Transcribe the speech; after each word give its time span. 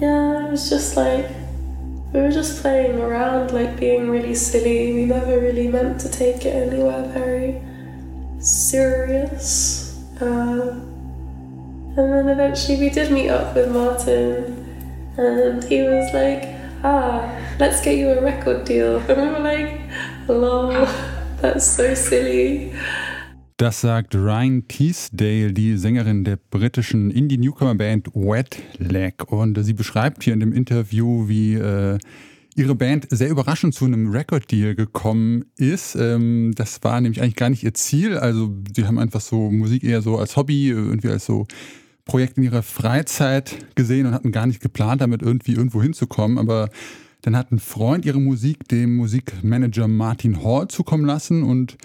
Yeah, 0.00 0.46
it 0.46 0.50
was 0.50 0.68
just 0.68 0.96
like 0.96 1.26
we 2.12 2.20
were 2.20 2.30
just 2.30 2.60
playing 2.60 3.00
around, 3.00 3.52
like 3.52 3.78
being 3.80 4.10
really 4.10 4.34
silly. 4.34 4.92
We 4.92 5.04
never 5.06 5.38
really 5.40 5.68
meant 5.68 6.00
to 6.02 6.10
take 6.10 6.44
it 6.44 6.54
anywhere 6.54 7.04
very 7.08 7.62
serious. 8.40 9.98
Uh, 10.20 10.80
and 11.96 11.96
then 11.96 12.28
eventually 12.28 12.78
we 12.78 12.90
did 12.90 13.10
meet 13.10 13.30
up 13.30 13.54
with 13.54 13.70
Martin, 13.72 15.14
and 15.16 15.64
he 15.64 15.82
was 15.82 16.12
like, 16.12 16.44
"Ah, 16.84 17.24
let's 17.58 17.80
get 17.80 17.96
you 17.96 18.10
a 18.10 18.20
record 18.20 18.64
deal." 18.64 18.98
And 19.08 19.20
we 19.20 19.28
were 19.28 19.40
like, 19.40 19.80
"Lol, 20.28 20.86
that's 21.40 21.66
so 21.66 21.94
silly." 21.94 22.74
Das 23.58 23.80
sagt 23.80 24.14
Ryan 24.14 24.68
Teasdale, 24.68 25.52
die 25.52 25.76
Sängerin 25.76 26.22
der 26.22 26.36
britischen 26.36 27.10
Indie-Newcomer-Band 27.10 28.14
Wet 28.14 28.62
Leg. 28.78 29.32
Und 29.32 29.60
sie 29.64 29.72
beschreibt 29.72 30.22
hier 30.22 30.32
in 30.32 30.38
dem 30.38 30.52
Interview, 30.52 31.26
wie 31.26 31.54
äh, 31.54 31.98
ihre 32.54 32.76
Band 32.76 33.08
sehr 33.10 33.28
überraschend 33.28 33.74
zu 33.74 33.86
einem 33.86 34.12
Record-Deal 34.12 34.76
gekommen 34.76 35.46
ist. 35.56 35.96
Ähm, 35.96 36.52
das 36.54 36.84
war 36.84 37.00
nämlich 37.00 37.20
eigentlich 37.20 37.34
gar 37.34 37.50
nicht 37.50 37.64
ihr 37.64 37.74
Ziel. 37.74 38.16
Also 38.16 38.54
sie 38.76 38.86
haben 38.86 38.96
einfach 38.96 39.20
so 39.20 39.50
Musik 39.50 39.82
eher 39.82 40.02
so 40.02 40.18
als 40.18 40.36
Hobby, 40.36 40.68
irgendwie 40.68 41.08
als 41.08 41.26
so 41.26 41.48
Projekt 42.04 42.38
in 42.38 42.44
ihrer 42.44 42.62
Freizeit 42.62 43.74
gesehen 43.74 44.06
und 44.06 44.14
hatten 44.14 44.30
gar 44.30 44.46
nicht 44.46 44.60
geplant, 44.60 45.00
damit 45.00 45.20
irgendwie 45.20 45.54
irgendwo 45.54 45.82
hinzukommen. 45.82 46.38
Aber 46.38 46.70
dann 47.22 47.36
hat 47.36 47.50
ein 47.50 47.58
Freund 47.58 48.04
ihre 48.06 48.20
Musik 48.20 48.68
dem 48.68 48.94
Musikmanager 48.94 49.88
Martin 49.88 50.44
Hall 50.44 50.68
zukommen 50.68 51.04
lassen 51.04 51.42
und 51.42 51.76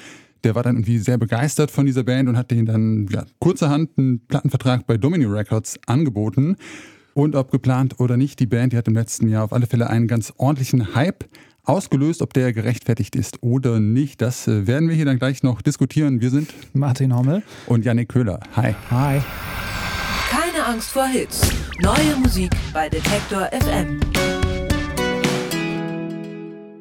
der 0.44 0.56
war 0.56 0.64
dann 0.64 0.76
irgendwie 0.76 1.00
sehr 1.00 1.18
begeistert 1.18 1.72
von 1.72 1.86
dieser 1.86 2.04
Band 2.04 2.30
und 2.30 2.38
hat 2.38 2.52
denen 2.52 2.66
dann 2.66 3.08
ja, 3.12 3.26
kurzerhand 3.40 3.92
einen 3.98 4.20
Plattenvertrag 4.28 4.86
bei 4.86 4.98
Domini 4.98 5.26
Records 5.26 5.80
angeboten. 5.86 6.58
Und 7.14 7.36
ob 7.36 7.52
geplant 7.52 8.00
oder 8.00 8.18
nicht, 8.18 8.40
die 8.40 8.48
Band, 8.48 8.74
die 8.74 8.78
hat 8.78 8.88
im 8.88 8.96
letzten 8.96 9.28
Jahr 9.28 9.44
auf 9.44 9.54
alle 9.54 9.68
Fälle 9.68 9.90
einen 9.90 10.08
ganz 10.08 10.34
ordentlichen 10.38 10.96
Hype 10.96 11.26
ausgelöst. 11.64 12.22
Ob 12.22 12.34
der 12.34 12.54
gerechtfertigt 12.54 13.16
ist 13.16 13.42
oder 13.42 13.80
nicht, 13.80 14.22
das 14.22 14.48
äh, 14.48 14.68
werden 14.68 14.90
wir 14.90 14.96
hier 14.96 15.06
dann 15.06 15.20
gleich 15.20 15.44
noch 15.44 15.62
diskutieren. 15.62 16.22
Wir 16.22 16.30
sind 16.30 16.54
Martin 16.74 17.16
Hommel 17.16 17.44
und 17.68 17.86
Yannick 17.86 18.10
Köhler. 18.10 18.40
Hi. 18.56 18.76
Hi. 18.90 19.22
Keine 20.30 20.66
Angst 20.66 20.90
vor 20.92 21.06
Hits. 21.06 21.52
Neue 21.82 22.16
Musik 22.18 22.52
bei 22.74 22.90
Detektor 22.90 23.50
FM. 23.52 24.00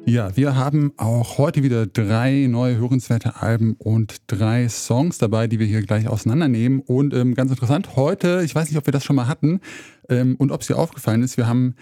Ja, 0.05 0.35
wir 0.35 0.55
haben 0.55 0.91
auch 0.97 1.37
heute 1.37 1.63
wieder 1.63 1.87
drei 1.87 2.47
neue 2.49 2.77
hörenswerte 2.77 3.41
Alben 3.41 3.75
und 3.79 4.17
drei 4.27 4.67
Songs 4.67 5.17
dabei, 5.17 5.47
die 5.47 5.59
wir 5.59 5.65
hier 5.65 5.81
gleich 5.81 6.09
auseinandernehmen. 6.09 6.81
Und 6.81 7.13
ähm, 7.13 7.35
ganz 7.35 7.51
interessant, 7.51 7.95
heute, 7.95 8.41
ich 8.43 8.53
weiß 8.53 8.67
nicht, 8.67 8.77
ob 8.77 8.85
wir 8.85 8.91
das 8.91 9.05
schon 9.05 9.15
mal 9.15 9.27
hatten 9.27 9.61
ähm, 10.09 10.35
und 10.35 10.51
ob 10.51 10.59
es 10.61 10.67
dir 10.67 10.77
aufgefallen 10.77 11.23
ist, 11.23 11.37
wir 11.37 11.47
haben 11.47 11.75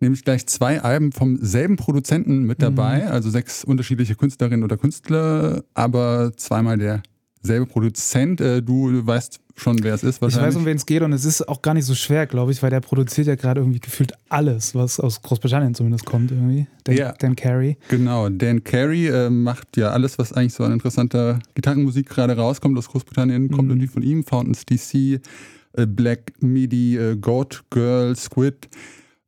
nämlich 0.00 0.22
gleich 0.22 0.46
zwei 0.46 0.82
Alben 0.82 1.12
vom 1.12 1.38
selben 1.40 1.76
Produzenten 1.76 2.42
mit 2.42 2.60
dabei, 2.60 3.04
mhm. 3.06 3.12
also 3.12 3.30
sechs 3.30 3.64
unterschiedliche 3.64 4.16
Künstlerinnen 4.16 4.64
oder 4.64 4.76
Künstler, 4.76 5.64
aber 5.72 6.32
zweimal 6.36 6.76
der 6.76 7.02
selbe 7.42 7.66
Produzent. 7.66 8.40
Äh, 8.40 8.62
du 8.62 9.06
weißt 9.06 9.40
schon, 9.56 9.82
wer 9.82 9.94
es 9.94 10.02
ist 10.02 10.22
wahrscheinlich. 10.22 10.50
Ich 10.50 10.54
weiß, 10.54 10.60
um 10.60 10.66
wen 10.66 10.76
es 10.76 10.86
geht 10.86 11.02
und 11.02 11.12
es 11.12 11.24
ist 11.24 11.48
auch 11.48 11.62
gar 11.62 11.74
nicht 11.74 11.84
so 11.84 11.94
schwer, 11.94 12.26
glaube 12.26 12.52
ich, 12.52 12.62
weil 12.62 12.70
der 12.70 12.80
produziert 12.80 13.26
ja 13.26 13.34
gerade 13.34 13.60
irgendwie 13.60 13.80
gefühlt 13.80 14.12
alles, 14.28 14.74
was 14.74 14.98
aus 14.98 15.20
Großbritannien 15.22 15.74
zumindest 15.74 16.06
kommt 16.06 16.30
irgendwie. 16.30 16.66
Dan, 16.84 16.96
ja, 16.96 17.12
Dan 17.12 17.36
Carey. 17.36 17.76
Genau, 17.88 18.28
Dan 18.28 18.64
Carey 18.64 19.08
äh, 19.08 19.30
macht 19.30 19.76
ja 19.76 19.90
alles, 19.90 20.18
was 20.18 20.32
eigentlich 20.32 20.54
so 20.54 20.64
an 20.64 20.72
interessanter 20.72 21.38
Gitarrenmusik 21.54 22.08
gerade 22.08 22.36
rauskommt 22.36 22.78
aus 22.78 22.88
Großbritannien, 22.88 23.50
kommt 23.50 23.64
mhm. 23.64 23.70
irgendwie 23.72 23.88
von 23.88 24.02
ihm. 24.02 24.24
Fountains 24.24 24.64
DC, 24.64 25.20
äh, 25.74 25.86
Black 25.86 26.32
Midi, 26.40 26.96
äh, 26.96 27.16
Goat 27.16 27.64
Girl, 27.70 28.16
Squid. 28.16 28.68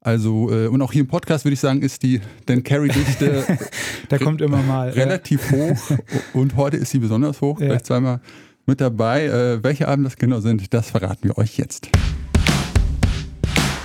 Also, 0.04 0.50
äh, 0.52 0.66
und 0.66 0.82
auch 0.82 0.92
hier 0.92 1.00
im 1.00 1.06
Podcast 1.06 1.46
würde 1.46 1.54
ich 1.54 1.60
sagen, 1.60 1.80
ist 1.80 2.02
die 2.02 2.20
Dan 2.44 2.62
Carey-Dichte. 2.62 3.58
da 4.10 4.18
kommt 4.18 4.42
immer 4.42 4.62
mal. 4.62 4.90
Relativ 4.90 5.50
ja. 5.50 5.56
hoch. 5.56 5.96
Und 6.34 6.56
heute 6.56 6.76
ist 6.76 6.90
sie 6.90 6.98
besonders 6.98 7.40
hoch. 7.40 7.58
Ja. 7.58 7.68
Vielleicht 7.68 7.86
zweimal 7.86 8.20
mit 8.66 8.82
dabei. 8.82 9.24
Äh, 9.24 9.64
welche 9.64 9.88
Alben 9.88 10.04
das 10.04 10.16
genau 10.16 10.40
sind, 10.40 10.74
das 10.74 10.90
verraten 10.90 11.26
wir 11.26 11.38
euch 11.38 11.56
jetzt. 11.56 11.88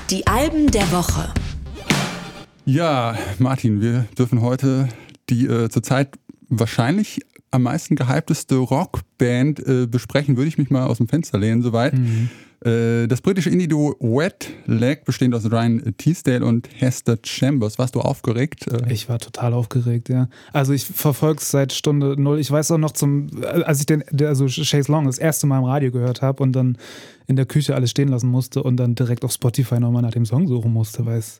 Die 0.09 0.27
Alben 0.27 0.69
der 0.69 0.91
Woche. 0.91 1.33
Ja, 2.65 3.17
Martin, 3.37 3.79
wir 3.79 4.05
dürfen 4.17 4.41
heute 4.41 4.89
die 5.29 5.45
äh, 5.45 5.69
zurzeit 5.69 6.19
wahrscheinlich 6.49 7.21
am 7.49 7.63
meisten 7.63 7.95
gehypteste 7.95 8.55
Rockband 8.57 9.65
äh, 9.65 9.87
besprechen. 9.87 10.35
Würde 10.35 10.49
ich 10.49 10.57
mich 10.57 10.69
mal 10.69 10.85
aus 10.85 10.97
dem 10.97 11.07
Fenster 11.07 11.37
lehnen, 11.37 11.61
soweit. 11.61 11.93
Mhm. 11.93 12.29
Äh, 12.65 13.07
das 13.07 13.21
britische 13.21 13.49
Indie-Duo 13.49 13.95
Wet 13.99 14.49
Leg, 14.65 15.05
bestehend 15.05 15.33
aus 15.33 15.49
Ryan 15.49 15.95
Teasdale 15.97 16.45
und 16.45 16.67
Hester 16.75 17.17
Chambers. 17.23 17.79
Warst 17.79 17.95
du 17.95 18.01
aufgeregt? 18.01 18.67
Äh, 18.67 18.91
ich 18.91 19.07
war 19.07 19.19
total 19.19 19.53
aufgeregt, 19.53 20.09
ja. 20.09 20.27
Also 20.51 20.73
ich 20.73 20.85
verfolge 20.85 21.39
es 21.39 21.51
seit 21.51 21.71
Stunde 21.71 22.21
null. 22.21 22.39
Ich 22.39 22.51
weiß 22.51 22.71
auch 22.71 22.77
noch 22.77 22.91
zum, 22.91 23.27
als 23.43 23.79
ich 23.79 23.85
den, 23.85 24.03
also 24.21 24.47
Chase 24.47 24.91
Long 24.91 25.05
das 25.05 25.17
erste 25.17 25.47
Mal 25.47 25.59
im 25.59 25.65
Radio 25.65 25.91
gehört 25.91 26.21
habe 26.21 26.43
und 26.43 26.53
dann 26.53 26.77
in 27.27 27.35
der 27.35 27.45
Küche 27.45 27.75
alles 27.75 27.91
stehen 27.91 28.09
lassen 28.09 28.29
musste 28.29 28.63
und 28.63 28.77
dann 28.77 28.95
direkt 28.95 29.23
auf 29.23 29.31
Spotify 29.31 29.79
nochmal 29.79 30.01
nach 30.01 30.11
dem 30.11 30.25
Song 30.25 30.47
suchen 30.47 30.73
musste, 30.73 31.05
weil 31.05 31.19
es 31.19 31.39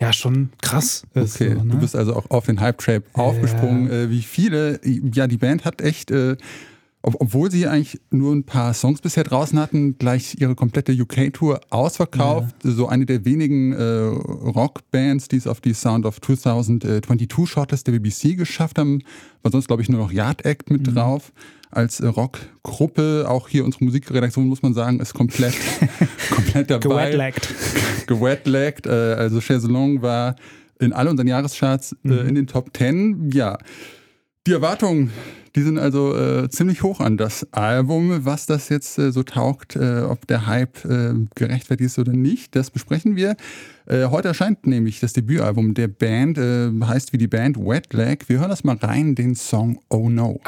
ja 0.00 0.12
schon 0.12 0.50
krass 0.62 1.04
ist. 1.14 1.36
Okay, 1.36 1.54
so, 1.54 1.62
ne? 1.62 1.72
du 1.72 1.78
bist 1.78 1.94
also 1.94 2.14
auch 2.16 2.28
auf 2.30 2.46
den 2.46 2.60
Hype-Trap 2.60 3.04
ja. 3.16 3.22
aufgesprungen. 3.22 3.90
Äh, 3.90 4.10
wie 4.10 4.22
viele, 4.22 4.80
ja, 4.84 5.26
die 5.26 5.38
Band 5.38 5.64
hat 5.64 5.80
echt 5.80 6.10
äh, 6.10 6.36
obwohl 7.14 7.52
sie 7.52 7.68
eigentlich 7.68 8.00
nur 8.10 8.34
ein 8.34 8.42
paar 8.42 8.74
Songs 8.74 9.00
bisher 9.00 9.22
draußen 9.22 9.58
hatten, 9.60 9.96
gleich 9.96 10.36
ihre 10.40 10.56
komplette 10.56 10.92
UK-Tour 10.92 11.60
ausverkauft. 11.70 12.56
Ja. 12.64 12.70
So 12.72 12.88
eine 12.88 13.06
der 13.06 13.24
wenigen 13.24 13.72
äh, 13.72 13.82
Rockbands, 13.82 15.28
die 15.28 15.36
es 15.36 15.46
auf 15.46 15.60
die 15.60 15.72
Sound 15.72 16.04
of 16.04 16.20
2022 16.20 17.48
Shortlist 17.48 17.86
der 17.86 17.92
BBC 17.92 18.36
geschafft 18.36 18.78
haben. 18.78 19.02
War 19.42 19.52
sonst, 19.52 19.68
glaube 19.68 19.82
ich, 19.82 19.88
nur 19.88 20.00
noch 20.00 20.10
Yard 20.10 20.44
Act 20.44 20.68
mit 20.68 20.86
mhm. 20.86 20.94
drauf. 20.94 21.32
Als 21.70 22.00
äh, 22.00 22.08
Rockgruppe, 22.08 23.26
auch 23.28 23.48
hier 23.48 23.64
unsere 23.64 23.84
Musikredaktion, 23.84 24.48
muss 24.48 24.62
man 24.62 24.74
sagen, 24.74 24.98
ist 24.98 25.14
komplett, 25.14 25.54
komplett 26.30 26.70
dabei. 26.70 27.10
Gewetleckt. 27.10 27.54
Gewetleckt. 28.08 28.86
Äh, 28.86 28.90
also 28.90 29.40
Chaiselong 29.40 30.02
war 30.02 30.34
in 30.80 30.92
all 30.92 31.06
unseren 31.06 31.28
Jahrescharts 31.28 31.92
äh, 32.04 32.08
mhm. 32.08 32.28
in 32.28 32.34
den 32.34 32.46
Top 32.48 32.72
Ten. 32.74 33.30
Ja, 33.30 33.58
die 34.46 34.52
Erwartungen 34.52 35.12
die 35.56 35.62
sind 35.62 35.78
also 35.78 36.14
äh, 36.14 36.50
ziemlich 36.50 36.82
hoch 36.82 37.00
an 37.00 37.16
das 37.16 37.50
Album. 37.52 38.26
Was 38.26 38.44
das 38.44 38.68
jetzt 38.68 38.98
äh, 38.98 39.10
so 39.10 39.22
taugt, 39.22 39.74
äh, 39.74 40.02
ob 40.02 40.26
der 40.26 40.46
Hype 40.46 40.84
äh, 40.84 41.14
gerechtfertigt 41.34 41.86
ist 41.86 41.98
oder 41.98 42.12
nicht, 42.12 42.54
das 42.54 42.70
besprechen 42.70 43.16
wir. 43.16 43.36
Äh, 43.86 44.04
heute 44.06 44.28
erscheint 44.28 44.66
nämlich 44.66 45.00
das 45.00 45.14
Debütalbum 45.14 45.72
der 45.72 45.88
Band, 45.88 46.36
äh, 46.36 46.70
heißt 46.84 47.14
wie 47.14 47.18
die 47.18 47.26
Band 47.26 47.56
Wet 47.56 47.94
Leg. 47.94 48.28
Wir 48.28 48.40
hören 48.40 48.50
das 48.50 48.64
mal 48.64 48.76
rein, 48.76 49.14
den 49.14 49.34
Song 49.34 49.80
Oh 49.88 50.10
No. 50.10 50.40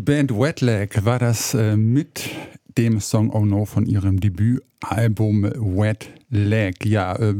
Band 0.00 0.32
Wetlag 0.32 1.04
war 1.04 1.18
das 1.18 1.54
äh, 1.54 1.76
mit 1.76 2.30
dem 2.78 3.00
Song 3.00 3.30
Oh 3.30 3.44
No 3.44 3.64
von 3.64 3.86
ihrem 3.86 4.18
Debütalbum 4.18 5.44
Wet 5.44 6.08
Leg. 6.30 6.84
Ja, 6.84 7.14
äh, 7.16 7.34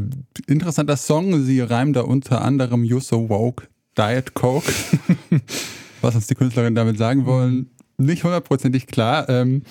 interessanter 0.47 0.97
Song. 0.97 1.43
Sie 1.43 1.61
reimen 1.61 1.93
da 1.93 2.03
unter 2.03 2.43
anderem 2.43 2.85
You 2.85 3.01
So 3.01 3.29
Woke 3.29 3.67
Diet 3.97 4.35
Coke. 4.35 4.73
Was 6.01 6.15
uns 6.15 6.27
die 6.27 6.35
Künstlerinnen 6.35 6.75
damit 6.75 6.99
sagen 6.99 7.27
wollen, 7.27 7.71
nicht 7.97 8.25
hundertprozentig 8.25 8.87
klar. 8.87 9.29
Ähm, 9.29 9.63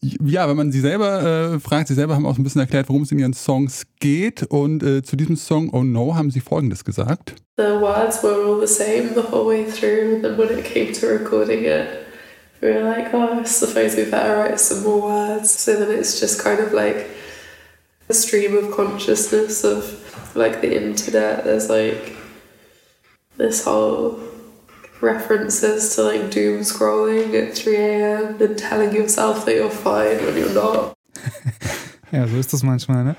Ja, 0.00 0.48
wenn 0.48 0.56
man 0.56 0.70
sie 0.70 0.80
selber 0.80 1.54
äh, 1.54 1.60
fragt, 1.60 1.88
sie 1.88 1.94
selber 1.94 2.14
haben 2.14 2.26
auch 2.26 2.38
ein 2.38 2.44
bisschen 2.44 2.60
erklärt, 2.60 2.88
worum 2.88 3.02
es 3.02 3.10
in 3.10 3.18
ihren 3.18 3.32
Songs 3.32 3.82
geht. 3.98 4.44
Und 4.44 4.82
äh, 4.82 5.02
zu 5.02 5.16
diesem 5.16 5.36
Song 5.36 5.70
Oh 5.72 5.82
No 5.82 6.14
haben 6.14 6.30
sie 6.30 6.40
Folgendes 6.40 6.84
gesagt. 6.84 7.34
The 7.56 7.80
words 7.80 8.22
were 8.22 8.36
all 8.36 8.60
the 8.60 8.72
same 8.72 9.14
the 9.14 9.32
whole 9.32 9.46
way 9.46 9.64
through, 9.64 10.24
and 10.24 10.38
when 10.38 10.56
it 10.56 10.64
came 10.64 10.92
to 10.92 11.06
recording 11.08 11.64
it, 11.64 11.88
we 12.60 12.68
were 12.68 12.84
like, 12.84 13.12
oh, 13.12 13.40
I 13.40 13.44
suppose 13.44 13.96
we 13.96 14.04
better 14.04 14.36
write 14.36 14.60
some 14.60 14.84
more 14.84 15.02
words. 15.02 15.50
So 15.50 15.72
then 15.72 15.90
it's 15.90 16.20
just 16.20 16.42
kind 16.42 16.60
of 16.60 16.72
like 16.72 17.08
a 18.08 18.14
stream 18.14 18.56
of 18.56 18.70
consciousness 18.70 19.64
of 19.64 20.36
like 20.36 20.60
the 20.60 20.76
internet. 20.76 21.44
There's 21.44 21.68
like 21.68 22.16
this 23.36 23.64
whole 23.64 24.20
references 25.00 25.94
to 25.96 26.02
like 26.02 26.30
doom 26.30 26.62
scrolling 26.62 27.34
at 27.34 27.54
3 27.54 27.76
a.m. 27.76 28.36
and 28.40 28.58
telling 28.58 28.94
yourself 28.94 29.44
that 29.44 29.54
you're 29.54 29.70
fine 29.70 30.18
when 30.24 30.36
you're 30.36 30.54
not. 30.54 30.94
ja, 32.12 32.26
so 32.26 32.36
ist 32.36 32.52
das 32.52 32.62
manchmal, 32.62 33.04
ne? 33.04 33.16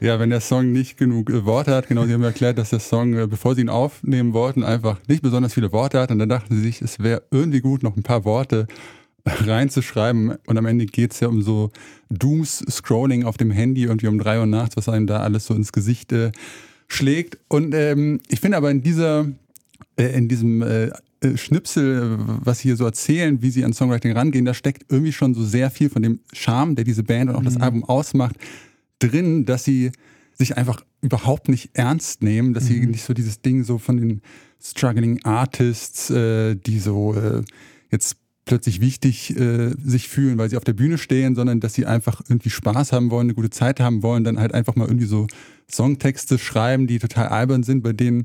Ja, 0.00 0.18
wenn 0.18 0.30
der 0.30 0.40
Song 0.40 0.72
nicht 0.72 0.96
genug 0.96 1.28
äh, 1.28 1.44
Worte 1.44 1.74
hat, 1.74 1.88
genau, 1.88 2.06
sie 2.06 2.14
haben 2.14 2.22
erklärt, 2.22 2.56
dass 2.56 2.70
der 2.70 2.80
Song, 2.80 3.14
äh, 3.14 3.26
bevor 3.26 3.54
sie 3.54 3.60
ihn 3.60 3.68
aufnehmen 3.68 4.32
wollten, 4.32 4.64
einfach 4.64 4.98
nicht 5.08 5.22
besonders 5.22 5.52
viele 5.52 5.72
Worte 5.72 6.00
hat. 6.00 6.10
Und 6.10 6.18
dann 6.18 6.30
dachten 6.30 6.54
sie 6.54 6.62
sich, 6.62 6.80
es 6.80 7.00
wäre 7.00 7.22
irgendwie 7.30 7.60
gut, 7.60 7.82
noch 7.82 7.96
ein 7.96 8.02
paar 8.02 8.24
Worte 8.24 8.66
reinzuschreiben. 9.26 10.36
Und 10.46 10.56
am 10.56 10.64
Ende 10.64 10.86
geht 10.86 11.12
es 11.12 11.20
ja 11.20 11.28
um 11.28 11.42
so 11.42 11.70
Dooms-Scrolling 12.08 13.24
auf 13.24 13.36
dem 13.36 13.50
Handy, 13.50 13.84
irgendwie 13.84 14.06
um 14.06 14.18
drei 14.18 14.38
Uhr 14.40 14.46
nachts, 14.46 14.76
was 14.78 14.88
einem 14.88 15.06
da 15.06 15.20
alles 15.20 15.44
so 15.44 15.54
ins 15.54 15.70
Gesicht 15.70 16.12
äh, 16.12 16.32
schlägt. 16.88 17.38
Und 17.48 17.74
ähm, 17.74 18.20
ich 18.28 18.40
finde 18.40 18.56
aber 18.56 18.70
in 18.70 18.82
dieser, 18.82 19.26
äh, 19.96 20.16
in 20.16 20.28
diesem 20.28 20.62
äh, 20.62 20.90
äh, 21.20 21.36
Schnipsel, 21.36 22.18
was 22.42 22.60
sie 22.60 22.68
hier 22.68 22.76
so 22.76 22.84
erzählen, 22.84 23.42
wie 23.42 23.50
sie 23.50 23.64
an 23.64 23.72
Songwriting 23.72 24.12
rangehen, 24.12 24.44
da 24.44 24.54
steckt 24.54 24.90
irgendwie 24.90 25.12
schon 25.12 25.34
so 25.34 25.44
sehr 25.44 25.70
viel 25.70 25.90
von 25.90 26.02
dem 26.02 26.20
Charme, 26.32 26.74
der 26.76 26.84
diese 26.84 27.02
Band 27.02 27.30
und 27.30 27.36
auch 27.36 27.40
mhm. 27.40 27.46
das 27.46 27.56
Album 27.58 27.84
ausmacht, 27.84 28.36
drin, 28.98 29.44
dass 29.44 29.64
sie 29.64 29.92
sich 30.34 30.56
einfach 30.56 30.82
überhaupt 31.02 31.48
nicht 31.48 31.70
ernst 31.74 32.22
nehmen, 32.22 32.54
dass 32.54 32.64
mhm. 32.64 32.68
sie 32.68 32.86
nicht 32.86 33.04
so 33.04 33.14
dieses 33.14 33.40
Ding 33.42 33.64
so 33.64 33.78
von 33.78 33.96
den 33.96 34.22
struggling 34.62 35.24
Artists, 35.24 36.10
äh, 36.10 36.54
die 36.54 36.78
so 36.78 37.14
äh, 37.14 37.42
jetzt 37.90 38.16
plötzlich 38.44 38.80
wichtig 38.80 39.36
äh, 39.38 39.70
sich 39.82 40.08
fühlen, 40.08 40.38
weil 40.38 40.50
sie 40.50 40.56
auf 40.56 40.64
der 40.64 40.72
Bühne 40.72 40.98
stehen, 40.98 41.34
sondern 41.34 41.60
dass 41.60 41.74
sie 41.74 41.86
einfach 41.86 42.20
irgendwie 42.28 42.50
Spaß 42.50 42.92
haben 42.92 43.10
wollen, 43.10 43.26
eine 43.26 43.34
gute 43.34 43.50
Zeit 43.50 43.80
haben 43.80 44.02
wollen, 44.02 44.24
dann 44.24 44.38
halt 44.38 44.54
einfach 44.54 44.74
mal 44.74 44.86
irgendwie 44.86 45.06
so 45.06 45.26
Songtexte 45.70 46.38
schreiben, 46.38 46.86
die 46.86 46.98
total 46.98 47.28
albern 47.28 47.62
sind, 47.62 47.82
bei 47.82 47.92
denen 47.92 48.24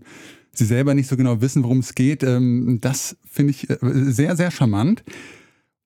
sie 0.57 0.66
selber 0.66 0.94
nicht 0.94 1.07
so 1.07 1.18
genau 1.18 1.42
wissen, 1.42 1.63
worum 1.63 1.80
es 1.80 1.96
geht. 1.96 2.24
Ähm, 2.24 2.80
das 2.81 3.18
finde 3.30 3.52
ich 3.52 3.69
äh, 3.69 3.78
sehr, 3.81 4.36
sehr 4.36 4.52
charmant. 4.52 5.04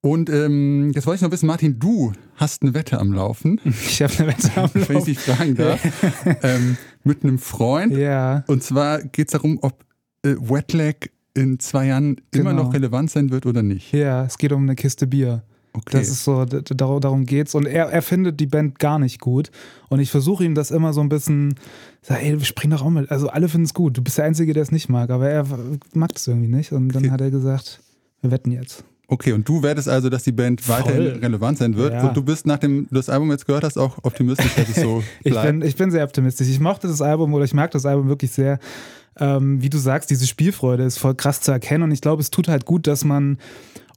Und 0.02 0.30
ähm, 0.30 0.92
jetzt 0.96 1.06
wollte 1.08 1.18
ich 1.18 1.22
noch 1.24 1.32
wissen, 1.32 1.48
Martin, 1.48 1.78
du 1.78 2.14
hast 2.36 2.62
eine 2.62 2.74
Wette 2.74 3.00
am 3.00 3.12
Laufen. 3.12 3.60
Ich 3.66 4.02
habe 4.02 4.14
eine 4.20 4.28
Wette 4.28 4.52
am 4.56 4.64
Laufen. 4.64 4.84
Wenn 4.88 4.98
ich 4.98 5.04
dich 5.04 5.20
fragen 5.20 5.56
darf. 5.56 5.82
ähm, 6.44 6.78
mit 7.04 7.24
einem 7.24 7.38
Freund. 7.38 7.94
Ja. 7.94 8.46
Und 8.48 8.64
zwar 8.64 9.02
geht 9.02 9.28
es 9.28 9.34
darum, 9.34 9.60
ob 9.62 9.84
äh, 10.24 10.36
Wetlag 10.40 11.10
in 11.34 11.60
zwei 11.60 11.88
Jahren 11.88 12.22
genau. 12.32 12.52
immer 12.52 12.64
noch 12.64 12.74
relevant 12.74 13.12
sein 13.12 13.30
wird 13.30 13.46
oder 13.46 13.62
nicht. 13.62 13.92
Ja, 13.92 14.26
es 14.26 14.38
geht 14.38 14.52
um 14.52 14.64
eine 14.64 14.76
Kiste 14.76 15.06
Bier. 15.06 15.44
Okay. 15.74 15.98
Das 16.00 16.10
ist 16.10 16.24
so, 16.24 16.46
darum 16.46 17.26
geht's. 17.26 17.54
Und 17.54 17.66
er, 17.66 17.86
er 17.86 18.02
findet 18.02 18.40
die 18.40 18.48
Band 18.48 18.80
gar 18.80 19.00
nicht 19.00 19.20
gut. 19.20 19.52
Und 19.90 20.00
ich 20.00 20.10
versuche 20.10 20.44
ihm 20.44 20.56
das 20.56 20.72
immer 20.72 20.94
so 20.94 21.02
ein 21.02 21.10
bisschen, 21.10 21.56
sag, 22.02 22.24
ey, 22.24 22.40
spring 22.44 22.72
doch 22.72 22.84
auch 22.84 22.90
mit. 22.90 23.12
Also 23.12 23.30
alle 23.30 23.48
finden 23.50 23.66
es 23.66 23.74
gut. 23.74 23.98
Du 23.98 24.02
bist 24.02 24.18
der 24.18 24.26
Einzige, 24.26 24.54
der 24.54 24.64
es 24.64 24.72
nicht 24.72 24.90
mag. 24.90 25.10
Aber 25.10 25.30
er 25.30 25.46
mag 25.94 26.12
es 26.16 26.28
irgendwie 26.28 26.48
nicht. 26.48 26.72
Und 26.72 26.90
dann 26.90 27.12
hat 27.12 27.22
er 27.22 27.32
gesagt, 27.32 27.82
wir 28.22 28.32
wetten 28.32 28.52
jetzt. 28.52 28.84
Okay, 29.12 29.34
und 29.34 29.48
du 29.50 29.64
wettest 29.64 29.90
also, 29.90 30.08
dass 30.10 30.22
die 30.24 30.32
Band 30.32 30.62
Voll. 30.62 30.76
weiterhin 30.76 31.20
relevant 31.20 31.58
sein 31.58 31.76
wird. 31.76 31.94
Ja. 31.94 32.08
Und 32.08 32.16
du 32.16 32.22
bist, 32.22 32.46
nachdem 32.46 32.88
du 32.88 32.96
das 32.96 33.10
Album 33.10 33.32
jetzt 33.32 33.48
gehört 33.48 33.64
hast, 33.64 33.78
auch 33.78 33.98
optimistisch, 34.04 34.54
dass 34.56 34.70
es 34.70 34.76
so 34.76 35.04
bleibt. 35.24 35.46
ich, 35.46 35.52
bin, 35.52 35.62
ich 35.64 35.76
bin 35.76 35.92
sehr 35.92 36.04
optimistisch. 36.04 36.48
Ich 36.48 36.60
mochte 36.60 36.88
das 36.88 37.02
Album 37.02 37.34
oder 37.34 37.44
ich 37.44 37.54
mag 37.56 37.72
das 37.72 37.88
Album 37.88 38.08
wirklich 38.08 38.32
sehr. 38.32 38.60
Ähm, 39.20 39.62
wie 39.64 39.70
du 39.70 39.80
sagst, 39.80 40.12
diese 40.12 40.28
Spielfreude 40.28 40.84
ist 40.84 41.00
voll 41.00 41.16
krass 41.16 41.42
zu 41.42 41.52
erkennen. 41.52 41.86
Und 41.86 41.92
ich 41.92 42.02
glaube, 42.02 42.22
es 42.22 42.30
tut 42.30 42.48
halt 42.48 42.66
gut, 42.66 42.86
dass 42.86 43.04
man 43.04 43.40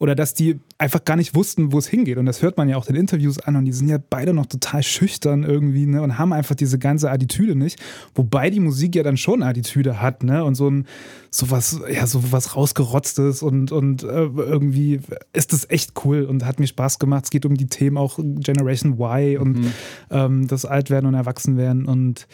oder 0.03 0.17
dass 0.17 0.35
die 0.35 0.59
einfach 0.79 1.05
gar 1.05 1.15
nicht 1.15 1.37
wussten, 1.37 1.71
wo 1.71 1.79
es 1.79 1.87
hingeht. 1.87 2.19
Und 2.19 2.27
das 2.27 2.43
hört 2.43 2.57
man 2.57 2.69
ja 2.69 2.77
auch 2.77 2.89
in 2.89 2.97
Interviews 2.97 3.39
an 3.39 3.55
und 3.55 3.67
die 3.67 3.73
sind 3.73 3.89
ja 3.89 3.99
beide 4.11 4.35
noch 4.35 4.47
total 4.47 4.83
schüchtern 4.83 5.45
irgendwie 5.45 5.87
ne? 5.87 6.03
und 6.03 6.19
haben 6.19 6.33
einfach 6.33 6.57
diese 6.57 6.77
ganze 6.81 7.09
Attitüde 7.09 7.55
nicht. 7.55 7.81
Wobei 8.17 8.51
die 8.51 8.59
Musik 8.59 8.97
ja 8.97 9.05
dann 9.05 9.17
schon 9.17 9.45
Attitüde 9.45 10.03
hat 10.03 10.25
ne? 10.25 10.45
und 10.45 10.57
so 10.57 10.69
ein 10.69 10.89
sowas, 11.31 11.81
ja, 11.89 12.09
so 12.09 12.33
was 12.33 12.57
rausgerotztes 12.57 13.45
und, 13.45 13.71
und 13.71 14.03
äh, 14.03 14.07
irgendwie 14.07 14.99
ist 15.35 15.53
das 15.53 15.71
echt 15.71 15.93
cool 16.05 16.25
und 16.25 16.45
hat 16.45 16.59
mir 16.59 16.67
Spaß 16.67 16.99
gemacht. 16.99 17.27
Es 17.27 17.31
geht 17.31 17.47
um 17.47 17.55
die 17.55 17.69
Themen 17.69 17.97
auch 17.97 18.19
Generation 18.19 18.95
Y 18.99 19.39
und 19.39 19.53
mhm. 19.61 19.73
ähm, 20.11 20.49
das 20.49 20.65
Altwerden 20.65 21.07
und 21.07 21.15
Erwachsenwerden 21.15 21.87
und 21.87 22.27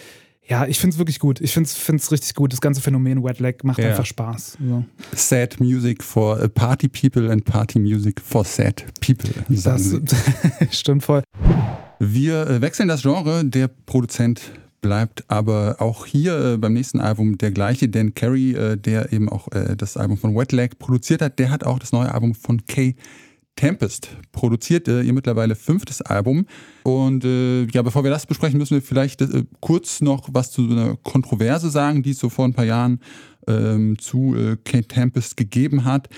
ja, 0.48 0.66
ich 0.66 0.78
finde 0.78 0.94
es 0.94 0.98
wirklich 0.98 1.18
gut. 1.18 1.40
Ich 1.42 1.52
finde 1.52 1.68
es 1.68 2.12
richtig 2.12 2.34
gut. 2.34 2.52
Das 2.52 2.60
ganze 2.60 2.80
Phänomen 2.80 3.22
Wet 3.22 3.38
Leg 3.38 3.64
macht 3.64 3.78
ja. 3.78 3.90
einfach 3.90 4.06
Spaß. 4.06 4.56
So. 4.66 4.84
Sad 5.12 5.60
Music 5.60 6.02
for 6.02 6.42
uh, 6.42 6.48
Party 6.48 6.88
People 6.88 7.30
and 7.30 7.44
Party 7.44 7.78
Music 7.78 8.20
for 8.20 8.44
Sad 8.44 8.86
People. 9.00 9.30
Das 9.48 9.94
stimmt 10.70 11.02
voll. 11.02 11.22
Wir 11.98 12.46
äh, 12.46 12.60
wechseln 12.62 12.88
das 12.88 13.02
Genre. 13.02 13.44
Der 13.44 13.68
Produzent 13.68 14.40
bleibt 14.80 15.24
aber 15.28 15.76
auch 15.80 16.06
hier 16.06 16.54
äh, 16.54 16.56
beim 16.56 16.72
nächsten 16.72 17.00
Album 17.00 17.36
der 17.36 17.50
gleiche. 17.50 17.90
Dan 17.90 18.14
Carey, 18.14 18.54
äh, 18.54 18.76
der 18.78 19.12
eben 19.12 19.28
auch 19.28 19.48
das 19.76 19.98
Album 19.98 20.16
von 20.16 20.34
Wet 20.34 20.52
Leg 20.52 20.78
produziert 20.78 21.20
hat, 21.20 21.38
der 21.38 21.50
hat 21.50 21.64
auch 21.64 21.78
das 21.78 21.92
neue 21.92 22.12
Album 22.12 22.34
von 22.34 22.64
Kay 22.66 22.94
Tempest 23.58 24.16
produzierte 24.30 25.02
ihr 25.02 25.12
mittlerweile 25.12 25.56
fünftes 25.56 26.00
Album. 26.00 26.46
Und 26.84 27.24
äh, 27.24 27.64
ja, 27.64 27.82
bevor 27.82 28.04
wir 28.04 28.10
das 28.10 28.24
besprechen, 28.24 28.56
müssen 28.56 28.76
wir 28.76 28.82
vielleicht 28.82 29.20
äh, 29.20 29.42
kurz 29.58 30.00
noch 30.00 30.28
was 30.32 30.52
zu 30.52 30.62
einer 30.62 30.96
Kontroverse 31.02 31.68
sagen, 31.68 32.04
die 32.04 32.12
es 32.12 32.20
so 32.20 32.28
vor 32.28 32.44
ein 32.44 32.54
paar 32.54 32.64
Jahren 32.64 33.00
ähm, 33.48 33.98
zu 33.98 34.36
äh, 34.36 34.56
Kate 34.64 34.86
Tempest 34.86 35.36
gegeben 35.36 35.84
hat 35.84 36.08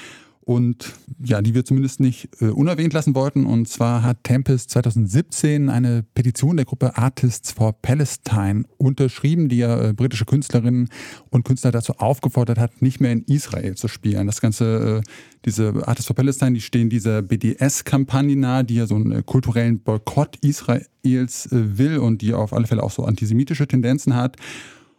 und 0.50 0.94
ja, 1.22 1.42
die 1.42 1.54
wir 1.54 1.64
zumindest 1.64 2.00
nicht 2.00 2.28
äh, 2.40 2.46
unerwähnt 2.46 2.92
lassen 2.92 3.14
wollten. 3.14 3.46
Und 3.46 3.68
zwar 3.68 4.02
hat 4.02 4.24
Tempest 4.24 4.70
2017 4.70 5.68
eine 5.68 6.02
Petition 6.02 6.56
der 6.56 6.66
Gruppe 6.66 6.96
Artists 6.96 7.52
for 7.52 7.72
Palestine 7.72 8.64
unterschrieben, 8.76 9.48
die 9.48 9.58
ja 9.58 9.80
äh, 9.80 9.92
britische 9.92 10.24
Künstlerinnen 10.24 10.88
und 11.28 11.44
Künstler 11.44 11.70
dazu 11.70 11.92
aufgefordert 11.98 12.58
hat, 12.58 12.82
nicht 12.82 12.98
mehr 13.00 13.12
in 13.12 13.22
Israel 13.28 13.76
zu 13.76 13.86
spielen. 13.86 14.26
Das 14.26 14.40
Ganze, 14.40 15.02
äh, 15.04 15.10
diese 15.44 15.86
Artists 15.86 16.08
for 16.08 16.16
Palestine, 16.16 16.54
die 16.54 16.60
stehen 16.60 16.90
dieser 16.90 17.22
BDS-Kampagne 17.22 18.34
nahe, 18.34 18.64
die 18.64 18.74
ja 18.74 18.88
so 18.88 18.96
einen 18.96 19.12
äh, 19.12 19.22
kulturellen 19.24 19.78
Boykott 19.78 20.34
Israels 20.42 21.46
äh, 21.52 21.78
will 21.78 21.98
und 21.98 22.22
die 22.22 22.34
auf 22.34 22.52
alle 22.52 22.66
Fälle 22.66 22.82
auch 22.82 22.90
so 22.90 23.04
antisemitische 23.04 23.68
Tendenzen 23.68 24.16
hat. 24.16 24.36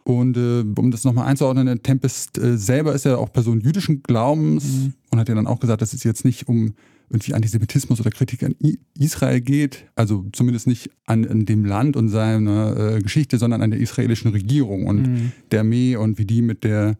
Und 0.04 0.36
äh, 0.36 0.64
um 0.76 0.90
das 0.90 1.04
nochmal 1.04 1.26
einzuordnen, 1.28 1.66
der 1.66 1.82
Tempest 1.82 2.38
äh, 2.38 2.58
selber 2.58 2.92
ist 2.94 3.04
ja 3.04 3.16
auch 3.16 3.32
Person 3.32 3.60
jüdischen 3.60 4.02
Glaubens 4.02 4.64
mhm. 4.64 4.94
und 5.10 5.18
hat 5.18 5.28
ja 5.28 5.34
dann 5.34 5.46
auch 5.46 5.60
gesagt, 5.60 5.80
dass 5.80 5.92
es 5.92 6.02
jetzt 6.02 6.24
nicht 6.24 6.48
um 6.48 6.74
irgendwie 7.12 7.34
Antisemitismus 7.34 8.00
oder 8.00 8.10
Kritik 8.10 8.42
an 8.42 8.54
I 8.62 8.78
Israel 8.98 9.40
geht, 9.40 9.84
also 9.94 10.24
zumindest 10.32 10.66
nicht 10.66 10.90
an, 11.06 11.26
an 11.28 11.44
dem 11.44 11.64
Land 11.64 11.94
und 11.94 12.08
seiner 12.08 12.76
äh, 12.76 13.00
Geschichte, 13.00 13.38
sondern 13.38 13.60
an 13.62 13.70
der 13.70 13.80
israelischen 13.80 14.30
Regierung 14.30 14.86
und 14.86 15.02
mhm. 15.02 15.32
der 15.50 15.60
Armee 15.60 15.94
und 15.94 16.18
wie 16.18 16.24
die 16.24 16.40
mit 16.40 16.64
der, 16.64 16.96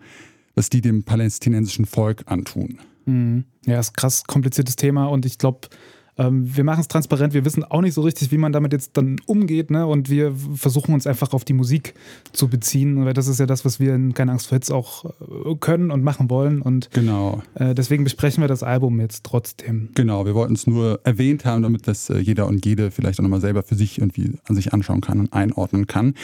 was 0.55 0.69
die 0.69 0.83
dem 0.83 1.03
palästinensischen 1.03 1.87
Volk 1.87 2.25
antun. 2.27 2.79
Mhm. 3.07 3.45
Ja, 3.67 3.81
ist 3.81 3.91
ein 3.91 3.97
krass 3.97 4.25
kompliziertes 4.25 4.77
Thema 4.77 5.07
und 5.07 5.25
ich 5.25 5.39
glaube, 5.39 5.69
ähm, 6.19 6.55
wir 6.57 6.65
machen 6.65 6.81
es 6.81 6.89
transparent, 6.89 7.33
wir 7.33 7.45
wissen 7.45 7.65
auch 7.65 7.81
nicht 7.81 7.95
so 7.95 8.03
richtig, 8.03 8.31
wie 8.33 8.39
man 8.39 8.53
damit 8.53 8.73
jetzt 8.73 8.97
dann 8.97 9.17
umgeht, 9.27 9.71
ne? 9.71 9.87
Und 9.87 10.11
wir 10.11 10.35
versuchen 10.55 10.93
uns 10.93 11.07
einfach 11.07 11.33
auf 11.33 11.45
die 11.45 11.55
Musik 11.55 11.95
zu 12.33 12.49
beziehen, 12.49 13.05
weil 13.05 13.15
das 13.15 13.29
ist 13.29 13.41
ja 13.41 13.47
das, 13.47 13.65
was 13.65 13.81
wir 13.81 13.95
in 13.95 14.13
Keine 14.13 14.33
Angst 14.33 14.49
vor 14.49 14.57
Hits 14.57 14.71
auch 14.71 15.07
äh, 15.07 15.55
können 15.59 15.91
und 15.91 16.05
machen 16.05 16.29
wollen. 16.29 16.61
Und 16.61 16.91
genau. 16.91 17.43
Äh, 17.55 17.75
deswegen 17.75 18.05
besprechen 18.05 18.43
wir 18.43 18.49
das 18.49 18.63
Album 18.63 19.01
jetzt 19.01 19.25
trotzdem. 19.25 19.89
Genau, 19.95 20.27
wir 20.27 20.35
wollten 20.35 20.55
es 20.55 20.67
nur 20.67 21.01
erwähnt 21.05 21.47
haben, 21.47 21.63
damit 21.63 21.89
das 21.89 22.11
äh, 22.11 22.19
jeder 22.19 22.47
und 22.47 22.67
jede 22.67 22.91
vielleicht 22.91 23.19
auch 23.19 23.23
nochmal 23.23 23.41
selber 23.41 23.63
für 23.63 23.75
sich 23.75 23.99
irgendwie 23.99 24.35
an 24.47 24.55
sich 24.55 24.75
anschauen 24.75 25.01
kann 25.01 25.19
und 25.19 25.33
einordnen 25.33 25.87
kann. 25.87 26.15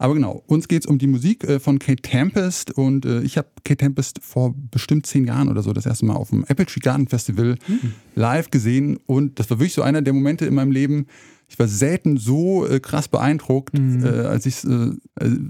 Aber 0.00 0.14
genau, 0.14 0.42
uns 0.46 0.66
geht 0.66 0.82
es 0.82 0.86
um 0.86 0.98
die 0.98 1.06
Musik 1.06 1.44
äh, 1.44 1.60
von 1.60 1.78
Kate 1.78 2.02
Tempest 2.02 2.72
und 2.72 3.06
äh, 3.06 3.20
ich 3.20 3.38
habe 3.38 3.48
Kate 3.64 3.78
Tempest 3.78 4.18
vor 4.22 4.54
bestimmt 4.72 5.06
zehn 5.06 5.24
Jahren 5.24 5.48
oder 5.48 5.62
so 5.62 5.72
das 5.72 5.86
erste 5.86 6.04
Mal 6.04 6.14
auf 6.14 6.30
dem 6.30 6.44
Apple 6.48 6.66
Tree 6.66 6.80
Garden 6.80 7.06
Festival 7.06 7.56
mhm. 7.68 7.92
live 8.16 8.50
gesehen 8.50 8.98
und 9.06 9.35
das 9.36 9.48
war 9.50 9.58
wirklich 9.58 9.74
so 9.74 9.82
einer 9.82 10.02
der 10.02 10.12
Momente 10.12 10.46
in 10.46 10.54
meinem 10.54 10.72
Leben, 10.72 11.06
ich 11.48 11.58
war 11.58 11.68
selten 11.68 12.16
so 12.16 12.66
äh, 12.66 12.80
krass 12.80 13.06
beeindruckt, 13.06 13.78
mhm. 13.78 14.04
äh, 14.04 14.08
als 14.08 14.46
ich 14.46 14.64
äh, 14.64 14.90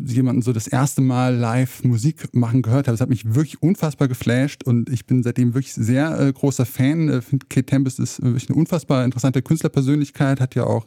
jemanden 0.06 0.42
so 0.42 0.52
das 0.52 0.66
erste 0.66 1.00
Mal 1.00 1.34
live 1.34 1.84
Musik 1.84 2.28
machen 2.34 2.60
gehört 2.60 2.86
habe. 2.86 2.94
Es 2.94 3.00
hat 3.00 3.08
mich 3.08 3.34
wirklich 3.34 3.62
unfassbar 3.62 4.06
geflasht 4.06 4.64
und 4.64 4.90
ich 4.90 5.06
bin 5.06 5.22
seitdem 5.22 5.54
wirklich 5.54 5.72
sehr 5.72 6.20
äh, 6.20 6.32
großer 6.32 6.66
Fan. 6.66 7.08
Ich 7.08 7.24
finde, 7.24 7.46
Kate 7.48 7.66
Tempest 7.66 7.98
ist 7.98 8.22
wirklich 8.22 8.48
eine 8.50 8.58
unfassbar 8.58 9.04
interessante 9.04 9.40
Künstlerpersönlichkeit, 9.40 10.40
hat 10.40 10.54
ja 10.54 10.64
auch 10.64 10.86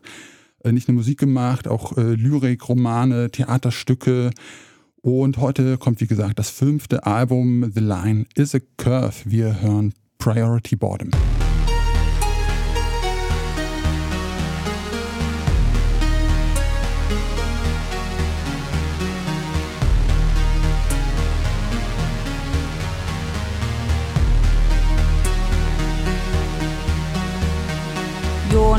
äh, 0.64 0.72
nicht 0.72 0.88
nur 0.88 0.96
Musik 0.96 1.18
gemacht, 1.18 1.68
auch 1.68 1.98
äh, 1.98 2.14
Lyrik, 2.14 2.70
Romane, 2.70 3.32
Theaterstücke. 3.32 4.30
Und 5.02 5.38
heute 5.38 5.78
kommt, 5.78 6.02
wie 6.02 6.08
gesagt, 6.08 6.38
das 6.38 6.50
fünfte 6.50 7.06
Album, 7.06 7.72
The 7.74 7.80
Line 7.80 8.26
is 8.36 8.54
a 8.54 8.60
Curve. 8.78 9.16
Wir 9.26 9.62
hören 9.62 9.94
Priority 10.20 10.76
Boredom. 10.76 11.10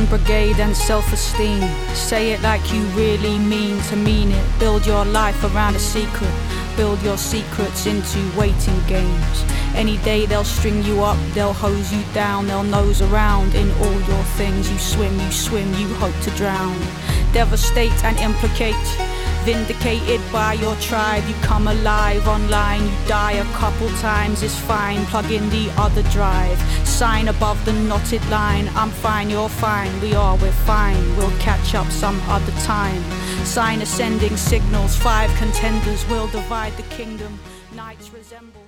Brigade 0.07 0.61
and 0.61 0.77
self 0.77 1.13
esteem. 1.13 1.63
Say 1.95 2.33
it 2.33 2.43
like 2.43 2.73
you 2.73 2.83
really 2.97 3.39
mean 3.39 3.81
to 3.85 3.97
mean 3.97 4.31
it. 4.31 4.59
Build 4.59 4.87
your 4.87 5.05
life 5.05 5.43
around 5.45 5.77
a 5.77 5.79
secret. 5.79 6.31
Build 6.77 7.03
your 7.03 7.17
secrets 7.17 7.87
into 7.87 8.19
waiting 8.39 8.81
games. 8.87 9.45
Any 9.75 9.99
day 9.99 10.27
they'll 10.27 10.45
string 10.45 10.83
you 10.83 11.03
up, 11.03 11.19
they'll 11.35 11.53
hose 11.53 11.93
you 11.93 12.03
down, 12.13 12.47
they'll 12.47 12.63
nose 12.63 13.03
around 13.03 13.55
in 13.55 13.71
all 13.83 14.01
your 14.03 14.25
things. 14.37 14.71
You 14.71 14.79
swim, 14.79 15.19
you 15.21 15.31
swim, 15.31 15.73
you 15.75 15.89
hope 15.95 16.19
to 16.23 16.31
drown. 16.31 16.79
Devastate 17.33 18.05
and 18.05 18.17
implicate. 18.19 18.75
Vindicated 19.45 20.21
by 20.31 20.53
your 20.53 20.77
tribe, 20.77 21.27
you 21.27 21.35
come 21.43 21.67
alive 21.69 22.29
online, 22.29 22.83
you 22.83 23.09
die 23.09 23.33
a 23.33 23.45
couple 23.55 23.89
times, 23.97 24.43
it's 24.43 24.59
fine. 24.59 25.05
Plug 25.07 25.31
in 25.31 25.49
the 25.49 25.71
other 25.79 26.03
drive, 26.11 26.59
sign 26.87 27.29
above 27.29 27.65
the 27.65 27.73
knotted 27.73 28.25
line. 28.29 28.69
I'm 28.75 28.91
fine, 28.91 29.31
you're 29.31 29.49
fine, 29.49 29.99
we 30.03 30.15
are, 30.15 30.37
we're 30.37 30.53
fine. 30.67 31.17
We'll 31.17 31.37
catch 31.39 31.75
up 31.75 31.91
some 31.91 32.21
other 32.29 32.53
time. 32.67 33.03
Sign 33.45 33.81
ascending 33.81 34.37
signals, 34.37 34.95
five 34.97 35.31
contenders 35.39 36.07
will 36.09 36.29
divide 36.29 36.77
the 36.77 36.85
kingdom. 36.95 37.39
Nights 37.75 38.13
resemble. 38.13 38.61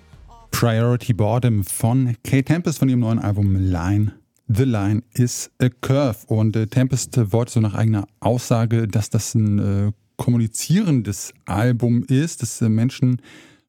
Priority 0.52 1.12
Boredom 1.12 1.64
von 1.64 2.16
Kate 2.24 2.44
Tempest 2.44 2.78
von 2.78 2.88
ihrem 2.88 3.00
neuen 3.00 3.18
Album 3.18 3.56
Line. 3.56 4.12
The 4.48 4.64
Line 4.64 5.02
is 5.14 5.50
a 5.60 5.68
Curve. 5.68 6.26
Und 6.28 6.56
äh, 6.56 6.66
Tempest 6.66 7.18
wollte 7.32 7.52
so 7.52 7.60
nach 7.60 7.74
eigener 7.74 8.06
Aussage, 8.20 8.86
dass 8.86 9.10
das 9.10 9.34
ein 9.34 9.58
äh, 9.58 9.92
kommunizierendes 10.22 11.34
Album 11.46 12.04
ist, 12.04 12.42
das 12.42 12.62
äh, 12.62 12.68
Menschen 12.68 13.20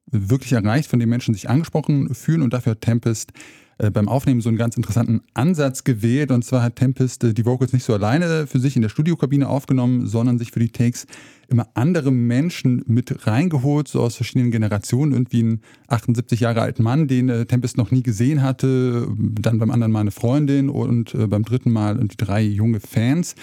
wirklich 0.06 0.52
erreicht, 0.52 0.88
von 0.88 1.00
dem 1.00 1.08
Menschen 1.08 1.34
sich 1.34 1.50
angesprochen 1.50 2.14
fühlen. 2.14 2.42
Und 2.42 2.54
dafür 2.54 2.72
hat 2.72 2.80
Tempest 2.80 3.32
äh, 3.78 3.90
beim 3.90 4.08
Aufnehmen 4.08 4.40
so 4.40 4.50
einen 4.50 4.58
ganz 4.58 4.76
interessanten 4.76 5.22
Ansatz 5.34 5.82
gewählt. 5.82 6.30
Und 6.30 6.44
zwar 6.44 6.62
hat 6.62 6.76
Tempest 6.76 7.24
äh, 7.24 7.34
die 7.34 7.44
Vocals 7.44 7.72
nicht 7.72 7.82
so 7.82 7.92
alleine 7.92 8.46
für 8.46 8.60
sich 8.60 8.76
in 8.76 8.82
der 8.82 8.88
Studiokabine 8.88 9.48
aufgenommen, 9.48 10.06
sondern 10.06 10.38
sich 10.38 10.52
für 10.52 10.60
die 10.60 10.68
Takes 10.68 11.08
immer 11.48 11.66
andere 11.74 12.12
Menschen 12.12 12.84
mit 12.86 13.26
reingeholt, 13.26 13.88
so 13.88 14.00
aus 14.00 14.14
verschiedenen 14.14 14.52
Generationen. 14.52 15.10
Irgendwie 15.10 15.40
einen 15.40 15.60
78 15.88 16.38
Jahre 16.38 16.62
alten 16.62 16.84
Mann, 16.84 17.08
den 17.08 17.48
Tempest 17.48 17.76
noch 17.76 17.90
nie 17.90 18.04
gesehen 18.04 18.42
hatte. 18.42 19.08
Dann 19.18 19.58
beim 19.58 19.72
anderen 19.72 19.92
Mal 19.92 20.00
eine 20.00 20.12
Freundin 20.12 20.70
und 20.70 21.14
beim 21.28 21.42
dritten 21.44 21.72
Mal 21.72 21.96
irgendwie 21.96 22.16
drei 22.16 22.42
junge 22.42 22.78
Fans 22.78 23.34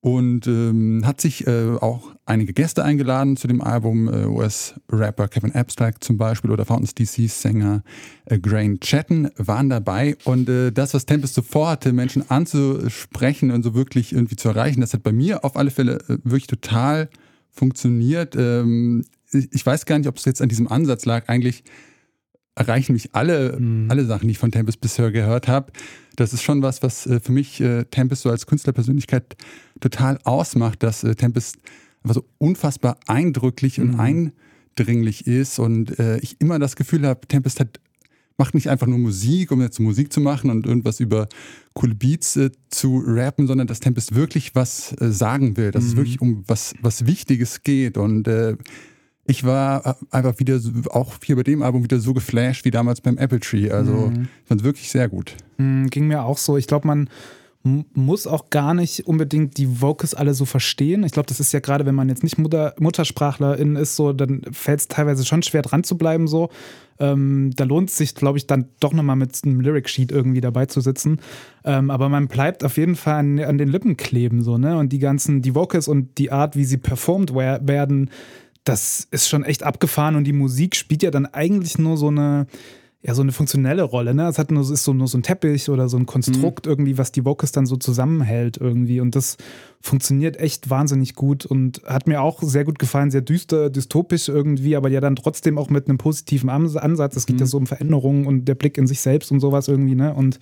und 0.00 0.46
ähm, 0.46 1.02
hat 1.04 1.20
sich 1.20 1.46
äh, 1.46 1.76
auch 1.80 2.14
einige 2.24 2.52
Gäste 2.52 2.84
eingeladen 2.84 3.36
zu 3.36 3.48
dem 3.48 3.60
Album, 3.60 4.08
äh, 4.08 4.26
US-Rapper 4.26 5.28
Kevin 5.28 5.54
Abstract 5.54 6.04
zum 6.04 6.16
Beispiel 6.16 6.50
oder 6.50 6.64
Fountains 6.64 6.94
DC-Sänger 6.94 7.82
äh, 8.26 8.38
Grain 8.38 8.78
Chatton 8.78 9.30
waren 9.36 9.68
dabei 9.68 10.16
und 10.24 10.48
äh, 10.48 10.70
das, 10.70 10.94
was 10.94 11.06
Tempest 11.06 11.34
so 11.34 11.42
vorhatte, 11.42 11.92
Menschen 11.92 12.30
anzusprechen 12.30 13.50
und 13.50 13.64
so 13.64 13.74
wirklich 13.74 14.12
irgendwie 14.12 14.36
zu 14.36 14.48
erreichen, 14.48 14.80
das 14.80 14.94
hat 14.94 15.02
bei 15.02 15.12
mir 15.12 15.44
auf 15.44 15.56
alle 15.56 15.70
Fälle 15.70 15.98
äh, 16.08 16.18
wirklich 16.22 16.46
total 16.46 17.08
funktioniert. 17.50 18.36
Ähm, 18.36 19.04
ich 19.32 19.66
weiß 19.66 19.84
gar 19.84 19.98
nicht, 19.98 20.08
ob 20.08 20.16
es 20.16 20.24
jetzt 20.24 20.40
an 20.40 20.48
diesem 20.48 20.68
Ansatz 20.68 21.04
lag, 21.04 21.28
eigentlich 21.28 21.64
erreichen 22.58 22.92
mich 22.92 23.14
alle, 23.14 23.58
mhm. 23.58 23.90
alle 23.90 24.04
Sachen, 24.04 24.28
die 24.28 24.32
ich 24.32 24.38
von 24.38 24.52
Tempest 24.52 24.80
bisher 24.80 25.10
gehört 25.10 25.48
habe. 25.48 25.72
Das 26.16 26.32
ist 26.32 26.42
schon 26.42 26.62
was, 26.62 26.82
was 26.82 27.06
äh, 27.06 27.20
für 27.20 27.32
mich 27.32 27.60
äh, 27.60 27.84
Tempest 27.84 28.22
so 28.22 28.30
als 28.30 28.46
Künstlerpersönlichkeit 28.46 29.36
total 29.80 30.18
ausmacht, 30.24 30.82
dass 30.82 31.04
äh, 31.04 31.14
Tempest 31.14 31.56
einfach 32.02 32.16
so 32.16 32.24
unfassbar 32.38 32.98
eindrücklich 33.06 33.78
mhm. 33.78 33.94
und 33.94 34.00
eindringlich 34.76 35.26
ist 35.26 35.58
und 35.58 35.98
ich 36.22 36.40
immer 36.40 36.60
das 36.60 36.76
Gefühl 36.76 37.04
habe, 37.04 37.26
Tempest 37.26 37.58
hat 37.58 37.80
macht 38.38 38.54
nicht 38.54 38.70
einfach 38.70 38.86
nur 38.86 38.98
Musik, 38.98 39.50
um 39.50 39.60
jetzt 39.60 39.80
Musik 39.80 40.12
zu 40.12 40.20
machen 40.20 40.50
und 40.50 40.64
irgendwas 40.64 41.00
über 41.00 41.28
coole 41.74 41.94
Beats 41.94 42.36
äh, 42.36 42.50
zu 42.70 43.02
rappen, 43.04 43.46
sondern 43.46 43.66
dass 43.66 43.80
Tempest 43.80 44.14
wirklich 44.14 44.54
was 44.54 44.94
äh, 45.00 45.10
sagen 45.10 45.56
will, 45.56 45.72
dass 45.72 45.84
mhm. 45.84 45.90
es 45.90 45.96
wirklich 45.96 46.20
um 46.20 46.44
was, 46.46 46.74
was 46.80 47.04
Wichtiges 47.06 47.62
geht. 47.64 47.98
Und 47.98 48.28
äh, 48.28 48.56
ich 49.28 49.44
war 49.44 49.96
einfach 50.10 50.38
wieder 50.38 50.58
auch 50.90 51.16
hier 51.22 51.36
bei 51.36 51.42
dem 51.42 51.62
Album 51.62 51.84
wieder 51.84 52.00
so 52.00 52.14
geflasht 52.14 52.64
wie 52.64 52.70
damals 52.70 53.02
beim 53.02 53.18
Apple 53.18 53.40
Tree. 53.40 53.70
Also 53.70 53.92
mhm. 53.92 54.28
ich 54.42 54.48
fand 54.48 54.60
es 54.62 54.64
wirklich 54.64 54.90
sehr 54.90 55.08
gut. 55.08 55.36
Mhm, 55.58 55.90
ging 55.90 56.06
mir 56.06 56.24
auch 56.24 56.38
so. 56.38 56.56
Ich 56.56 56.66
glaube, 56.66 56.86
man 56.88 57.10
muss 57.62 58.26
auch 58.26 58.50
gar 58.50 58.72
nicht 58.72 59.06
unbedingt 59.06 59.58
die 59.58 59.82
Vocals 59.82 60.14
alle 60.14 60.32
so 60.32 60.44
verstehen. 60.44 61.04
Ich 61.04 61.12
glaube, 61.12 61.26
das 61.28 61.40
ist 61.40 61.52
ja 61.52 61.60
gerade, 61.60 61.84
wenn 61.86 61.94
man 61.94 62.08
jetzt 62.08 62.22
nicht 62.22 62.38
Mutter, 62.38 62.74
Muttersprachlerin 62.78 63.76
ist, 63.76 63.96
so, 63.96 64.12
dann 64.12 64.42
fällt 64.52 64.80
es 64.80 64.88
teilweise 64.88 65.26
schon 65.26 65.42
schwer 65.42 65.62
dran 65.62 65.84
zu 65.84 65.98
bleiben. 65.98 66.28
So. 66.28 66.48
Ähm, 67.00 67.50
da 67.54 67.64
lohnt 67.64 67.90
es 67.90 67.96
sich, 67.96 68.14
glaube 68.14 68.38
ich, 68.38 68.46
dann 68.46 68.68
doch 68.80 68.92
nochmal 68.92 69.16
mit 69.16 69.38
einem 69.44 69.60
Lyric-Sheet 69.60 70.10
irgendwie 70.10 70.40
dabei 70.40 70.66
zu 70.66 70.80
sitzen. 70.80 71.20
Ähm, 71.64 71.90
aber 71.90 72.08
man 72.08 72.28
bleibt 72.28 72.64
auf 72.64 72.76
jeden 72.76 72.96
Fall 72.96 73.14
an, 73.14 73.38
an, 73.40 73.58
den 73.58 73.68
Lippen 73.68 73.96
kleben, 73.96 74.42
so, 74.42 74.56
ne? 74.56 74.78
Und 74.78 74.92
die 74.92 74.98
ganzen, 74.98 75.42
die 75.42 75.54
Vocals 75.54 75.88
und 75.88 76.16
die 76.18 76.32
Art, 76.32 76.56
wie 76.56 76.64
sie 76.64 76.78
performt 76.78 77.34
werden, 77.34 78.10
das 78.68 79.08
ist 79.10 79.28
schon 79.28 79.44
echt 79.44 79.62
abgefahren 79.62 80.16
und 80.16 80.24
die 80.24 80.32
Musik 80.32 80.76
spielt 80.76 81.02
ja 81.02 81.10
dann 81.10 81.26
eigentlich 81.26 81.78
nur 81.78 81.96
so 81.96 82.08
eine 82.08 82.46
ja 83.00 83.14
so 83.14 83.22
eine 83.22 83.32
funktionelle 83.32 83.84
Rolle. 83.84 84.12
Ne? 84.12 84.26
Es 84.26 84.38
hat 84.38 84.50
nur, 84.50 84.62
ist 84.62 84.82
so, 84.82 84.92
nur 84.92 85.06
so 85.06 85.18
ein 85.18 85.22
Teppich 85.22 85.70
oder 85.70 85.88
so 85.88 85.96
ein 85.96 86.06
Konstrukt 86.06 86.66
mhm. 86.66 86.72
irgendwie, 86.72 86.98
was 86.98 87.12
die 87.12 87.24
Vocals 87.24 87.52
dann 87.52 87.64
so 87.64 87.76
zusammenhält 87.76 88.56
irgendwie. 88.56 89.00
Und 89.00 89.14
das 89.14 89.36
funktioniert 89.80 90.38
echt 90.38 90.70
wahnsinnig 90.70 91.14
gut 91.14 91.46
und 91.46 91.82
hat 91.86 92.06
mir 92.06 92.20
auch 92.20 92.42
sehr 92.42 92.64
gut 92.64 92.78
gefallen, 92.78 93.10
sehr 93.10 93.20
düster, 93.20 93.70
dystopisch 93.70 94.28
irgendwie, 94.28 94.74
aber 94.74 94.88
ja 94.88 95.00
dann 95.00 95.14
trotzdem 95.14 95.56
auch 95.56 95.70
mit 95.70 95.88
einem 95.88 95.98
positiven 95.98 96.50
Ansatz. 96.50 97.16
Es 97.16 97.26
geht 97.26 97.36
mhm. 97.36 97.40
ja 97.40 97.46
so 97.46 97.58
um 97.58 97.66
Veränderungen 97.66 98.26
und 98.26 98.46
der 98.46 98.56
Blick 98.56 98.76
in 98.76 98.86
sich 98.86 99.00
selbst 99.00 99.30
und 99.30 99.40
sowas 99.40 99.68
irgendwie. 99.68 99.94
Ne? 99.94 100.12
Und 100.12 100.40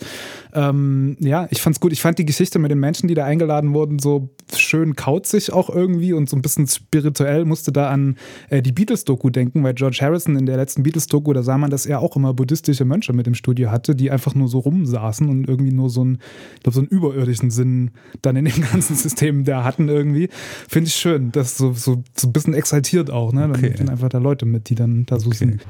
ähm, 0.55 1.17
ja, 1.21 1.47
ich 1.51 1.61
fand's 1.61 1.81
gut. 1.81 1.93
Ich 1.93 2.01
fand 2.01 2.19
die 2.19 2.25
Geschichte 2.25 2.59
mit 2.59 2.71
den 2.71 2.81
Menschen, 2.81 3.09
die 3.09 3.15
da 3.15 3.25
eingeladen 3.25 3.75
wurden, 3.75 3.99
so 3.99 4.31
schön 4.55 4.97
kauzig 4.97 5.53
auch 5.53 5.69
irgendwie 5.69 6.13
und 6.15 6.31
so 6.31 6.37
ein 6.37 6.43
bisschen 6.43 6.67
spirituell. 6.67 7.45
Musste 7.45 7.73
da 7.73 7.91
an 7.91 8.17
äh, 8.49 8.63
die 8.63 8.73
Beatles-Doku 8.73 9.29
denken, 9.29 9.63
weil 9.63 9.75
George 9.75 9.99
Harrison 10.01 10.37
in 10.37 10.47
der 10.47 10.57
letzten 10.57 10.83
Beatles-Doku, 10.83 11.35
da 11.35 11.43
sah 11.43 11.59
man, 11.59 11.71
dass 11.71 11.85
er 11.85 12.01
auch 12.01 12.17
immer 12.17 12.33
buddhistische 12.33 12.87
Mönche 12.87 13.13
mit 13.13 13.27
im 13.27 13.35
Studio 13.35 13.71
hatte, 13.71 13.95
die 13.95 14.11
einfach 14.11 14.35
nur 14.35 14.49
so 14.49 14.61
rumsaßen 14.61 15.29
und 15.29 15.47
irgendwie 15.49 15.73
nur 15.73 15.91
so 15.91 16.01
einen, 16.01 16.19
ich 16.57 16.63
glaube, 16.63 16.75
so 16.75 16.81
einen 16.81 16.89
überirdischen 16.89 17.51
Sinn 17.51 17.91
dann 18.23 18.37
in 18.37 18.47
dem 18.47 18.63
ganzen 18.73 18.97
System 18.97 19.26
da 19.33 19.65
hatten 19.65 19.89
irgendwie. 19.89 20.29
Finde 20.69 20.89
ich 20.89 20.95
schön. 20.95 21.33
Das 21.33 21.57
so, 21.57 21.73
so, 21.73 22.03
so 22.15 22.29
ein 22.29 22.33
bisschen 22.33 22.55
exaltiert 22.55 23.11
auch, 23.11 23.33
ne? 23.33 23.43
Dann 23.43 23.53
okay. 23.53 23.75
sind 23.77 23.91
einfach 23.91 24.09
da 24.09 24.19
Leute 24.19 24.47
mit, 24.47 24.69
die 24.69 24.75
dann 24.75 25.07
da 25.07 25.19
so 25.19 25.29
okay. 25.29 25.37
sind. 25.37 25.67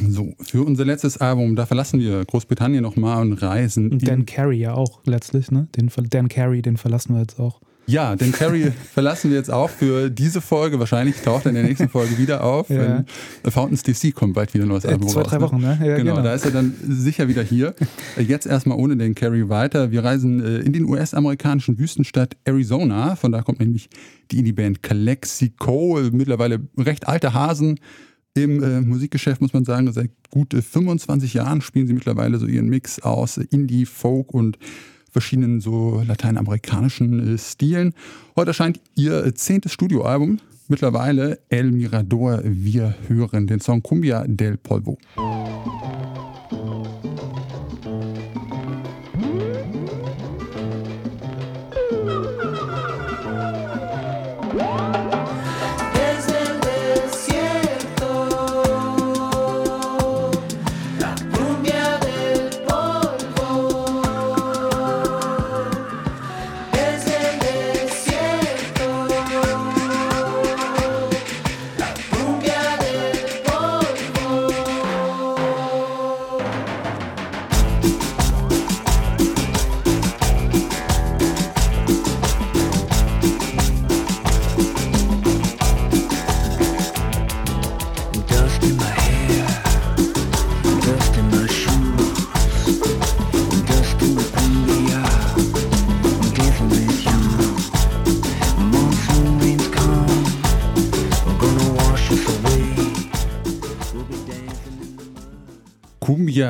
So, 0.00 0.32
für 0.40 0.62
unser 0.62 0.84
letztes 0.86 1.18
Album, 1.18 1.54
da 1.54 1.66
verlassen 1.66 2.00
wir 2.00 2.24
Großbritannien 2.24 2.82
nochmal 2.82 3.20
und 3.20 3.34
reisen. 3.34 3.92
Und 3.92 4.08
Dan 4.08 4.24
Carey 4.24 4.56
ja 4.56 4.72
auch 4.74 5.00
letztlich, 5.04 5.50
ne? 5.50 5.68
Den, 5.76 5.90
Dan 6.08 6.28
Carey, 6.28 6.62
den 6.62 6.78
verlassen 6.78 7.14
wir 7.14 7.20
jetzt 7.20 7.38
auch. 7.38 7.60
Ja, 7.92 8.16
den 8.16 8.32
Carrie 8.32 8.72
verlassen 8.94 9.30
wir 9.30 9.36
jetzt 9.36 9.50
auch 9.50 9.68
für 9.68 10.08
diese 10.08 10.40
Folge. 10.40 10.78
Wahrscheinlich 10.78 11.16
taucht 11.16 11.44
er 11.44 11.50
in 11.50 11.56
der 11.56 11.64
nächsten 11.64 11.90
Folge 11.90 12.16
wieder 12.16 12.42
auf. 12.42 12.70
Ja. 12.70 13.04
Fountains 13.48 13.82
DC 13.82 14.14
kommt 14.14 14.32
bald 14.32 14.54
wieder 14.54 14.64
ein 14.64 14.68
neues 14.68 14.86
Album 14.86 15.08
Zwei, 15.08 15.20
raus. 15.20 15.28
Zwei, 15.28 15.36
drei 15.36 15.44
Wochen, 15.44 15.60
ne? 15.60 15.78
Ja, 15.78 15.96
genau, 15.96 16.14
genau, 16.14 16.22
da 16.22 16.32
ist 16.32 16.46
er 16.46 16.52
dann 16.52 16.74
sicher 16.88 17.28
wieder 17.28 17.42
hier. 17.42 17.74
Jetzt 18.18 18.46
erstmal 18.46 18.78
ohne 18.78 18.96
den 18.96 19.14
Carrie 19.14 19.50
weiter. 19.50 19.90
Wir 19.90 20.02
reisen 20.02 20.42
äh, 20.42 20.60
in 20.60 20.72
den 20.72 20.86
US-amerikanischen 20.86 21.78
Wüstenstadt 21.78 22.34
Arizona. 22.44 23.14
Von 23.14 23.30
da 23.30 23.42
kommt 23.42 23.60
nämlich 23.60 23.90
die 24.30 24.38
Indie-Band 24.38 24.82
Calexico. 24.82 26.00
Mittlerweile 26.12 26.60
recht 26.78 27.06
alte 27.06 27.34
Hasen 27.34 27.78
im 28.32 28.62
äh, 28.62 28.80
Musikgeschäft, 28.80 29.42
muss 29.42 29.52
man 29.52 29.66
sagen. 29.66 29.92
Seit 29.92 30.10
gut 30.30 30.54
25 30.54 31.34
Jahren 31.34 31.60
spielen 31.60 31.86
sie 31.86 31.92
mittlerweile 31.92 32.38
so 32.38 32.46
ihren 32.46 32.70
Mix 32.70 33.00
aus 33.00 33.36
Indie, 33.36 33.84
Folk 33.84 34.32
und 34.32 34.56
verschiedenen 35.12 35.60
so 35.60 36.02
lateinamerikanischen 36.04 37.34
äh, 37.34 37.38
Stilen. 37.38 37.94
Heute 38.34 38.50
erscheint 38.50 38.80
ihr 38.96 39.34
zehntes 39.34 39.72
Studioalbum. 39.72 40.40
Mittlerweile 40.68 41.38
El 41.50 41.70
Mirador. 41.70 42.40
Wir 42.44 42.94
hören 43.08 43.46
den 43.46 43.60
Song 43.60 43.82
Cumbia 43.82 44.24
del 44.26 44.56
Polvo. 44.56 44.98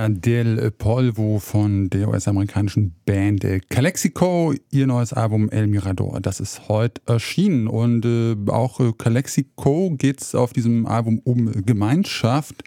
Del 0.09 0.71
Polvo 0.73 1.39
von 1.39 1.89
der 1.91 2.09
US-amerikanischen 2.09 2.95
Band 3.05 3.47
Calexico. 3.69 4.53
Ihr 4.71 4.87
neues 4.87 5.13
Album 5.13 5.49
El 5.51 5.67
Mirador, 5.69 6.21
das 6.21 6.41
ist 6.41 6.69
heute 6.69 7.01
erschienen. 7.07 7.69
Und 7.69 8.05
äh, 8.05 8.37
auch 8.51 8.81
äh, 8.81 8.93
Calexico 8.97 9.95
geht 9.97 10.21
es 10.21 10.35
auf 10.35 10.53
diesem 10.53 10.87
Album 10.87 11.21
um 11.25 11.51
Gemeinschaft. 11.65 12.65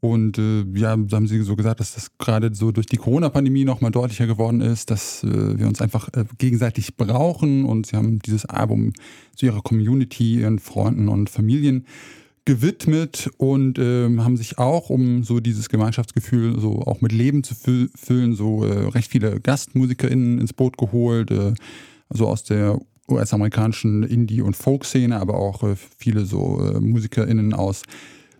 Und 0.00 0.38
äh, 0.38 0.64
ja, 0.74 0.90
haben 0.90 1.26
sie 1.26 1.42
so 1.42 1.56
gesagt, 1.56 1.80
dass 1.80 1.94
das 1.94 2.16
gerade 2.18 2.54
so 2.54 2.72
durch 2.72 2.86
die 2.86 2.98
Corona-Pandemie 2.98 3.64
nochmal 3.64 3.90
deutlicher 3.90 4.26
geworden 4.26 4.60
ist, 4.60 4.90
dass 4.90 5.24
äh, 5.24 5.58
wir 5.58 5.66
uns 5.66 5.80
einfach 5.80 6.08
äh, 6.14 6.24
gegenseitig 6.38 6.96
brauchen. 6.96 7.64
Und 7.64 7.86
sie 7.86 7.96
haben 7.96 8.18
dieses 8.20 8.44
Album 8.44 8.92
zu 9.34 9.46
ihrer 9.46 9.62
Community, 9.62 10.40
ihren 10.40 10.58
Freunden 10.58 11.08
und 11.08 11.30
Familien 11.30 11.86
gewidmet 12.48 13.28
und 13.36 13.78
ähm, 13.78 14.24
haben 14.24 14.38
sich 14.38 14.56
auch, 14.56 14.88
um 14.88 15.22
so 15.22 15.38
dieses 15.38 15.68
Gemeinschaftsgefühl 15.68 16.58
so 16.58 16.80
auch 16.80 17.02
mit 17.02 17.12
Leben 17.12 17.44
zu 17.44 17.54
fü 17.54 17.88
füllen, 17.94 18.34
so 18.34 18.64
äh, 18.64 18.88
recht 18.88 19.10
viele 19.10 19.38
GastmusikerInnen 19.38 20.38
ins 20.38 20.54
Boot 20.54 20.78
geholt, 20.78 21.30
äh, 21.30 21.52
also 22.08 22.26
aus 22.26 22.44
der 22.44 22.80
US-amerikanischen 23.06 24.02
Indie- 24.02 24.40
und 24.40 24.56
Folk-Szene, 24.56 25.20
aber 25.20 25.34
auch 25.34 25.62
äh, 25.62 25.76
viele 25.98 26.24
so 26.24 26.58
äh, 26.64 26.80
MusikerInnen 26.80 27.52
aus 27.52 27.82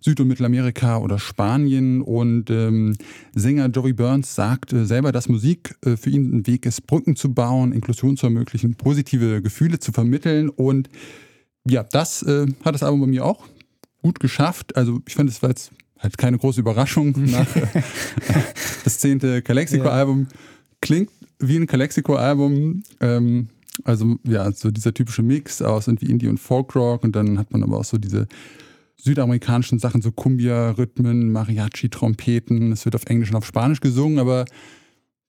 Süd- 0.00 0.20
und 0.20 0.28
Mittelamerika 0.28 0.96
oder 0.96 1.18
Spanien. 1.18 2.00
Und 2.00 2.48
ähm, 2.48 2.96
Sänger 3.34 3.66
Joey 3.66 3.92
Burns 3.92 4.34
sagt 4.34 4.72
äh, 4.72 4.86
selber, 4.86 5.12
dass 5.12 5.28
Musik 5.28 5.76
äh, 5.84 5.98
für 5.98 6.08
ihn 6.08 6.34
ein 6.34 6.46
Weg 6.46 6.64
ist, 6.64 6.86
Brücken 6.86 7.14
zu 7.14 7.34
bauen, 7.34 7.72
Inklusion 7.72 8.16
zu 8.16 8.24
ermöglichen, 8.24 8.74
positive 8.74 9.42
Gefühle 9.42 9.80
zu 9.80 9.92
vermitteln. 9.92 10.48
Und 10.48 10.88
ja, 11.68 11.82
das 11.82 12.22
äh, 12.22 12.46
hat 12.64 12.74
das 12.74 12.82
Album 12.82 13.02
bei 13.02 13.06
mir 13.08 13.26
auch 13.26 13.44
gut 14.08 14.20
geschafft. 14.20 14.74
Also 14.74 15.00
ich 15.06 15.14
fand, 15.14 15.28
es 15.28 15.42
war 15.42 15.50
jetzt 15.50 15.70
halt 15.98 16.16
keine 16.16 16.38
große 16.38 16.60
Überraschung 16.60 17.12
nach 17.16 17.46
das 18.84 18.98
zehnte 18.98 19.42
Calexico-Album. 19.42 20.28
Klingt 20.80 21.10
wie 21.38 21.56
ein 21.56 21.66
Calexico-Album. 21.66 22.82
Ähm, 23.00 23.48
also 23.84 24.16
ja, 24.24 24.50
so 24.50 24.70
dieser 24.70 24.94
typische 24.94 25.22
Mix 25.22 25.60
aus 25.60 25.88
irgendwie 25.88 26.10
Indie 26.10 26.28
und 26.28 26.38
Folkrock 26.38 27.04
und 27.04 27.14
dann 27.14 27.38
hat 27.38 27.52
man 27.52 27.62
aber 27.62 27.78
auch 27.78 27.84
so 27.84 27.98
diese 27.98 28.26
südamerikanischen 28.96 29.78
Sachen, 29.78 30.00
so 30.00 30.10
Cumbia-Rhythmen, 30.10 31.30
Mariachi-Trompeten. 31.30 32.72
Es 32.72 32.86
wird 32.86 32.96
auf 32.96 33.04
Englisch 33.04 33.30
und 33.30 33.36
auf 33.36 33.46
Spanisch 33.46 33.80
gesungen, 33.80 34.18
aber 34.18 34.46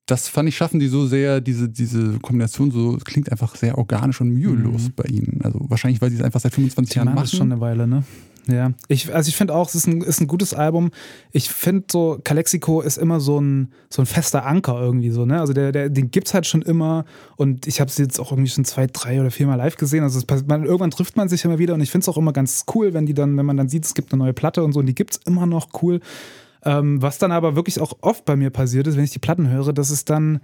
das 0.08 0.30
fand 0.30 0.48
ich, 0.50 0.56
schaffen 0.56 0.80
die 0.80 0.88
so 0.88 1.06
sehr, 1.06 1.42
diese, 1.42 1.68
diese 1.70 2.18
Kombination 2.20 2.72
so, 2.72 2.98
klingt 3.04 3.30
einfach 3.30 3.56
sehr 3.56 3.78
organisch 3.78 4.22
und 4.22 4.30
mühelos 4.30 4.84
mhm. 4.84 4.94
bei 4.96 5.04
ihnen. 5.04 5.42
Also 5.44 5.60
wahrscheinlich, 5.70 6.02
weil 6.02 6.10
sie 6.10 6.16
es 6.16 6.24
einfach 6.24 6.40
seit 6.40 6.54
25 6.54 6.96
Jahren 6.96 7.10
machen. 7.10 7.20
Das 7.20 7.32
schon 7.32 7.52
eine 7.52 7.62
Weile, 7.62 7.86
ne? 7.86 8.04
Ja, 8.48 8.72
ich, 8.88 9.14
also 9.14 9.30
ich 9.30 9.36
finde 9.36 9.54
auch, 9.54 9.68
es 9.68 9.76
ist 9.76 9.88
ein, 9.88 10.02
ist 10.02 10.22
ein 10.22 10.28
gutes 10.28 10.54
Album. 10.54 10.92
Ich 11.32 11.50
finde 11.50 11.86
so, 11.92 12.20
Calexico 12.24 12.82
ist 12.82 12.98
immer 12.98 13.20
so 13.20 13.40
ein, 13.40 13.72
so 13.90 14.02
ein 14.02 14.06
fester 14.06 14.46
Anker 14.46 14.80
irgendwie 14.82 15.12
so, 15.12 15.26
ne? 15.26 15.40
Also 15.40 15.54
der, 15.54 15.72
der, 15.72 15.90
den 15.90 16.10
gibt's 16.10 16.34
halt 16.34 16.48
schon 16.48 16.62
immer 16.62 17.06
und 17.36 17.68
ich 17.68 17.80
habe 17.80 17.92
sie 17.92 18.04
jetzt 18.04 18.20
auch 18.20 18.32
irgendwie 18.32 18.50
schon 18.50 18.66
zwei, 18.66 18.88
drei 18.88 19.20
oder 19.20 19.32
viermal 19.32 19.58
live 19.58 19.78
gesehen. 19.78 20.04
Also 20.04 20.20
es, 20.20 20.48
man, 20.48 20.66
irgendwann 20.66 20.92
trifft 20.92 21.18
man 21.18 21.30
sich 21.30 21.46
immer 21.46 21.60
wieder 21.60 21.74
und 21.74 21.82
ich 21.82 21.92
finde 21.92 22.04
es 22.04 22.10
auch 22.10 22.18
immer 22.18 22.34
ganz 22.34 22.66
cool, 22.74 22.94
wenn 22.94 23.06
die 23.06 23.14
dann, 23.14 23.38
wenn 23.38 23.46
man 23.46 23.58
dann 23.58 23.70
sieht, 23.70 23.86
es 23.86 23.94
gibt 23.94 24.14
eine 24.14 24.24
neue 24.24 24.34
Platte 24.34 24.64
und 24.64 24.74
so 24.74 24.80
und 24.80 24.86
die 24.86 24.96
gibt's 24.96 25.20
immer 25.26 25.46
noch 25.46 25.70
cool. 25.82 26.00
Ähm, 26.66 27.02
was 27.02 27.20
dann 27.20 27.32
aber 27.32 27.56
wirklich 27.56 27.80
auch 27.80 27.94
oft 28.02 28.26
bei 28.26 28.36
mir 28.36 28.50
passiert 28.50 28.88
ist, 28.88 28.98
wenn 28.98 29.04
ich 29.04 29.12
die 29.12 29.20
Platten 29.20 29.50
höre, 29.50 29.74
dass 29.74 29.92
es 29.92 30.06
dann 30.06 30.40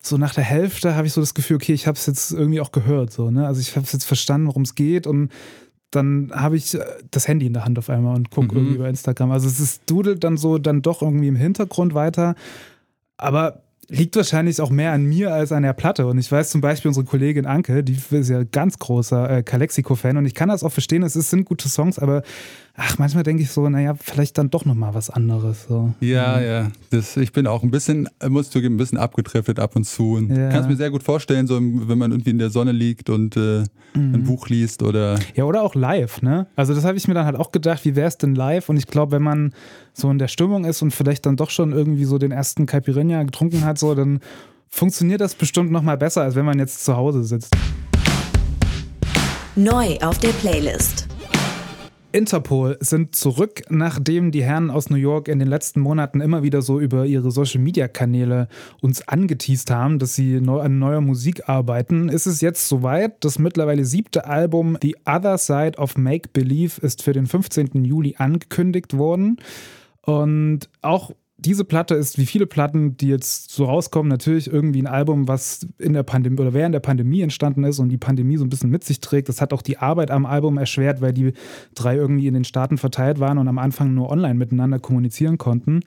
so 0.00 0.18
nach 0.18 0.34
der 0.34 0.44
Hälfte 0.44 0.96
habe 0.96 1.06
ich 1.06 1.12
so 1.12 1.20
das 1.20 1.34
Gefühl, 1.34 1.56
okay, 1.56 1.72
ich 1.72 1.86
habe 1.86 1.96
es 1.96 2.06
jetzt 2.06 2.32
irgendwie 2.32 2.60
auch 2.60 2.72
gehört, 2.72 3.12
so, 3.12 3.30
ne? 3.30 3.46
Also 3.46 3.60
ich 3.60 3.74
habe 3.74 3.86
es 3.86 3.92
jetzt 3.92 4.04
verstanden, 4.04 4.48
worum 4.48 4.62
es 4.62 4.74
geht 4.74 5.06
und 5.06 5.30
dann 5.94 6.30
habe 6.34 6.56
ich 6.56 6.74
äh, 6.74 6.84
das 7.10 7.28
Handy 7.28 7.46
in 7.46 7.52
der 7.52 7.64
Hand 7.64 7.78
auf 7.78 7.90
einmal 7.90 8.16
und 8.16 8.30
gucke 8.30 8.48
mhm. 8.48 8.56
irgendwie 8.56 8.74
über 8.76 8.88
Instagram. 8.88 9.30
Also 9.30 9.48
es 9.48 9.60
ist, 9.60 9.82
dudelt 9.86 10.24
dann 10.24 10.36
so 10.36 10.58
dann 10.58 10.82
doch 10.82 11.02
irgendwie 11.02 11.28
im 11.28 11.36
Hintergrund 11.36 11.94
weiter. 11.94 12.34
Aber 13.16 13.64
liegt 13.88 14.16
wahrscheinlich 14.16 14.60
auch 14.60 14.70
mehr 14.70 14.92
an 14.92 15.04
mir 15.04 15.32
als 15.32 15.52
an 15.52 15.62
der 15.62 15.72
Platte. 15.72 16.06
Und 16.06 16.18
ich 16.18 16.30
weiß 16.30 16.50
zum 16.50 16.60
Beispiel 16.60 16.88
unsere 16.88 17.06
Kollegin 17.06 17.46
Anke, 17.46 17.84
die 17.84 17.98
ist 18.10 18.30
ja 18.30 18.44
ganz 18.44 18.78
großer 18.78 19.38
äh, 19.38 19.42
Calexico-Fan 19.42 20.16
und 20.16 20.26
ich 20.26 20.34
kann 20.34 20.48
das 20.48 20.64
auch 20.64 20.72
verstehen, 20.72 21.02
es 21.02 21.14
sind 21.14 21.44
gute 21.44 21.68
Songs, 21.68 21.98
aber 21.98 22.22
ach, 22.76 22.98
manchmal 22.98 23.22
denke 23.22 23.42
ich 23.42 23.50
so, 23.50 23.68
naja, 23.68 23.94
vielleicht 23.94 24.36
dann 24.36 24.50
doch 24.50 24.64
nochmal 24.64 24.94
was 24.94 25.08
anderes. 25.10 25.66
So. 25.68 25.94
Ja, 26.00 26.36
mhm. 26.36 26.44
ja. 26.44 26.70
Das, 26.90 27.16
ich 27.16 27.32
bin 27.32 27.46
auch 27.46 27.62
ein 27.62 27.70
bisschen, 27.70 28.08
muss 28.28 28.50
zugeben, 28.50 28.74
ein 28.74 28.78
bisschen 28.78 28.98
abgetreffelt 28.98 29.60
ab 29.60 29.76
und 29.76 29.84
zu. 29.84 30.14
Und 30.14 30.30
ja. 30.30 30.50
kann 30.50 30.62
es 30.62 30.68
mir 30.68 30.76
sehr 30.76 30.90
gut 30.90 31.02
vorstellen, 31.02 31.46
so 31.46 31.56
wenn 31.60 31.98
man 31.98 32.10
irgendwie 32.10 32.30
in 32.30 32.38
der 32.38 32.50
Sonne 32.50 32.72
liegt 32.72 33.10
und 33.10 33.36
äh, 33.36 33.64
mhm. 33.94 34.14
ein 34.14 34.24
Buch 34.24 34.48
liest 34.48 34.82
oder. 34.82 35.18
Ja, 35.34 35.44
oder 35.44 35.62
auch 35.62 35.74
live, 35.74 36.22
ne? 36.22 36.46
Also 36.56 36.74
das 36.74 36.84
habe 36.84 36.96
ich 36.96 37.06
mir 37.06 37.14
dann 37.14 37.26
halt 37.26 37.36
auch 37.36 37.52
gedacht, 37.52 37.84
wie 37.84 37.94
wäre 37.94 38.08
es 38.08 38.18
denn 38.18 38.34
live? 38.34 38.68
Und 38.68 38.76
ich 38.76 38.86
glaube, 38.86 39.12
wenn 39.12 39.22
man 39.22 39.54
so 39.92 40.10
in 40.10 40.18
der 40.18 40.28
Stimmung 40.28 40.64
ist 40.64 40.82
und 40.82 40.90
vielleicht 40.90 41.26
dann 41.26 41.36
doch 41.36 41.50
schon 41.50 41.72
irgendwie 41.72 42.04
so 42.04 42.18
den 42.18 42.32
ersten 42.32 42.66
Caipirinha 42.66 43.22
getrunken 43.22 43.64
hat, 43.64 43.78
so, 43.78 43.94
dann 43.94 44.18
funktioniert 44.68 45.20
das 45.20 45.36
bestimmt 45.36 45.70
nochmal 45.70 45.96
besser, 45.96 46.22
als 46.22 46.34
wenn 46.34 46.44
man 46.44 46.58
jetzt 46.58 46.84
zu 46.84 46.96
Hause 46.96 47.22
sitzt. 47.22 47.54
Neu 49.54 49.96
auf 50.00 50.18
der 50.18 50.30
Playlist. 50.30 51.13
Interpol 52.14 52.76
sind 52.78 53.16
zurück, 53.16 53.62
nachdem 53.70 54.30
die 54.30 54.44
Herren 54.44 54.70
aus 54.70 54.88
New 54.88 54.96
York 54.96 55.26
in 55.26 55.40
den 55.40 55.48
letzten 55.48 55.80
Monaten 55.80 56.20
immer 56.20 56.44
wieder 56.44 56.62
so 56.62 56.78
über 56.78 57.06
ihre 57.06 57.32
Social-Media-Kanäle 57.32 58.46
uns 58.80 59.08
angeteased 59.08 59.68
haben, 59.72 59.98
dass 59.98 60.14
sie 60.14 60.36
an 60.36 60.78
neuer 60.78 61.00
Musik 61.00 61.48
arbeiten. 61.48 62.08
Ist 62.08 62.26
es 62.26 62.40
jetzt 62.40 62.68
soweit? 62.68 63.24
Das 63.24 63.40
mittlerweile 63.40 63.84
siebte 63.84 64.26
Album 64.26 64.78
The 64.80 64.94
Other 65.04 65.38
Side 65.38 65.76
of 65.76 65.96
Make 65.96 66.28
Believe 66.32 66.80
ist 66.80 67.02
für 67.02 67.12
den 67.12 67.26
15. 67.26 67.84
Juli 67.84 68.14
angekündigt 68.16 68.96
worden. 68.96 69.38
Und 70.02 70.68
auch 70.82 71.10
diese 71.44 71.64
Platte 71.64 71.94
ist 71.94 72.18
wie 72.18 72.26
viele 72.26 72.46
Platten, 72.46 72.96
die 72.96 73.08
jetzt 73.08 73.50
so 73.50 73.66
rauskommen, 73.66 74.08
natürlich 74.08 74.50
irgendwie 74.50 74.80
ein 74.80 74.86
Album, 74.86 75.28
was 75.28 75.66
in 75.78 75.92
der 75.92 76.02
Pandemie 76.02 76.40
oder 76.40 76.54
während 76.54 76.74
der 76.74 76.80
Pandemie 76.80 77.20
entstanden 77.20 77.64
ist 77.64 77.78
und 77.78 77.90
die 77.90 77.98
Pandemie 77.98 78.36
so 78.36 78.44
ein 78.44 78.48
bisschen 78.48 78.70
mit 78.70 78.84
sich 78.84 79.00
trägt. 79.00 79.28
Das 79.28 79.40
hat 79.40 79.52
auch 79.52 79.62
die 79.62 79.78
Arbeit 79.78 80.10
am 80.10 80.26
Album 80.26 80.58
erschwert, 80.58 81.00
weil 81.00 81.12
die 81.12 81.32
drei 81.74 81.96
irgendwie 81.96 82.26
in 82.26 82.34
den 82.34 82.44
Staaten 82.44 82.78
verteilt 82.78 83.20
waren 83.20 83.38
und 83.38 83.48
am 83.48 83.58
Anfang 83.58 83.94
nur 83.94 84.10
online 84.10 84.34
miteinander 84.34 84.78
kommunizieren 84.78 85.38
konnten. 85.38 85.80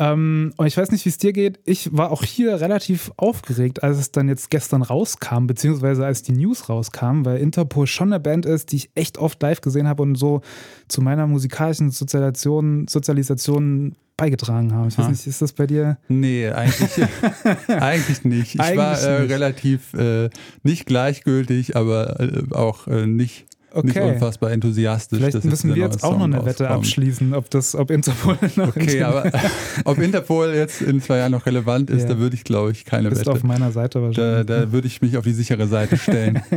Ähm, 0.00 0.54
und 0.56 0.66
ich 0.66 0.78
weiß 0.78 0.90
nicht, 0.92 1.04
wie 1.04 1.10
es 1.10 1.18
dir 1.18 1.34
geht. 1.34 1.60
Ich 1.64 1.94
war 1.94 2.10
auch 2.10 2.24
hier 2.24 2.58
relativ 2.58 3.12
aufgeregt, 3.18 3.82
als 3.82 3.98
es 3.98 4.10
dann 4.10 4.28
jetzt 4.28 4.48
gestern 4.48 4.80
rauskam, 4.80 5.46
beziehungsweise 5.46 6.06
als 6.06 6.22
die 6.22 6.32
News 6.32 6.70
rauskam, 6.70 7.26
weil 7.26 7.36
Interpol 7.36 7.86
schon 7.86 8.10
eine 8.10 8.18
Band 8.18 8.46
ist, 8.46 8.72
die 8.72 8.76
ich 8.76 8.90
echt 8.94 9.18
oft 9.18 9.42
live 9.42 9.60
gesehen 9.60 9.86
habe 9.86 10.02
und 10.02 10.14
so 10.14 10.40
zu 10.88 11.02
meiner 11.02 11.26
musikalischen 11.26 11.90
Sozialisation, 11.90 12.88
Sozialisation 12.88 13.94
beigetragen 14.16 14.72
haben. 14.72 14.88
Ich 14.88 14.96
weiß 14.96 15.08
nicht, 15.08 15.26
ist 15.26 15.42
das 15.42 15.52
bei 15.52 15.66
dir? 15.66 15.98
Nee, 16.08 16.48
eigentlich, 16.48 16.90
eigentlich 17.68 18.24
nicht. 18.24 18.54
Ich 18.54 18.60
eigentlich 18.60 18.78
war 18.78 18.98
äh, 19.00 19.22
relativ 19.24 19.92
äh, 19.92 20.30
nicht 20.62 20.86
gleichgültig, 20.86 21.76
aber 21.76 22.20
äh, 22.20 22.54
auch 22.54 22.86
äh, 22.86 23.06
nicht. 23.06 23.46
Okay. 23.72 23.86
Nicht 23.86 24.00
unfassbar 24.00 24.50
enthusiastisch. 24.50 25.18
Vielleicht 25.18 25.44
müssen 25.44 25.74
wir 25.74 25.82
jetzt 25.82 26.02
auch 26.02 26.18
noch 26.18 26.24
eine 26.24 26.44
Wette 26.44 26.68
abschließen, 26.68 27.34
ob 27.34 27.50
das, 27.50 27.74
ob 27.74 27.90
Interpol 27.90 28.36
noch 28.56 28.68
Okay, 28.68 29.02
aber 29.02 29.30
ob 29.84 29.98
Interpol 29.98 30.48
jetzt 30.54 30.82
in 30.82 31.00
zwei 31.00 31.18
Jahren 31.18 31.32
noch 31.32 31.46
relevant 31.46 31.90
ist, 31.90 32.02
ja. 32.02 32.08
da 32.08 32.18
würde 32.18 32.34
ich, 32.34 32.44
glaube 32.44 32.72
ich, 32.72 32.84
keine 32.84 33.10
Bist 33.10 33.22
Wette. 33.22 33.32
auf 33.32 33.44
meiner 33.44 33.70
Seite 33.70 34.02
wahrscheinlich. 34.02 34.46
Da, 34.46 34.60
da 34.64 34.72
würde 34.72 34.86
ich 34.86 35.00
mich 35.02 35.16
auf 35.16 35.24
die 35.24 35.32
sichere 35.32 35.66
Seite 35.66 35.96
stellen. 35.96 36.42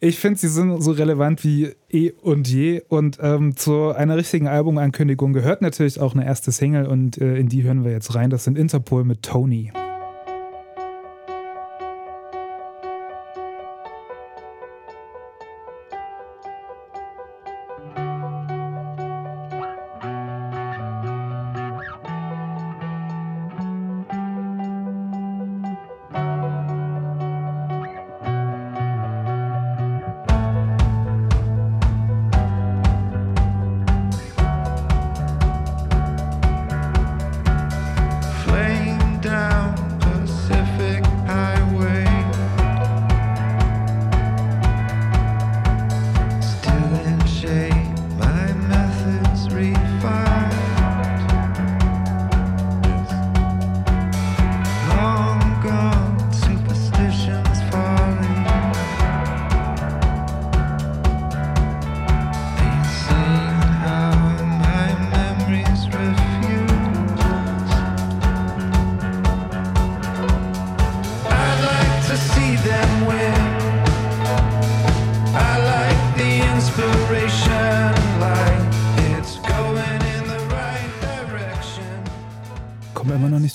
Ich 0.00 0.18
finde, 0.18 0.38
sie 0.38 0.48
sind 0.48 0.82
so 0.82 0.90
relevant 0.90 1.44
wie 1.44 1.70
eh 1.90 2.10
und 2.20 2.46
je. 2.46 2.82
Und 2.88 3.18
ähm, 3.22 3.56
zu 3.56 3.90
einer 3.90 4.16
richtigen 4.16 4.48
Albumankündigung 4.48 5.32
gehört 5.32 5.62
natürlich 5.62 5.98
auch 6.00 6.14
eine 6.14 6.26
erste 6.26 6.52
Single 6.52 6.86
und 6.86 7.16
äh, 7.18 7.36
in 7.36 7.48
die 7.48 7.62
hören 7.62 7.84
wir 7.84 7.92
jetzt 7.92 8.14
rein. 8.14 8.28
Das 8.28 8.44
sind 8.44 8.58
Interpol 8.58 9.04
mit 9.04 9.22
Tony. 9.22 9.72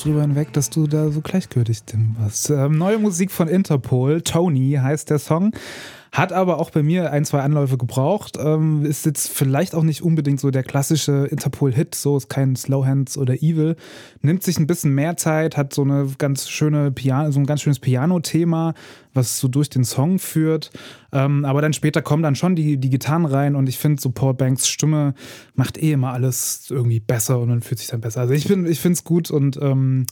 Drüber 0.09 0.21
hinweg, 0.21 0.51
dass 0.53 0.69
du 0.69 0.87
da 0.87 1.09
so 1.11 1.21
gleichgültig 1.21 1.83
warst. 2.17 2.49
Ähm, 2.49 2.77
neue 2.77 2.97
Musik 2.97 3.31
von 3.31 3.47
Interpol, 3.47 4.21
Tony 4.21 4.77
heißt 4.81 5.09
der 5.09 5.19
Song. 5.19 5.51
Hat 6.11 6.33
aber 6.33 6.57
auch 6.57 6.71
bei 6.71 6.81
mir 6.81 7.11
ein, 7.11 7.23
zwei 7.23 7.41
Anläufe 7.41 7.77
gebraucht. 7.77 8.37
Ähm, 8.39 8.83
ist 8.83 9.05
jetzt 9.05 9.29
vielleicht 9.29 9.75
auch 9.75 9.83
nicht 9.83 10.01
unbedingt 10.01 10.39
so 10.39 10.49
der 10.49 10.63
klassische 10.63 11.27
Interpol-Hit, 11.29 11.93
so 11.93 12.17
ist 12.17 12.29
kein 12.29 12.55
Slowhands 12.55 13.17
oder 13.17 13.35
Evil. 13.35 13.75
Nimmt 14.21 14.43
sich 14.43 14.59
ein 14.59 14.67
bisschen 14.67 14.95
mehr 14.95 15.17
Zeit, 15.17 15.55
hat 15.55 15.73
so 15.73 15.83
eine 15.83 16.07
ganz 16.17 16.49
schöne 16.49 16.91
Piano, 16.91 17.31
so 17.31 17.39
ein 17.39 17.45
ganz 17.45 17.61
schönes 17.61 17.79
Piano-Thema, 17.79 18.73
was 19.13 19.39
so 19.39 19.47
durch 19.47 19.69
den 19.69 19.83
Song 19.83 20.17
führt. 20.17 20.71
Ähm, 21.11 21.45
aber 21.45 21.61
dann 21.61 21.73
später 21.73 22.01
kommen 22.01 22.23
dann 22.23 22.35
schon 22.35 22.55
die, 22.55 22.77
die 22.77 22.89
Gitarren 22.89 23.25
rein 23.25 23.55
und 23.55 23.69
ich 23.69 23.77
finde, 23.77 24.01
so 24.01 24.09
Paul 24.11 24.33
Banks 24.33 24.67
Stimme 24.67 25.13
macht 25.55 25.77
eh 25.81 25.91
immer 25.91 26.13
alles 26.13 26.67
irgendwie 26.69 26.99
besser 26.99 27.39
und 27.39 27.49
dann 27.49 27.61
fühlt 27.61 27.79
sich 27.79 27.87
dann 27.87 28.01
besser. 28.01 28.21
Also 28.21 28.33
ich, 28.33 28.49
ich 28.49 28.79
finde 28.79 28.93
es 28.93 29.03
gut 29.03 29.29
und 29.31 29.57
ähm, 29.61 30.05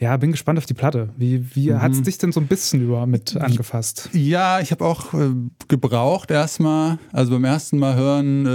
ja, 0.00 0.16
bin 0.16 0.30
gespannt 0.30 0.58
auf 0.58 0.64
die 0.64 0.72
Platte. 0.72 1.10
Wie, 1.18 1.54
wie 1.54 1.70
mhm. 1.70 1.82
hat 1.82 1.92
es 1.92 2.00
dich 2.00 2.16
denn 2.16 2.32
so 2.32 2.40
ein 2.40 2.46
bisschen 2.46 2.80
über 2.80 3.06
mit 3.06 3.36
angefasst? 3.36 4.08
Ja, 4.14 4.58
ich 4.60 4.70
habe 4.70 4.82
auch 4.82 5.12
äh, 5.12 5.28
gebraucht 5.68 6.30
erstmal. 6.30 6.98
Also 7.12 7.32
beim 7.32 7.44
ersten 7.44 7.78
Mal 7.78 7.96
hören, 7.96 8.46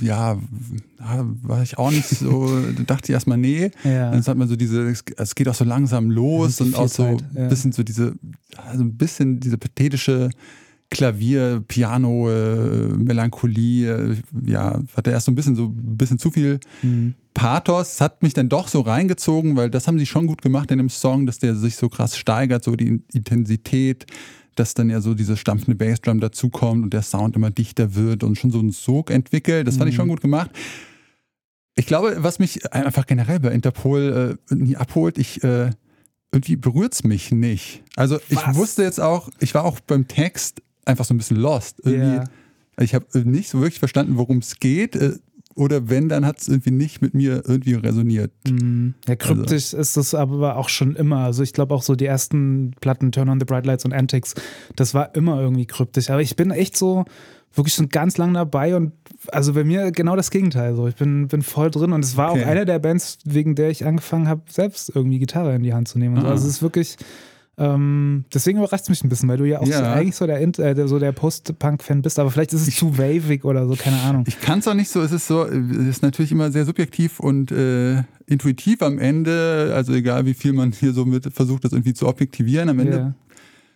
äh, 0.00 0.04
ja, 0.04 0.36
war 0.98 1.62
ich 1.62 1.78
auch 1.78 1.92
nicht 1.92 2.08
so, 2.08 2.50
dachte 2.86 3.04
ich 3.04 3.10
erstmal, 3.10 3.38
nee. 3.38 3.70
Ja. 3.84 4.10
Dann 4.10 4.26
hat 4.26 4.36
man 4.36 4.48
so 4.48 4.56
diese, 4.56 4.92
es 5.16 5.34
geht 5.36 5.48
auch 5.48 5.54
so 5.54 5.64
langsam 5.64 6.10
los 6.10 6.60
und 6.60 6.74
auch 6.74 6.88
so 6.88 7.04
ein 7.04 7.22
ja. 7.34 7.46
bisschen 7.46 7.70
so 7.70 7.84
diese, 7.84 8.14
also 8.56 8.82
ein 8.82 8.96
bisschen 8.96 9.38
diese 9.38 9.58
pathetische 9.58 10.30
Klavier, 10.94 11.62
Piano, 11.66 12.30
äh, 12.30 12.88
Melancholie, 12.88 13.86
äh, 13.86 14.16
ja, 14.46 14.80
hatte 14.96 15.10
erst 15.10 15.26
so 15.26 15.32
ein 15.32 15.34
bisschen 15.34 15.56
so 15.56 15.64
ein 15.64 15.96
bisschen 15.96 16.18
zu 16.18 16.30
viel 16.30 16.60
mhm. 16.82 17.14
Pathos, 17.34 18.00
hat 18.00 18.22
mich 18.22 18.32
dann 18.32 18.48
doch 18.48 18.68
so 18.68 18.80
reingezogen, 18.80 19.56
weil 19.56 19.70
das 19.70 19.88
haben 19.88 19.98
sie 19.98 20.06
schon 20.06 20.26
gut 20.26 20.40
gemacht 20.40 20.70
in 20.70 20.78
dem 20.78 20.88
Song, 20.88 21.26
dass 21.26 21.38
der 21.38 21.56
sich 21.56 21.76
so 21.76 21.88
krass 21.88 22.16
steigert, 22.16 22.62
so 22.62 22.76
die 22.76 23.02
Intensität, 23.12 24.06
dass 24.54 24.74
dann 24.74 24.88
ja 24.88 25.00
so 25.00 25.14
diese 25.14 25.36
stampfende 25.36 25.74
Bassdrum 25.76 26.20
dazukommt 26.20 26.84
und 26.84 26.94
der 26.94 27.02
Sound 27.02 27.34
immer 27.34 27.50
dichter 27.50 27.96
wird 27.96 28.22
und 28.22 28.38
schon 28.38 28.52
so 28.52 28.60
einen 28.60 28.70
Sog 28.70 29.10
entwickelt. 29.10 29.66
Das 29.66 29.76
fand 29.76 29.90
ich 29.90 29.96
schon 29.96 30.06
mhm. 30.06 30.10
gut 30.10 30.20
gemacht. 30.20 30.50
Ich 31.74 31.86
glaube, 31.86 32.18
was 32.18 32.38
mich 32.38 32.72
einfach 32.72 33.06
generell 33.06 33.40
bei 33.40 33.50
Interpol 33.50 34.38
äh, 34.48 34.54
nie 34.54 34.76
abholt, 34.76 35.18
ich 35.18 35.42
äh, 35.42 35.70
irgendwie 36.34 36.56
berührt 36.56 36.94
es 36.94 37.04
mich 37.04 37.32
nicht. 37.32 37.82
Also 37.96 38.18
ich 38.28 38.36
was? 38.36 38.56
wusste 38.56 38.82
jetzt 38.82 39.00
auch, 39.00 39.28
ich 39.40 39.54
war 39.54 39.64
auch 39.64 39.80
beim 39.80 40.06
Text 40.06 40.62
einfach 40.84 41.04
so 41.04 41.14
ein 41.14 41.18
bisschen 41.18 41.36
lost. 41.36 41.80
Irgendwie, 41.84 42.16
yeah. 42.16 42.24
Ich 42.78 42.94
habe 42.94 43.06
nicht 43.24 43.48
so 43.48 43.60
wirklich 43.60 43.78
verstanden, 43.78 44.16
worum 44.16 44.38
es 44.38 44.58
geht. 44.58 44.96
Äh, 44.96 45.18
oder 45.56 45.88
wenn, 45.88 46.08
dann 46.08 46.26
hat 46.26 46.40
es 46.40 46.48
irgendwie 46.48 46.72
nicht 46.72 47.00
mit 47.00 47.14
mir 47.14 47.42
irgendwie 47.46 47.74
resoniert. 47.74 48.32
Mhm. 48.48 48.94
Ja, 49.06 49.14
kryptisch 49.14 49.74
also. 49.74 49.78
ist 49.78 49.96
es 49.96 50.14
aber 50.14 50.56
auch 50.56 50.68
schon 50.68 50.96
immer. 50.96 51.18
Also 51.18 51.42
ich 51.42 51.52
glaube 51.52 51.74
auch 51.74 51.82
so 51.82 51.94
die 51.94 52.06
ersten 52.06 52.72
Platten, 52.80 53.12
Turn 53.12 53.28
on 53.28 53.38
the 53.38 53.46
Bright 53.46 53.64
Lights 53.64 53.84
und 53.84 53.92
Antics, 53.92 54.34
das 54.74 54.94
war 54.94 55.14
immer 55.14 55.40
irgendwie 55.40 55.66
kryptisch. 55.66 56.10
Aber 56.10 56.22
ich 56.22 56.34
bin 56.34 56.50
echt 56.50 56.76
so 56.76 57.04
wirklich 57.54 57.74
schon 57.74 57.88
ganz 57.88 58.16
lang 58.16 58.34
dabei 58.34 58.74
und 58.74 58.92
also 59.30 59.52
bei 59.52 59.62
mir 59.62 59.92
genau 59.92 60.16
das 60.16 60.32
Gegenteil. 60.32 60.74
So. 60.74 60.88
Ich 60.88 60.96
bin, 60.96 61.28
bin 61.28 61.42
voll 61.42 61.70
drin 61.70 61.92
und 61.92 62.04
es 62.04 62.16
war 62.16 62.32
okay. 62.32 62.42
auch 62.42 62.48
eine 62.48 62.64
der 62.64 62.80
Bands, 62.80 63.18
wegen 63.24 63.54
der 63.54 63.70
ich 63.70 63.86
angefangen 63.86 64.26
habe, 64.26 64.42
selbst 64.48 64.90
irgendwie 64.94 65.20
Gitarre 65.20 65.54
in 65.54 65.62
die 65.62 65.72
Hand 65.72 65.86
zu 65.86 66.00
nehmen. 66.00 66.18
Ah. 66.18 66.30
Also 66.30 66.48
es 66.48 66.54
ist 66.54 66.62
wirklich 66.62 66.96
ähm, 67.56 68.24
deswegen 68.32 68.58
überrascht 68.58 68.84
es 68.84 68.88
mich 68.88 69.04
ein 69.04 69.08
bisschen, 69.08 69.28
weil 69.28 69.38
du 69.38 69.44
ja 69.44 69.60
auch 69.60 69.66
ja. 69.66 69.78
So, 69.78 69.84
eigentlich 69.84 70.16
so 70.16 70.26
der, 70.26 70.40
äh, 70.40 70.88
so 70.88 70.98
der 70.98 71.12
Post-Punk-Fan 71.12 72.02
bist, 72.02 72.18
aber 72.18 72.30
vielleicht 72.30 72.52
ist 72.52 72.62
es 72.62 72.68
ich, 72.68 72.76
zu 72.76 72.98
wavig 72.98 73.44
oder 73.44 73.66
so, 73.68 73.76
keine 73.76 74.00
Ahnung. 74.00 74.24
Ich 74.26 74.40
kann 74.40 74.58
es 74.58 74.68
auch 74.68 74.74
nicht 74.74 74.90
so, 74.90 75.00
es 75.02 75.12
ist 75.12 75.26
so, 75.26 75.44
es 75.44 75.86
ist 75.86 76.02
natürlich 76.02 76.32
immer 76.32 76.50
sehr 76.50 76.64
subjektiv 76.64 77.20
und 77.20 77.52
äh, 77.52 78.02
intuitiv 78.26 78.82
am 78.82 78.98
Ende, 78.98 79.72
also 79.74 79.92
egal 79.92 80.26
wie 80.26 80.34
viel 80.34 80.52
man 80.52 80.72
hier 80.72 80.92
so 80.92 81.04
mit 81.04 81.32
versucht, 81.32 81.64
das 81.64 81.72
irgendwie 81.72 81.94
zu 81.94 82.08
objektivieren, 82.08 82.68
am 82.68 82.80
Ende. 82.80 82.96
Ja. 82.96 83.14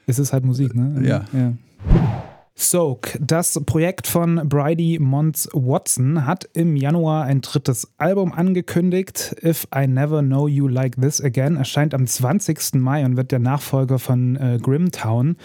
Es 0.07 0.19
ist 0.19 0.33
halt 0.33 0.45
Musik, 0.45 0.75
ne? 0.75 1.07
ja. 1.07 1.25
ja. 1.33 1.53
Soak, 2.61 3.17
das 3.21 3.61
Projekt 3.67 4.09
von 4.09 4.49
Bridie 4.49 4.99
Mons 4.99 5.49
Watson, 5.53 6.27
hat 6.27 6.51
im 6.55 6.75
Januar 6.75 7.23
ein 7.23 7.41
drittes 7.41 7.93
Album 7.99 8.33
angekündigt. 8.33 9.37
If 9.45 9.69
I 9.73 9.87
Never 9.87 10.23
Know 10.23 10.49
You 10.49 10.67
Like 10.67 11.01
This 11.01 11.23
Again 11.23 11.55
erscheint 11.55 11.95
am 11.95 12.05
20. 12.05 12.75
Mai 12.75 13.05
und 13.05 13.17
wird 13.17 13.31
der 13.31 13.39
Nachfolger 13.39 14.01
von 14.01 14.35
äh, 14.35 14.59
Grimtown, 14.61 15.37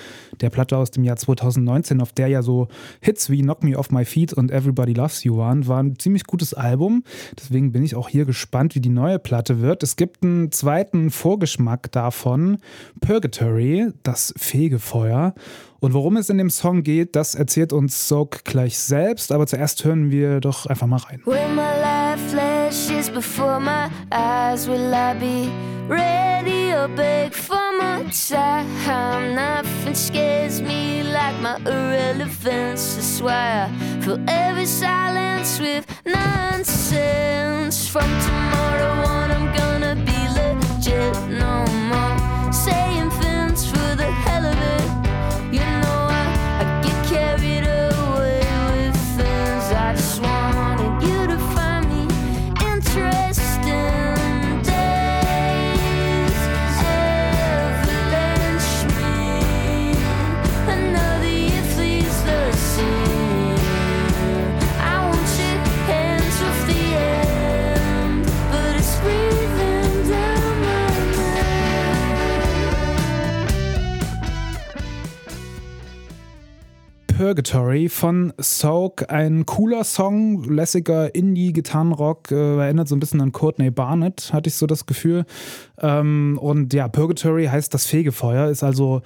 der 0.42 0.50
Platte 0.50 0.76
aus 0.76 0.90
dem 0.90 1.04
Jahr 1.04 1.16
2019, 1.16 2.02
auf 2.02 2.14
der 2.14 2.30
ja 2.30 2.42
so 2.42 2.68
Hits 3.00 3.30
wie 3.30 3.44
Knock 3.44 3.64
Me 3.64 3.78
Off 3.78 3.92
My 3.92 4.06
Feet 4.06 4.34
und 4.34 4.50
Everybody 4.50 4.94
Loves 4.94 5.24
You 5.24 5.38
waren. 5.38 5.68
War 5.68 5.84
ein 5.84 6.00
ziemlich 6.00 6.24
gutes 6.24 6.56
Album. 6.56 7.04
Deswegen 7.38 7.72
bin 7.72 7.84
ich 7.84 7.96
auch 7.96 8.10
hier 8.10 8.26
gespannt, 8.26 8.74
wie 8.74 8.82
die 8.82 8.90
neue 8.90 9.20
Platte 9.20 9.62
wird. 9.62 9.84
Es 9.84 9.98
gibt 9.98 10.24
einen 10.24 10.52
zweiten 10.52 11.12
Vorgeschmack 11.12 11.92
davon: 11.92 12.58
Purgatory, 13.02 13.92
das 14.02 14.34
Fegefeuer. 14.36 15.36
Und 15.84 15.94
worum 15.94 16.16
es 16.16 16.30
in 16.30 16.38
dem 16.38 16.50
Song 16.50 16.82
geht, 16.82 17.14
das 17.14 17.36
erzählt 17.36 17.74
uns 17.74 18.08
Soak 18.08 18.46
gleich 18.46 18.80
selbst, 18.80 19.34
aber 19.34 19.46
zuerst 19.48 19.84
hören 19.84 20.12
wir 20.12 20.40
doch 20.40 20.66
einfach 20.66 20.88
mal 20.88 20.96
rein. 20.96 21.22
When 21.26 21.56
my 21.56 21.62
life 21.82 22.22
flashes 22.30 23.10
before 23.10 23.60
my 23.60 23.90
eyes, 24.10 24.66
will 24.66 24.94
I 24.94 25.14
be 25.20 25.50
ready 25.90 26.74
or 26.74 26.88
beg 26.88 27.34
for 27.34 27.60
more 27.82 28.06
time? 28.12 28.66
Nothing 29.36 29.94
scares 29.94 30.62
me 30.62 31.04
like 31.04 31.38
my 31.42 31.58
irrelevance. 31.70 32.96
That's 32.96 33.22
why 33.22 33.66
I 33.66 33.70
fill 34.00 34.22
every 34.26 34.66
silence 34.66 35.60
with 35.60 35.86
nonsense. 36.06 37.90
From 37.90 38.08
tomorrow 38.22 39.06
on, 39.06 39.32
I'm 39.32 39.52
gonna 39.54 39.96
be 39.96 40.30
legit 40.30 41.14
no 41.30 41.73
Purgatory 77.34 77.90
von 77.90 78.32
Soak. 78.38 79.12
Ein 79.12 79.48
cooler 79.48 79.84
Song, 79.84 80.44
lässiger 80.44 81.16
Indie-Gitarrenrock. 81.16 82.30
Äh, 82.30 82.58
erinnert 82.58 82.88
so 82.88 82.96
ein 82.96 83.00
bisschen 83.00 83.22
an 83.22 83.32
Courtney 83.32 83.72
Barnett, 83.72 84.32
hatte 84.32 84.50
ich 84.50 84.54
so 84.54 84.68
das 84.68 84.86
Gefühl. 84.86 85.26
Ähm, 85.82 86.38
und 86.40 86.76
ja, 86.76 86.88
Purgatory 86.88 87.48
heißt 87.48 87.74
das 87.74 87.88
Fegefeuer, 87.88 88.50
ist 88.50 88.62
also 88.62 89.02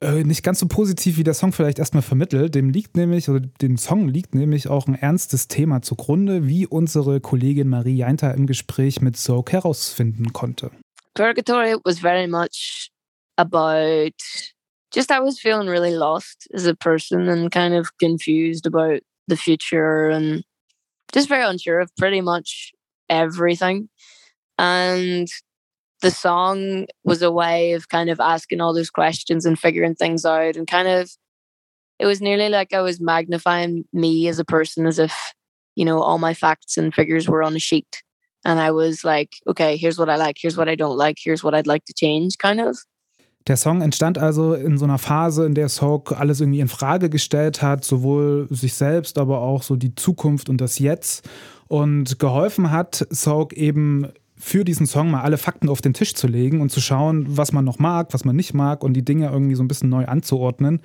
äh, 0.00 0.24
nicht 0.24 0.42
ganz 0.42 0.60
so 0.60 0.66
positiv, 0.66 1.18
wie 1.18 1.24
der 1.24 1.34
Song 1.34 1.52
vielleicht 1.52 1.78
erstmal 1.78 2.02
vermittelt. 2.02 2.54
Dem 2.54 2.70
liegt 2.70 2.96
nämlich, 2.96 3.28
oder 3.28 3.40
dem 3.60 3.76
Song 3.76 4.08
liegt 4.08 4.34
nämlich 4.34 4.68
auch 4.68 4.86
ein 4.86 4.94
ernstes 4.94 5.46
Thema 5.48 5.82
zugrunde, 5.82 6.46
wie 6.46 6.66
unsere 6.66 7.20
Kollegin 7.20 7.68
Marie 7.68 7.96
Jainter 7.96 8.32
im 8.32 8.46
Gespräch 8.46 9.02
mit 9.02 9.18
Soak 9.18 9.52
herausfinden 9.52 10.32
konnte. 10.32 10.70
Purgatory 11.12 11.76
was 11.84 11.98
very 11.98 12.26
much 12.26 12.88
about 13.36 14.14
just 14.92 15.10
I 15.10 15.20
was 15.20 15.40
feeling 15.40 15.68
really 15.68 15.94
lost 15.94 16.48
as 16.54 16.66
a 16.66 16.74
person 16.74 17.28
and 17.28 17.50
kind 17.50 17.74
of 17.74 17.96
confused 17.98 18.66
about 18.66 19.00
the 19.28 19.36
future 19.36 20.08
and 20.08 20.44
just 21.12 21.28
very 21.28 21.44
unsure 21.44 21.80
of 21.80 21.94
pretty 21.96 22.20
much 22.20 22.72
everything. 23.10 23.88
And 24.58 25.28
the 26.02 26.10
song 26.10 26.86
was 27.04 27.22
a 27.22 27.32
way 27.32 27.72
of 27.72 27.88
kind 27.88 28.10
of 28.10 28.20
asking 28.20 28.60
all 28.60 28.74
those 28.74 28.90
questions 28.90 29.44
and 29.46 29.58
figuring 29.58 29.94
things 29.94 30.24
out 30.24 30.56
and 30.56 30.66
kind 30.66 30.88
of 30.88 31.10
it 31.98 32.06
was 32.06 32.20
nearly 32.20 32.48
like 32.48 32.72
I 32.72 32.80
was 32.80 33.00
magnifying 33.00 33.84
me 33.92 34.28
as 34.28 34.38
a 34.38 34.44
person 34.44 34.86
as 34.86 34.98
if, 34.98 35.14
you 35.74 35.84
know, 35.84 36.00
all 36.00 36.18
my 36.18 36.34
facts 36.34 36.76
and 36.76 36.94
figures 36.94 37.28
were 37.28 37.42
on 37.42 37.56
a 37.56 37.58
sheet. 37.58 38.02
And 38.44 38.60
I 38.60 38.70
was 38.70 39.04
like, 39.04 39.32
okay, 39.48 39.76
here's 39.76 39.98
what 39.98 40.08
I 40.08 40.16
like, 40.16 40.36
here's 40.40 40.56
what 40.56 40.68
I 40.68 40.76
don't 40.76 40.96
like, 40.96 41.16
here's 41.22 41.42
what 41.42 41.54
I'd 41.54 41.66
like 41.66 41.84
to 41.86 41.94
change, 41.94 42.38
kind 42.38 42.60
of. 42.60 42.78
Der 43.48 43.56
Song 43.56 43.80
entstand 43.80 44.18
also 44.18 44.52
in 44.52 44.76
so 44.76 44.84
einer 44.84 44.98
Phase, 44.98 45.46
in 45.46 45.54
der 45.54 45.70
Soak 45.70 46.12
alles 46.12 46.40
irgendwie 46.40 46.60
in 46.60 46.68
Frage 46.68 47.08
gestellt 47.08 47.62
hat, 47.62 47.82
sowohl 47.82 48.46
sich 48.50 48.74
selbst, 48.74 49.16
aber 49.16 49.40
auch 49.40 49.62
so 49.62 49.74
die 49.74 49.94
Zukunft 49.94 50.50
und 50.50 50.60
das 50.60 50.78
Jetzt. 50.78 51.26
Und 51.66 52.18
geholfen 52.18 52.70
hat 52.70 53.06
Soak 53.08 53.54
eben 53.54 54.08
für 54.36 54.64
diesen 54.64 54.86
Song 54.86 55.10
mal 55.10 55.22
alle 55.22 55.38
Fakten 55.38 55.70
auf 55.70 55.80
den 55.80 55.94
Tisch 55.94 56.14
zu 56.14 56.26
legen 56.26 56.60
und 56.60 56.70
zu 56.70 56.80
schauen, 56.80 57.24
was 57.26 57.52
man 57.52 57.64
noch 57.64 57.78
mag, 57.78 58.08
was 58.12 58.24
man 58.24 58.36
nicht 58.36 58.52
mag 58.52 58.84
und 58.84 58.92
die 58.92 59.04
Dinge 59.04 59.30
irgendwie 59.30 59.54
so 59.54 59.62
ein 59.62 59.68
bisschen 59.68 59.88
neu 59.88 60.04
anzuordnen. 60.04 60.80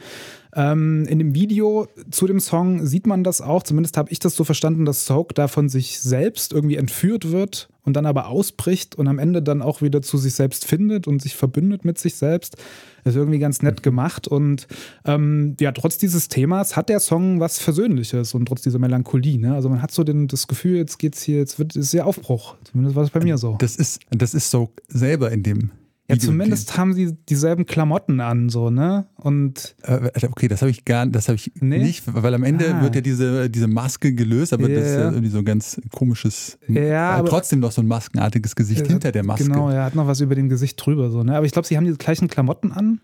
Ähm, 0.56 1.06
in 1.08 1.20
dem 1.20 1.34
Video 1.34 1.88
zu 2.12 2.28
dem 2.28 2.40
Song 2.40 2.86
sieht 2.86 3.08
man 3.08 3.24
das 3.24 3.42
auch, 3.42 3.64
zumindest 3.64 3.98
habe 3.98 4.12
ich 4.12 4.20
das 4.20 4.36
so 4.36 4.44
verstanden, 4.44 4.86
dass 4.86 5.06
Soak 5.06 5.34
da 5.34 5.48
von 5.48 5.70
sich 5.70 6.00
selbst 6.00 6.54
irgendwie 6.54 6.76
entführt 6.76 7.32
wird 7.32 7.70
und 7.84 7.94
dann 7.96 8.06
aber 8.06 8.28
ausbricht 8.28 8.96
und 8.96 9.08
am 9.08 9.20
Ende 9.20 9.42
dann 9.42 9.62
auch 9.62 9.82
wieder 9.82 10.02
zu 10.02 10.18
sich 10.18 10.36
selbst 10.36 10.66
findet 10.66 11.08
und 11.08 11.22
sich 11.22 11.36
verbündet 11.36 11.86
mit 11.86 11.98
sich 11.98 12.16
selbst. 12.16 12.58
Das 13.04 13.16
ist 13.16 13.20
irgendwie 13.20 13.40
ganz 13.40 13.62
nett 13.62 13.84
gemacht 13.84 14.28
und 14.28 14.68
ähm, 15.06 15.56
ja, 15.60 15.72
trotz 15.72 15.98
dieses 15.98 16.30
Themas 16.30 16.76
hat 16.76 16.90
der 16.90 17.00
Song 17.00 17.40
was 17.40 17.60
Versöhnliches 17.60 18.34
und 18.34 18.46
trotz 18.46 18.62
dieser 18.62 18.80
Melancholie. 18.80 19.40
Ne? 19.40 19.56
Also 19.56 19.70
man 19.70 19.82
hat 19.82 19.92
so 19.92 20.04
den, 20.04 20.28
das 20.28 20.48
Gefühl, 20.48 20.78
jetzt 20.78 21.00
geht's 21.00 21.24
hier, 21.24 21.40
jetzt 21.40 21.60
wird 21.60 21.76
es 21.76 21.92
ja 21.92 22.06
Aufbruch. 22.06 22.56
Zumindest 22.64 22.96
war 22.96 23.04
es 23.04 23.10
bei 23.10 23.22
mir 23.22 23.38
so. 23.38 23.58
Das 23.60 23.76
ist, 23.76 24.02
das 24.12 24.34
ist 24.34 24.52
so 24.52 24.70
selber 24.88 25.32
in 25.32 25.44
dem. 25.44 25.72
Ja, 26.14 26.20
zumindest 26.20 26.78
haben 26.78 26.94
sie 26.94 27.14
dieselben 27.30 27.66
Klamotten 27.66 28.20
an, 28.20 28.50
so, 28.50 28.70
ne? 28.70 29.06
Und 29.16 29.76
Äh, 29.84 30.10
okay, 30.30 30.48
das 30.48 30.62
habe 30.62 30.72
ich 30.72 30.86
gar 30.86 31.06
das 31.08 31.28
habe 31.28 31.36
ich 31.36 31.52
Nee? 31.60 31.80
nicht, 31.80 32.04
weil 32.14 32.34
am 32.34 32.44
Ende 32.44 32.74
Ah. 32.76 32.82
wird 32.82 32.96
ja 32.96 33.02
diese, 33.02 33.50
diese 33.50 33.68
Maske 33.68 34.14
gelöst, 34.14 34.54
aber 34.54 34.70
das 34.70 34.88
ist 34.88 34.96
Ja. 34.96 35.10
irgendwie 35.12 35.30
so 35.30 35.40
ein 35.40 35.46
ganz 35.46 35.80
komisches, 35.92 36.58
Ja, 36.68 36.82
äh, 36.82 37.20
aber- 37.20 37.30
trotzdem 37.30 37.60
noch 37.60 37.72
so 37.72 37.82
ein 37.82 37.88
maskenartiges 37.88 38.56
Gesicht 38.56 38.82
Er 38.82 38.88
hinter 38.88 39.08
hat- 39.10 39.16
der 39.16 39.24
Maske. 39.24 39.46
Genau, 39.46 39.70
er 39.70 39.84
hat 39.86 39.96
noch 39.96 40.08
was 40.08 40.20
über 40.22 40.36
dem 40.36 40.50
Gesicht 40.50 40.84
drüber, 40.86 41.10
so, 41.10 41.24
ne? 41.24 41.36
Aber 41.36 41.46
ich 41.46 41.52
glaube, 41.52 41.68
sie 41.68 41.78
haben 41.78 41.86
die 41.86 41.94
gleichen 41.94 42.28
Klamotten 42.28 42.72
an. 42.72 43.00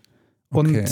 Und 0.50 0.68
Okay. 0.70 0.84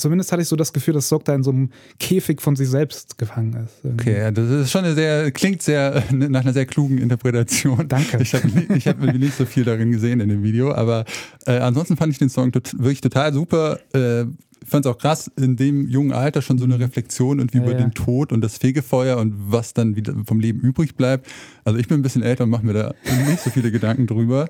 Zumindest 0.00 0.32
hatte 0.32 0.42
ich 0.42 0.48
so 0.48 0.56
das 0.56 0.72
Gefühl, 0.72 0.94
dass 0.94 1.08
Sock 1.08 1.24
da 1.24 1.34
in 1.34 1.42
so 1.42 1.50
einem 1.50 1.70
Käfig 1.98 2.40
von 2.40 2.56
sich 2.56 2.68
selbst 2.68 3.18
gefangen 3.18 3.54
ist. 3.64 3.84
irgendwie. 3.84 4.10
Okay, 4.10 4.18
ja, 4.18 4.30
das 4.30 4.50
ist 4.50 4.70
schon 4.70 4.84
eine 4.84 4.94
sehr, 4.94 5.30
klingt 5.30 5.62
sehr 5.62 6.02
nach 6.12 6.42
einer 6.42 6.52
sehr 6.52 6.66
klugen 6.66 6.98
Interpretation. 6.98 7.86
Danke. 7.88 8.18
Ich 8.22 8.34
habe 8.34 8.48
ich 8.74 8.86
hab 8.88 9.00
nicht 9.00 9.36
so 9.36 9.44
viel 9.46 9.64
darin 9.64 9.92
gesehen 9.92 10.20
in 10.20 10.28
dem 10.28 10.42
Video, 10.42 10.72
aber 10.72 11.04
äh, 11.46 11.58
ansonsten 11.58 11.96
fand 11.96 12.12
ich 12.12 12.18
den 12.18 12.28
Song 12.30 12.52
tot, 12.52 12.72
wirklich 12.78 13.00
total 13.00 13.32
super. 13.32 13.78
Äh, 13.92 14.26
fand 14.66 14.84
es 14.84 14.92
auch 14.92 14.98
krass, 14.98 15.30
in 15.36 15.56
dem 15.56 15.88
jungen 15.88 16.12
Alter 16.12 16.42
schon 16.42 16.58
so 16.58 16.64
eine 16.64 16.78
Reflexion 16.78 17.38
irgendwie 17.38 17.58
Ja, 17.58 17.64
über 17.64 17.72
ja. 17.72 17.78
den 17.78 17.92
Tod 17.92 18.32
und 18.32 18.40
das 18.40 18.58
Fegefeuer 18.58 19.16
und 19.16 19.34
was 19.36 19.74
dann 19.74 19.96
wieder 19.96 20.14
vom 20.26 20.40
Leben 20.40 20.60
übrig 20.60 20.96
bleibt. 20.96 21.26
Also 21.64 21.78
ich 21.78 21.88
bin 21.88 21.98
ein 21.98 22.02
bisschen 22.02 22.22
älter 22.22 22.44
und 22.44 22.50
mache 22.50 22.64
mir 22.64 22.72
da 22.72 22.94
nicht 23.26 23.40
so 23.40 23.50
viele 23.50 23.70
Gedanken 23.70 24.06
drüber. 24.06 24.48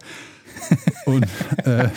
Und 1.06 1.26
äh, 1.64 1.88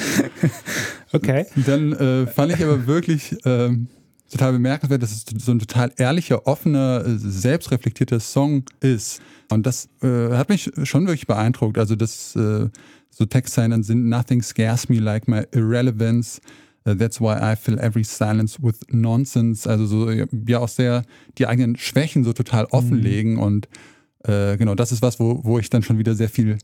Okay. 1.11 1.45
dann 1.67 1.93
äh, 1.93 2.27
fand 2.27 2.53
ich 2.53 2.63
aber 2.63 2.87
wirklich 2.87 3.35
ähm, 3.45 3.87
total 4.31 4.53
bemerkenswert, 4.53 5.03
dass 5.03 5.11
es 5.11 5.25
so 5.45 5.51
ein 5.51 5.59
total 5.59 5.91
ehrlicher, 5.97 6.47
offener, 6.47 7.05
äh, 7.05 7.17
selbstreflektierter 7.17 8.19
Song 8.19 8.63
ist. 8.81 9.21
Und 9.51 9.65
das 9.65 9.89
äh, 10.01 10.31
hat 10.31 10.49
mich 10.49 10.71
schon 10.83 11.05
wirklich 11.05 11.27
beeindruckt. 11.27 11.77
Also, 11.77 11.95
dass 11.95 12.35
äh, 12.35 12.67
so 13.11 13.25
Textzeilen 13.25 13.83
sind: 13.83 14.09
Nothing 14.09 14.41
scares 14.41 14.89
me 14.89 14.99
like 14.99 15.27
my 15.27 15.43
irrelevance. 15.51 16.41
Uh, 16.85 16.93
that's 16.95 17.21
why 17.21 17.37
I 17.39 17.55
fill 17.55 17.79
every 17.79 18.03
silence 18.03 18.57
with 18.61 18.79
nonsense. 18.89 19.69
Also, 19.69 19.85
so 19.85 20.09
ja 20.09 20.59
auch 20.59 20.67
sehr 20.67 21.03
die 21.37 21.45
eigenen 21.47 21.77
Schwächen 21.77 22.23
so 22.23 22.33
total 22.33 22.65
offenlegen. 22.71 23.37
Und 23.37 23.69
äh, 24.23 24.57
genau, 24.57 24.75
das 24.75 24.91
ist 24.91 25.01
was, 25.01 25.19
wo, 25.19 25.41
wo 25.43 25.59
ich 25.59 25.69
dann 25.69 25.83
schon 25.83 25.97
wieder 25.97 26.15
sehr 26.15 26.29
viel 26.29 26.51
äh, 26.51 26.57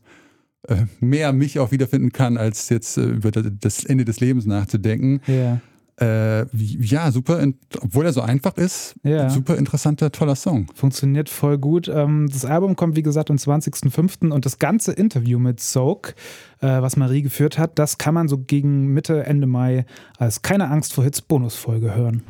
mehr 1.00 1.34
mich 1.34 1.60
auch 1.60 1.72
wiederfinden 1.72 2.12
kann, 2.12 2.38
als 2.38 2.70
jetzt 2.70 2.98
äh, 2.98 3.04
über 3.04 3.32
das- 3.32 3.84
Ende 3.86 4.06
des 4.06 4.20
Lebens 4.20 4.46
nachzudenken. 4.46 5.22
Ja. 5.28 5.60
Äh, 6.02 6.46
ja, 6.56 7.12
super, 7.12 7.46
obwohl 7.82 8.06
er 8.06 8.14
so 8.14 8.22
einfach 8.22 8.56
ist, 8.56 8.96
Ja. 9.04 9.30
super 9.30 9.58
interessanter, 9.58 10.14
toller 10.14 10.36
Song. 10.38 10.68
Funktioniert 10.74 11.28
voll 11.28 11.58
gut. 11.58 11.90
Ähm, 11.94 12.28
Das 12.32 12.46
Album 12.46 12.78
kommt, 12.78 12.96
wie 12.96 13.02
gesagt, 13.04 13.30
am 13.30 13.36
20.05. 13.38 14.32
und 14.32 14.46
das 14.46 14.60
ganze 14.60 14.94
Interview 14.94 15.40
mit 15.40 15.60
Soak, 15.60 16.16
äh, 16.62 16.68
was 16.68 16.96
Marie 16.96 17.22
geführt 17.22 17.58
hat, 17.58 17.78
das 17.80 17.98
kann 17.98 18.14
man 18.14 18.30
so 18.30 18.38
gegen 18.38 18.88
Mitte, 18.94 19.26
Ende 19.26 19.46
Mai 19.46 19.86
als 20.18 20.42
Keine 20.42 20.70
Angst 20.70 20.94
vor 20.94 21.04
Hits 21.04 21.22
Bonusfolge 21.22 21.94
hören. 21.94 22.24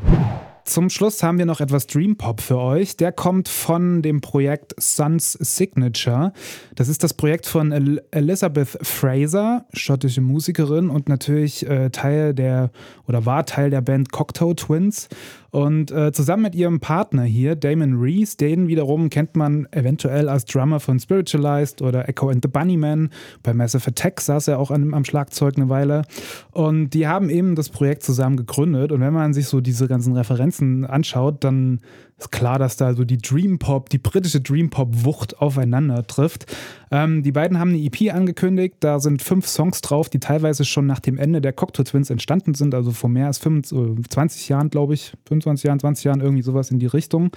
Zum 0.66 0.90
Schluss 0.90 1.24
haben 1.24 1.38
wir 1.38 1.46
noch 1.46 1.62
etwas 1.62 1.88
Dream 1.88 2.16
Pop 2.16 2.42
für 2.42 2.58
euch. 2.58 2.96
Der 2.98 3.12
kommt 3.12 3.48
von 3.50 4.02
dem 4.02 4.22
Projekt 4.22 4.76
Sun's 4.78 5.34
Signature. 5.34 6.34
Das 6.76 6.88
ist 6.88 7.04
das 7.04 7.14
Projekt 7.14 7.46
von 7.46 7.72
El 7.72 8.04
Elizabeth 8.12 8.78
Fraser, 8.82 9.66
schottische 9.74 10.22
Musikerin 10.22 10.90
und 10.90 11.10
natürlich 11.10 11.68
äh, 11.68 11.90
Teil 11.90 12.34
der 12.34 12.72
oder 13.08 13.26
war 13.26 13.46
Teil 13.46 13.70
der 13.70 13.82
Band 13.82 14.12
Cocteau 14.12 14.54
Twins. 14.54 15.10
Und 15.52 15.92
äh, 15.92 16.12
zusammen 16.12 16.44
mit 16.44 16.56
ihrem 16.56 16.80
Partner 16.80 17.24
hier, 17.24 17.56
Damon 17.56 18.00
Reese, 18.00 18.38
den 18.38 18.68
wiederum 18.68 19.10
kennt 19.10 19.36
man 19.36 19.68
eventuell 19.72 20.30
als 20.30 20.46
Drummer 20.46 20.80
von 20.80 21.00
Spiritualized 21.00 21.82
oder 21.82 22.08
Echo 22.08 22.30
and 22.30 22.44
the 22.44 22.50
Bunnymen. 22.50 23.10
Bei 23.44 23.54
Massive 23.54 23.88
Attack 23.88 24.22
saß 24.22 24.48
er 24.50 24.60
auch 24.60 24.72
an, 24.72 24.94
am 24.94 25.06
Schlagzeug 25.06 25.58
eine 25.58 25.70
Weile. 25.70 26.04
Und 26.52 26.92
die 26.92 27.08
haben 27.08 27.30
eben 27.30 27.56
das 27.56 27.70
Projekt 27.70 28.04
zusammen 28.04 28.38
gegründet. 28.38 28.92
Und 28.92 29.02
wenn 29.02 29.14
man 29.14 29.34
sich 29.34 29.48
so 29.48 29.62
diese 29.62 29.88
ganzen 29.88 30.16
Referenzen 30.16 30.86
anschaut, 30.86 31.44
dann 31.44 31.82
ist 32.20 32.32
klar, 32.32 32.60
dass 32.60 32.76
da 32.76 32.94
so 32.94 33.06
die 33.06 33.18
Dream 33.18 33.60
Pop, 33.60 33.90
die 33.90 33.98
britische 33.98 34.42
Dream 34.42 34.70
Pop 34.70 34.90
Wucht 35.06 35.40
aufeinander 35.40 36.06
trifft. 36.06 36.46
Ähm, 36.92 37.24
die 37.24 37.32
beiden 37.32 37.60
haben 37.60 37.70
eine 37.70 37.80
EP 37.80 38.14
angekündigt. 38.14 38.76
Da 38.82 39.00
sind 39.00 39.22
fünf 39.22 39.48
Songs 39.48 39.82
drauf, 39.82 40.10
die 40.10 40.20
teilweise 40.20 40.66
schon 40.66 40.86
nach 40.86 41.00
dem 41.00 41.18
Ende 41.18 41.42
der 41.42 41.54
Cocteau 41.54 41.84
Twins 41.84 42.10
entstanden 42.10 42.54
sind, 42.54 42.76
also 42.76 42.92
vor 42.92 43.10
mehr 43.10 43.28
als 43.28 43.38
25, 43.38 44.10
20 44.10 44.50
Jahren, 44.50 44.70
glaube 44.70 44.94
ich, 44.94 45.14
25 45.28 45.64
Jahren, 45.64 45.80
20 45.80 46.06
Jahren, 46.06 46.22
irgendwie 46.22 46.44
sowas 46.44 46.72
in 46.72 46.80
die 46.80 46.88
Richtung. 46.88 47.32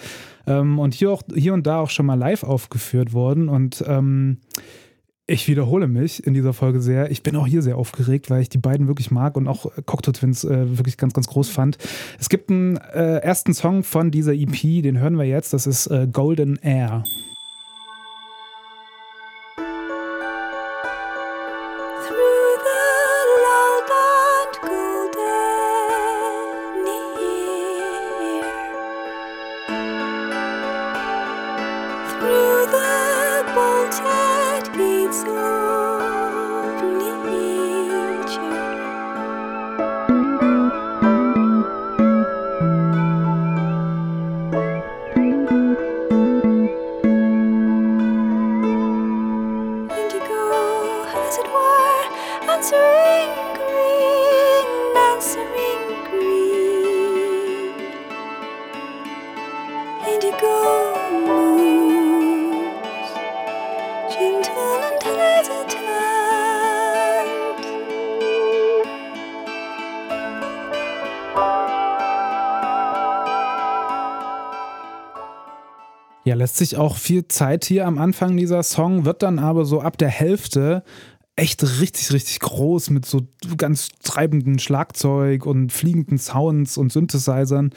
Ähm, 0.46 0.78
und 0.78 0.94
hier, 0.94 1.12
auch, 1.12 1.22
hier 1.34 1.54
und 1.54 1.66
da 1.66 1.80
auch 1.80 1.90
schon 1.90 2.06
mal 2.06 2.18
live 2.18 2.42
aufgeführt 2.42 3.12
worden. 3.12 3.48
Und 3.48 3.84
ähm, 3.86 4.38
ich 5.26 5.46
wiederhole 5.48 5.86
mich 5.86 6.26
in 6.26 6.34
dieser 6.34 6.52
Folge 6.52 6.80
sehr. 6.80 7.10
Ich 7.10 7.22
bin 7.22 7.36
auch 7.36 7.46
hier 7.46 7.62
sehr 7.62 7.76
aufgeregt, 7.76 8.28
weil 8.28 8.42
ich 8.42 8.48
die 8.48 8.58
beiden 8.58 8.88
wirklich 8.88 9.10
mag 9.10 9.36
und 9.36 9.46
auch 9.46 9.70
Cocteau 9.86 10.12
Twins 10.12 10.44
äh, 10.44 10.76
wirklich 10.76 10.96
ganz, 10.96 11.14
ganz 11.14 11.28
groß 11.28 11.48
fand. 11.48 11.78
Es 12.18 12.28
gibt 12.28 12.50
einen 12.50 12.76
äh, 12.76 13.18
ersten 13.18 13.54
Song 13.54 13.84
von 13.84 14.10
dieser 14.10 14.32
EP, 14.32 14.82
den 14.82 14.98
hören 14.98 15.16
wir 15.16 15.24
jetzt. 15.24 15.52
Das 15.52 15.66
ist 15.66 15.86
äh, 15.86 16.08
Golden 16.10 16.56
Air. 16.56 17.04
sky. 35.22 35.51
Ja, 76.32 76.38
lässt 76.38 76.56
sich 76.56 76.78
auch 76.78 76.96
viel 76.96 77.28
Zeit 77.28 77.66
hier 77.66 77.86
am 77.86 77.98
Anfang 77.98 78.38
dieser 78.38 78.62
Song, 78.62 79.04
wird 79.04 79.22
dann 79.22 79.38
aber 79.38 79.66
so 79.66 79.82
ab 79.82 79.98
der 79.98 80.08
Hälfte 80.08 80.82
echt 81.36 81.62
richtig, 81.78 82.10
richtig 82.10 82.40
groß 82.40 82.88
mit 82.88 83.04
so 83.04 83.26
ganz 83.58 83.90
treibenden 84.02 84.58
Schlagzeug 84.58 85.44
und 85.44 85.74
fliegenden 85.74 86.16
Sounds 86.16 86.78
und 86.78 86.90
Synthesizern. 86.90 87.72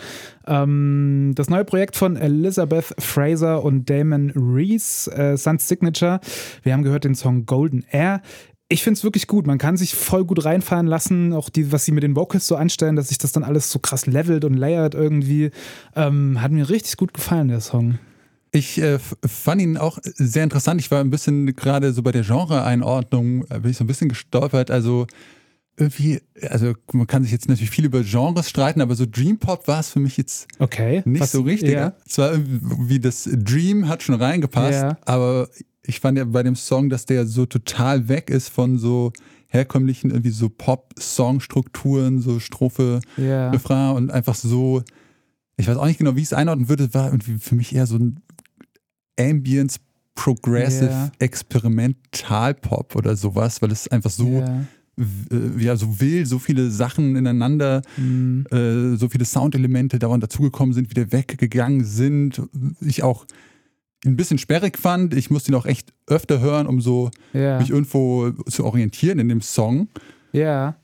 Ähm, 0.47 1.33
das 1.35 1.49
neue 1.49 1.65
Projekt 1.65 1.97
von 1.97 2.15
Elizabeth 2.15 2.95
Fraser 2.97 3.61
und 3.61 3.89
Damon 3.89 4.31
Reese, 4.33 5.11
äh, 5.11 5.35
Sun's 5.35 5.67
Signature. 5.67 6.21
Wir 6.63 6.71
haben 6.71 6.83
gehört 6.83 7.03
den 7.03 7.15
Song 7.15 7.45
Golden 7.45 7.83
Air. 7.91 8.21
Ich 8.69 8.83
finde 8.83 8.97
es 8.97 9.03
wirklich 9.03 9.27
gut. 9.27 9.45
Man 9.47 9.57
kann 9.57 9.75
sich 9.75 9.95
voll 9.95 10.23
gut 10.23 10.45
reinfahren 10.45 10.87
lassen. 10.87 11.33
Auch 11.33 11.49
die, 11.49 11.73
was 11.73 11.83
sie 11.83 11.91
mit 11.91 12.03
den 12.03 12.15
Vocals 12.15 12.47
so 12.47 12.55
anstellen, 12.55 12.95
dass 12.95 13.09
sich 13.09 13.17
das 13.17 13.33
dann 13.33 13.43
alles 13.43 13.69
so 13.69 13.79
krass 13.79 14.05
levelt 14.05 14.45
und 14.45 14.53
layert 14.53 14.95
irgendwie. 14.95 15.51
Ähm, 15.93 16.41
hat 16.41 16.53
mir 16.53 16.69
richtig 16.69 16.95
gut 16.95 17.13
gefallen, 17.13 17.49
der 17.49 17.59
Song. 17.59 17.99
Ich 18.55 18.81
äh, 18.81 18.99
fand 18.99 19.61
ihn 19.61 19.77
auch 19.77 19.99
sehr 20.01 20.43
interessant. 20.43 20.79
Ich 20.79 20.89
war 20.89 21.01
ein 21.01 21.09
bisschen 21.09 21.55
gerade 21.55 21.91
so 21.93 22.01
bei 22.01 22.11
der 22.13 22.23
Genre-Einordnung, 22.23 23.43
äh, 23.49 23.59
bin 23.59 23.71
ich 23.71 23.77
so 23.77 23.83
ein 23.83 23.87
bisschen 23.87 24.07
gestolpert. 24.09 24.71
Also 24.71 25.07
irgendwie, 25.77 26.21
also 26.49 26.73
man 26.93 27.05
kann 27.05 27.23
sich 27.23 27.33
jetzt 27.33 27.49
natürlich 27.49 27.69
viel 27.69 27.83
über 27.83 28.01
Genres 28.01 28.49
streiten, 28.49 28.79
aber 28.79 28.95
so 28.95 29.05
Dream 29.05 29.37
Pop 29.39 29.67
war 29.67 29.81
es 29.81 29.89
für 29.89 29.99
mich 29.99 30.15
jetzt 30.15 30.47
Okay. 30.59 31.01
nicht 31.05 31.19
was- 31.21 31.33
so 31.33 31.41
richtig. 31.41 31.71
Ja. 31.71 31.93
Zwar 32.07 32.31
irgendwie 32.31 32.99
das 33.01 33.27
Dream 33.29 33.89
hat 33.89 34.01
schon 34.01 34.15
reingepasst, 34.15 34.81
Ja. 34.83 34.97
aber 35.05 35.49
ich 35.83 35.99
fand 35.99 36.17
ja 36.17 36.23
bei 36.23 36.41
dem 36.43 36.55
Song, 36.55 36.89
dass 36.89 37.05
der 37.05 37.25
so 37.27 37.45
total 37.45 38.07
weg 38.07 38.29
ist 38.29 38.47
von 38.47 38.77
so 38.77 39.11
herkömmlichen 39.47 40.11
irgendwie 40.11 40.29
so 40.31 40.47
Pop-Song-Strukturen, 40.49 42.19
so 42.21 42.39
Strophe, 42.39 42.99
Ja. 43.17 43.49
Refrain 43.51 43.95
und 43.95 44.11
einfach 44.11 44.35
so 44.35 44.81
ich 45.57 45.69
weiß 45.69 45.77
auch 45.77 45.85
nicht 45.85 45.99
genau, 45.99 46.17
wie 46.17 46.19
ich 46.19 46.25
es 46.25 46.33
einordnen 46.33 46.67
würde, 46.67 46.93
war 46.93 47.05
irgendwie 47.05 47.37
für 47.39 47.55
mich 47.55 47.73
eher 47.73 47.87
so 47.87 47.95
ein 47.95 48.19
Ambience 49.19 49.77
Progressive 50.15 50.89
Ja. 50.89 51.11
Experimentalpop 51.19 52.95
oder 52.95 53.15
sowas, 53.15 53.61
weil 53.61 53.71
es 53.71 53.87
einfach 53.87 54.09
so, 54.09 54.43
w- 54.95 55.63
ja, 55.63 55.75
so 55.75 55.99
will, 55.99 56.25
so 56.25 56.39
viele 56.39 56.69
Sachen 56.71 57.15
ineinander, 57.15 57.81
Mhm. 57.97 58.45
äh, 58.51 58.95
so 58.97 59.09
viele 59.09 59.25
Soundelemente 59.25 59.99
dauernd 59.99 60.23
dazugekommen 60.23 60.73
sind, 60.73 60.89
wieder 60.89 61.11
weggegangen 61.11 61.83
sind. 61.83 62.41
Ich 62.81 63.03
auch 63.03 63.25
ein 64.05 64.15
bisschen 64.15 64.37
sperrig 64.37 64.77
fand. 64.77 65.13
Ich 65.15 65.29
musste 65.31 65.51
ihn 65.51 65.55
auch 65.55 65.65
echt 65.65 65.91
öfter 66.07 66.39
hören, 66.39 66.67
um 66.67 66.79
so 66.79 67.09
Ja. 67.33 67.59
mich 67.59 67.71
irgendwo 67.71 68.31
zu 68.49 68.63
orientieren 68.63 69.19
in 69.19 69.27
dem 69.29 69.41
Song. 69.41 69.87
Ja. 70.31 70.75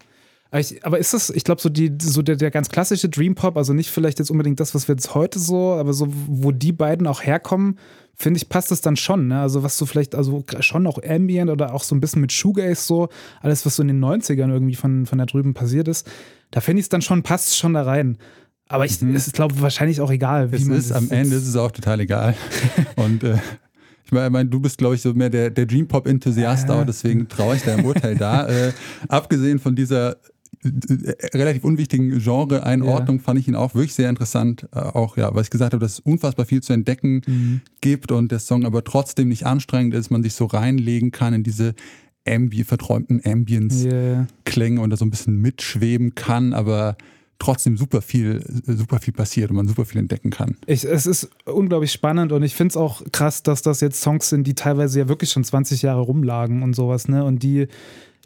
Aber, 0.49 0.59
ich, 0.59 0.85
aber 0.85 0.99
ist 0.99 1.13
das, 1.13 1.29
ich 1.29 1.45
glaube, 1.45 1.61
so, 1.61 1.69
die, 1.69 1.93
so 2.01 2.21
der, 2.21 2.35
der 2.35 2.51
ganz 2.51 2.67
klassische 2.67 3.07
Dream 3.07 3.35
Pop, 3.35 3.55
also 3.55 3.71
nicht 3.73 3.89
vielleicht 3.89 4.19
jetzt 4.19 4.31
unbedingt 4.31 4.59
das, 4.59 4.75
was 4.75 4.87
wir 4.89 4.95
jetzt 4.95 5.15
heute 5.15 5.39
so, 5.39 5.71
aber 5.75 5.93
so, 5.93 6.07
wo 6.27 6.51
die 6.51 6.73
beiden 6.73 7.07
auch 7.07 7.23
herkommen, 7.23 7.77
finde 8.21 8.37
ich, 8.37 8.49
passt 8.49 8.71
das 8.71 8.81
dann 8.81 8.95
schon. 8.95 9.27
Ne? 9.27 9.39
Also, 9.41 9.63
was 9.63 9.77
so 9.77 9.85
vielleicht, 9.85 10.15
also 10.15 10.43
schon 10.59 10.87
auch 10.87 10.99
Ambient 11.03 11.49
oder 11.49 11.73
auch 11.73 11.83
so 11.83 11.95
ein 11.95 11.99
bisschen 11.99 12.21
mit 12.21 12.31
Shoegaze 12.31 12.81
so, 12.85 13.09
alles, 13.41 13.65
was 13.65 13.75
so 13.75 13.81
in 13.81 13.87
den 13.89 14.03
90ern 14.03 14.49
irgendwie 14.51 14.75
von, 14.75 15.05
von 15.05 15.17
da 15.17 15.25
drüben 15.25 15.53
passiert 15.53 15.87
ist, 15.87 16.09
da 16.51 16.61
finde 16.61 16.79
ich 16.79 16.85
es 16.85 16.89
dann 16.89 17.01
schon, 17.01 17.23
passt 17.23 17.57
schon 17.57 17.73
da 17.73 17.83
rein. 17.83 18.17
Aber 18.67 18.85
ich, 18.85 19.01
es 19.01 19.27
ist, 19.27 19.33
glaube 19.33 19.55
ich, 19.55 19.61
wahrscheinlich 19.61 19.99
auch 19.99 20.11
egal, 20.11 20.51
wie 20.51 20.55
Es 20.55 20.65
man 20.65 20.77
ist 20.77 20.91
am 20.93 21.11
Ende 21.11 21.35
ist 21.35 21.47
es 21.47 21.55
auch 21.57 21.71
total 21.71 21.99
egal. 21.99 22.35
Und 22.95 23.23
äh, 23.23 23.37
ich 24.05 24.11
meine, 24.11 24.45
du 24.45 24.59
bist, 24.59 24.77
glaube 24.77 24.95
ich, 24.95 25.01
so 25.01 25.13
mehr 25.13 25.29
der, 25.29 25.49
der 25.49 25.65
Dream 25.65 25.87
Pop-Enthusiast, 25.87 26.69
Ja. 26.69 26.81
auch 26.81 26.85
deswegen 26.85 27.27
traue 27.27 27.55
ich 27.57 27.63
deinem 27.63 27.85
Urteil 27.85 28.15
da. 28.15 28.47
Äh, 28.47 28.71
abgesehen 29.09 29.59
von 29.59 29.75
dieser 29.75 30.17
relativ 31.33 31.63
unwichtigen 31.63 32.19
Genre-Einordnung 32.19 33.19
fand 33.19 33.39
ich 33.39 33.47
ihn 33.47 33.55
auch 33.55 33.73
wirklich 33.75 33.93
sehr 33.93 34.09
interessant. 34.09 34.67
Äh, 34.73 34.79
auch, 34.79 35.17
ja, 35.17 35.33
weil 35.33 35.41
ich 35.43 35.49
gesagt 35.49 35.73
habe, 35.73 35.83
dass 35.83 35.93
es 35.93 35.99
unfassbar 35.99 36.45
viel 36.45 36.61
zu 36.61 36.73
entdecken 36.73 37.21
Mhm. 37.25 37.61
gibt 37.81 38.11
und 38.11 38.31
der 38.31 38.39
Song 38.39 38.65
aber 38.65 38.83
trotzdem 38.83 39.27
nicht 39.29 39.45
anstrengend 39.45 39.93
ist, 39.95 40.09
man 40.11 40.23
sich 40.23 40.33
so 40.33 40.45
reinlegen 40.45 41.11
kann 41.11 41.33
in 41.33 41.43
diese 41.43 41.73
Ambi 42.27 42.63
verträumten 42.63 43.21
Ambience-Klänge 43.25 44.75
Yeah. 44.75 44.83
und 44.83 44.89
da 44.91 44.97
so 44.97 45.05
ein 45.05 45.09
bisschen 45.09 45.37
mitschweben 45.41 46.13
kann, 46.15 46.53
aber 46.53 46.95
trotzdem 47.39 47.75
super 47.75 48.03
viel, 48.03 48.43
super 48.67 48.99
viel 48.99 49.13
passiert 49.13 49.49
und 49.49 49.55
man 49.55 49.67
super 49.67 49.85
viel 49.85 49.97
entdecken 49.99 50.29
kann. 50.29 50.57
Ich, 50.67 50.83
es 50.83 51.07
ist 51.07 51.29
unglaublich 51.45 51.91
spannend 51.91 52.31
und 52.31 52.43
ich 52.43 52.53
finde 52.53 52.73
es 52.73 52.77
auch 52.77 53.01
krass, 53.11 53.41
dass 53.41 53.63
das 53.63 53.81
jetzt 53.81 53.99
Songs 54.01 54.29
sind, 54.29 54.45
die 54.45 54.53
teilweise 54.53 54.99
ja 54.99 55.09
wirklich 55.09 55.31
schon 55.31 55.43
20 55.43 55.81
Jahre 55.81 56.01
rumlagen 56.01 56.61
und 56.61 56.75
sowas, 56.75 57.07
ne? 57.07 57.25
Und 57.25 57.41
die 57.41 57.67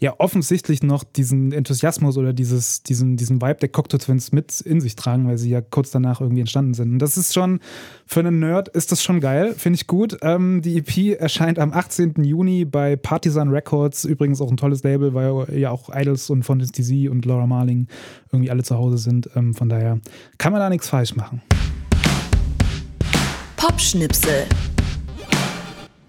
ja 0.01 0.13
offensichtlich 0.17 0.83
noch 0.83 1.03
diesen 1.03 1.51
Enthusiasmus 1.51 2.17
oder 2.17 2.33
dieses, 2.33 2.83
diesen, 2.83 3.15
diesen 3.15 3.41
Vibe 3.41 3.55
der 3.55 3.69
Cocteau 3.69 3.97
Twins 3.97 4.31
mit 4.31 4.59
in 4.61 4.81
sich 4.81 4.95
tragen, 4.95 5.27
weil 5.27 5.37
sie 5.37 5.49
ja 5.49 5.61
kurz 5.61 5.91
danach 5.91 6.19
irgendwie 6.19 6.41
entstanden 6.41 6.73
sind. 6.73 6.93
Und 6.93 6.99
das 6.99 7.17
ist 7.17 7.33
schon, 7.33 7.59
für 8.05 8.19
einen 8.19 8.39
Nerd 8.39 8.67
ist 8.69 8.91
das 8.91 9.01
schon 9.01 9.21
geil, 9.21 9.55
finde 9.57 9.77
ich 9.77 9.87
gut. 9.87 10.17
Ähm, 10.21 10.61
die 10.61 10.77
EP 10.77 11.19
erscheint 11.19 11.59
am 11.59 11.71
18. 11.71 12.23
Juni 12.23 12.65
bei 12.65 12.95
Partisan 12.97 13.49
Records, 13.49 14.03
übrigens 14.03 14.41
auch 14.41 14.51
ein 14.51 14.57
tolles 14.57 14.83
Label, 14.83 15.13
weil 15.13 15.47
ja 15.57 15.71
auch 15.71 15.89
Idols 15.93 16.29
und 16.29 16.43
Fontaines 16.43 16.73
DC 16.73 17.09
und 17.09 17.25
Laura 17.25 17.47
Marling 17.47 17.87
irgendwie 18.31 18.51
alle 18.51 18.63
zu 18.63 18.75
Hause 18.77 18.97
sind. 18.97 19.29
Ähm, 19.35 19.53
von 19.53 19.69
daher 19.69 19.99
kann 20.37 20.51
man 20.51 20.59
da 20.59 20.69
nichts 20.69 20.89
falsch 20.89 21.15
machen. 21.15 21.41
Popschnipsel. 23.55 24.45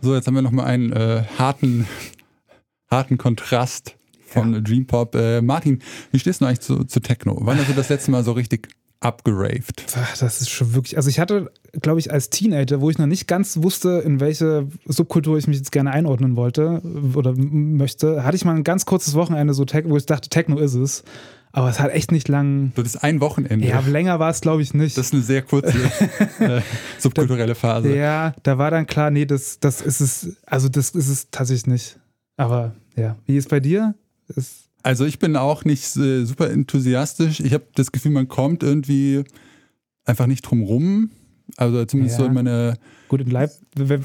So, 0.03 0.15
jetzt 0.15 0.27
haben 0.27 0.35
wir 0.35 0.43
nochmal 0.43 0.67
einen 0.67 0.93
äh, 0.93 1.23
harten, 1.39 1.87
harten 2.91 3.19
Kontrast 3.19 3.97
von 4.27 4.63
Dream 4.65 4.87
Pop. 4.87 5.15
Äh, 5.15 5.41
Martin, 5.41 5.81
wie 6.13 6.19
stehst 6.19 6.41
du 6.41 6.45
eigentlich 6.47 6.61
zu, 6.61 6.85
zu 6.85 7.01
Techno? 7.01 7.37
Wann 7.41 7.59
hast 7.59 7.69
du 7.69 7.75
das 7.75 7.89
letzte 7.89 8.11
Mal 8.11 8.25
so 8.25 8.33
richtig 8.33 8.69
abgeraved? 9.01 9.85
Das 10.21 10.41
ist 10.41 10.51
schon 10.51 10.75
wirklich. 10.75 10.97
Also 10.97 11.09
ich 11.09 11.21
hatte, 11.21 11.51
glaube 11.81 12.01
ich, 12.01 12.13
als 12.13 12.31
Teenager, 12.31 12.81
wo 12.81 12.91
ich 12.91 12.99
noch 12.99 13.07
nicht 13.07 13.29
ganz 13.29 13.59
wusste, 13.63 14.03
in 14.05 14.21
welche 14.21 14.69
Subkultur 14.87 15.39
ich 15.39 15.47
mich 15.47 15.59
jetzt 15.59 15.71
gerne 15.73 15.91
einordnen 15.93 16.35
wollte 16.37 16.81
oder 17.15 17.31
m- 17.31 17.77
möchte, 17.77 18.25
hatte 18.25 18.37
ich 18.37 18.45
mal 18.45 18.55
ein 18.57 18.65
ganz 18.65 18.85
kurzes 18.87 19.15
Wochenende, 19.15 19.55
so 19.55 19.65
Tech, 19.65 19.85
wo 19.87 19.97
ich 19.97 20.07
dachte, 20.07 20.29
Techno 20.29 20.59
ist 20.59 20.75
es. 20.75 21.05
Aber 21.53 21.71
es 21.71 21.81
hat 21.81 21.91
echt 21.93 22.13
nicht 22.13 22.29
lang. 22.29 22.73
Du 22.75 22.81
hattest 22.81 23.03
ein 23.03 23.21
Wochenende. 23.21 23.67
Ja, 23.67 23.81
länger 23.81 24.19
war 24.19 24.29
es, 24.31 24.43
glaube 24.43 24.61
ich, 24.61 24.75
nicht. 24.75 24.99
Das 24.99 25.07
ist 25.07 25.15
eine 25.15 25.23
sehr 25.23 25.41
kurze 25.41 25.73
äh, 26.41 26.61
subkulturelle 26.99 27.55
Phase. 27.55 27.97
ja, 27.97 28.35
da 28.43 28.59
war 28.59 28.71
dann 28.71 28.87
klar, 28.87 29.11
nee, 29.11 29.25
das, 29.25 29.59
das 29.61 29.81
ist 29.81 30.01
es, 30.01 30.37
also 30.45 30.69
das 30.69 30.91
ist 30.91 31.09
es 31.09 31.31
tatsächlich 31.31 31.67
nicht. 31.67 31.99
Aber 32.37 32.75
ja, 32.97 33.17
wie 33.27 33.37
ist 33.37 33.49
bei 33.49 33.61
dir? 33.61 33.95
Ist, 34.29 34.69
Also 34.83 35.05
ich 35.05 35.19
bin 35.19 35.37
auch 35.37 35.65
nicht 35.65 35.97
äh, 35.97 36.25
super 36.25 36.51
enthusiastisch. 36.51 37.41
Ich 37.41 37.53
habe 37.53 37.65
das 37.75 37.93
Gefühl, 37.93 38.13
man 38.13 38.29
kommt 38.29 38.63
irgendwie 38.63 39.25
einfach 40.05 40.27
nicht 40.27 40.43
drum 40.43 40.63
rum. 40.63 41.11
Also 41.57 41.85
zumindest 41.85 42.19
Ja. 42.19 42.25
so 42.25 42.29
in 42.29 42.35
meiner 42.35 42.77
gut, 43.09 43.21
in 43.21 43.31
Leip 43.31 43.51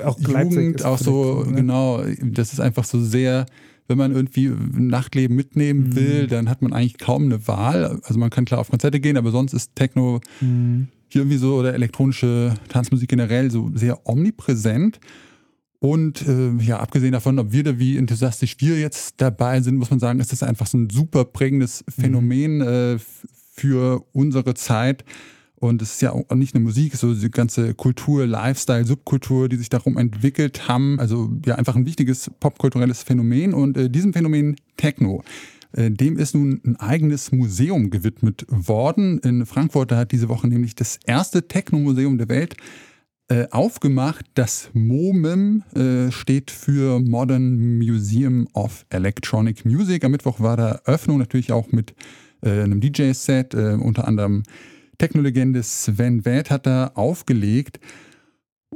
auch 0.05 0.19
Jugend 0.19 0.85
auch 0.85 0.97
so, 0.99 1.43
ne? 1.43 1.55
genau, 1.55 2.03
das 2.21 2.53
ist 2.53 2.59
einfach 2.59 2.83
so 2.85 3.01
sehr, 3.01 3.45
wenn 3.87 3.97
man 3.97 4.11
irgendwie 4.13 4.49
Nachtleben 4.73 5.35
mitnehmen 5.35 5.89
Mhm. 5.89 5.95
will, 5.95 6.27
dann 6.27 6.49
hat 6.49 6.61
man 6.61 6.71
eigentlich 6.71 6.97
kaum 6.99 7.23
eine 7.23 7.47
Wahl. 7.47 7.99
Also 8.03 8.19
man 8.19 8.29
kann 8.29 8.45
klar 8.45 8.59
auf 8.61 8.69
Konzerte 8.69 8.99
gehen, 8.99 9.17
aber 9.17 9.31
sonst 9.31 9.53
ist 9.53 9.75
Techno 9.75 10.21
Mhm. 10.39 10.87
hier 11.09 11.21
irgendwie 11.21 11.37
so 11.37 11.55
oder 11.55 11.73
elektronische 11.73 12.53
Tanzmusik 12.69 13.09
generell 13.09 13.49
so 13.51 13.71
sehr 13.75 14.07
omnipräsent. 14.07 14.99
Und 15.83 16.27
äh, 16.27 16.51
ja, 16.59 16.79
abgesehen 16.79 17.11
davon, 17.11 17.39
ob 17.39 17.51
wir 17.51 17.63
da 17.63 17.79
wie 17.79 17.97
enthusiastisch 17.97 18.57
wir 18.59 18.79
jetzt 18.79 19.15
dabei 19.17 19.61
sind, 19.61 19.77
muss 19.77 19.89
man 19.89 19.99
sagen, 19.99 20.19
ist 20.19 20.31
das 20.31 20.43
einfach 20.43 20.67
so 20.67 20.77
ein 20.77 20.91
super 20.91 21.25
prägendes 21.25 21.83
Phänomen 21.89 22.61
äh, 22.61 22.93
f- 22.93 23.27
für 23.55 24.05
unsere 24.13 24.53
Zeit. 24.53 25.03
Und 25.55 25.81
es 25.81 25.93
ist 25.93 26.01
ja 26.03 26.11
auch 26.11 26.35
nicht 26.35 26.53
nur 26.53 26.61
Musik, 26.61 26.95
so 26.95 27.15
die 27.15 27.31
ganze 27.31 27.73
Kultur, 27.73 28.27
Lifestyle, 28.27 28.85
Subkultur, 28.85 29.49
die 29.49 29.55
sich 29.55 29.69
darum 29.69 29.97
entwickelt 29.97 30.67
haben. 30.67 30.99
Also 30.99 31.31
ja, 31.47 31.55
einfach 31.55 31.75
ein 31.75 31.87
wichtiges 31.87 32.29
popkulturelles 32.39 33.01
Phänomen. 33.01 33.55
Und 33.55 33.75
äh, 33.75 33.89
diesem 33.89 34.13
Phänomen 34.13 34.57
Techno, 34.77 35.23
äh, 35.71 35.89
dem 35.89 36.19
ist 36.19 36.35
nun 36.35 36.61
ein 36.63 36.75
eigenes 36.75 37.31
Museum 37.31 37.89
gewidmet 37.89 38.45
worden. 38.49 39.17
In 39.19 39.47
Frankfurt 39.47 39.91
da 39.91 39.97
hat 39.97 40.11
diese 40.11 40.29
Woche 40.29 40.47
nämlich 40.47 40.75
das 40.75 40.99
erste 41.05 41.47
Techno-Museum 41.47 42.19
der 42.19 42.29
Welt 42.29 42.55
äh, 43.31 43.47
aufgemacht. 43.51 44.25
Das 44.33 44.69
MOMIM 44.73 45.63
äh, 45.73 46.11
steht 46.11 46.51
für 46.51 46.99
Modern 46.99 47.77
Museum 47.77 48.49
of 48.53 48.85
Electronic 48.89 49.63
Music. 49.63 50.03
Am 50.03 50.11
Mittwoch 50.11 50.41
war 50.41 50.57
da 50.57 50.81
Öffnung, 50.83 51.17
natürlich 51.17 51.53
auch 51.53 51.71
mit 51.71 51.93
äh, 52.41 52.63
einem 52.63 52.81
DJ-Set, 52.81 53.53
äh, 53.53 53.77
unter 53.79 54.05
anderem 54.05 54.43
Technolegende 54.97 55.63
Sven 55.63 56.23
Väth 56.23 56.51
hat 56.51 56.65
da 56.65 56.91
aufgelegt. 56.93 57.79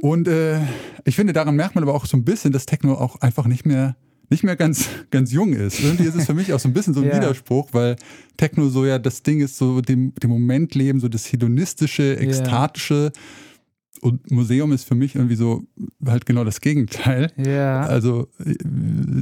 Und 0.00 0.26
äh, 0.26 0.60
ich 1.04 1.16
finde, 1.16 1.34
daran 1.34 1.54
merkt 1.54 1.74
man 1.74 1.84
aber 1.84 1.92
auch 1.94 2.06
so 2.06 2.16
ein 2.16 2.24
bisschen, 2.24 2.50
dass 2.50 2.64
Techno 2.64 2.94
auch 2.94 3.20
einfach 3.20 3.46
nicht 3.46 3.66
mehr, 3.66 3.94
nicht 4.30 4.42
mehr 4.42 4.56
ganz, 4.56 4.88
ganz 5.10 5.32
jung 5.32 5.52
ist. 5.52 5.80
Irgendwie 5.80 6.04
ist 6.04 6.14
es 6.14 6.24
für 6.24 6.34
mich 6.34 6.54
auch 6.54 6.60
so 6.60 6.68
ein 6.68 6.72
bisschen 6.72 6.94
so 6.94 7.02
ein 7.02 7.08
Ja. 7.08 7.16
Widerspruch, 7.16 7.68
weil 7.72 7.96
Techno 8.38 8.70
so 8.70 8.86
ja 8.86 8.98
das 8.98 9.22
Ding 9.22 9.40
ist, 9.40 9.58
so 9.58 9.82
dem, 9.82 10.14
dem 10.14 10.30
Momentleben, 10.30 10.98
so 10.98 11.08
das 11.08 11.30
hedonistische, 11.30 12.18
ekstatische. 12.18 13.12
Und 14.00 14.30
Museum 14.30 14.72
ist 14.72 14.84
für 14.84 14.94
mich 14.94 15.14
irgendwie 15.14 15.36
so 15.36 15.64
halt 16.06 16.26
genau 16.26 16.44
das 16.44 16.60
Gegenteil. 16.60 17.32
Ja. 17.36 17.82
Also 17.82 18.28
äh, 18.44 18.54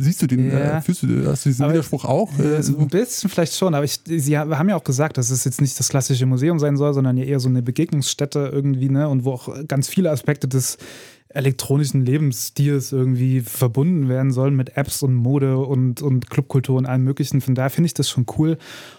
siehst 0.01 0.22
du 0.22 0.27
den, 0.27 0.51
Ja. 0.51 0.79
äh, 0.79 0.81
fühlst 0.83 1.03
du, 1.03 1.27
hast 1.27 1.45
du 1.45 1.51
diesen 1.51 1.64
Aber 1.64 1.72
Widerspruch 1.75 2.05
auch? 2.05 2.37
Äh, 2.39 2.62
so 2.62 2.79
ein 2.79 2.89
bisschen 2.89 3.31
vielleicht 3.31 3.55
schon, 3.55 3.75
aber 3.75 3.85
ich, 3.85 4.01
sie 4.05 4.37
haben 4.39 4.68
ja 4.68 4.77
auch 4.77 4.85
gesagt, 4.85 5.16
dass 5.18 5.31
es 5.31 5.45
jetzt 5.45 5.61
nicht 5.61 5.79
das 5.79 5.89
klassische 5.89 6.27
Museum 6.27 6.59
sein 6.59 6.77
soll, 6.77 6.95
sondern 6.95 7.16
ja 7.16 7.25
eher 7.25 7.41
so 7.41 7.49
eine 7.49 7.62
Begegnungsstätte 7.62 8.51
irgendwie, 8.53 8.89
ne? 8.89 9.09
Und 9.09 9.25
wo 9.25 9.33
auch 9.33 9.49
ganz 9.68 9.89
viele 9.89 10.11
Aspekte 10.11 10.49
des 10.49 10.79
elektronischen 11.35 12.07
Lebensstils 12.07 12.93
irgendwie 12.93 13.41
verbunden 13.41 14.09
werden 14.09 14.30
sollen 14.30 14.55
mit 14.55 14.76
Apps 14.76 15.03
und 15.03 15.14
Mode 15.14 15.59
und, 15.59 16.01
und 16.01 16.30
Clubkultur 16.30 16.76
und 16.76 16.87
allem 16.87 17.03
möglichen. 17.03 17.41
Von 17.41 17.57
daher 17.57 17.70
finde 17.70 17.87
ich 17.87 17.95
das 17.95 18.09
schon 18.09 18.24
cool. 18.39 18.57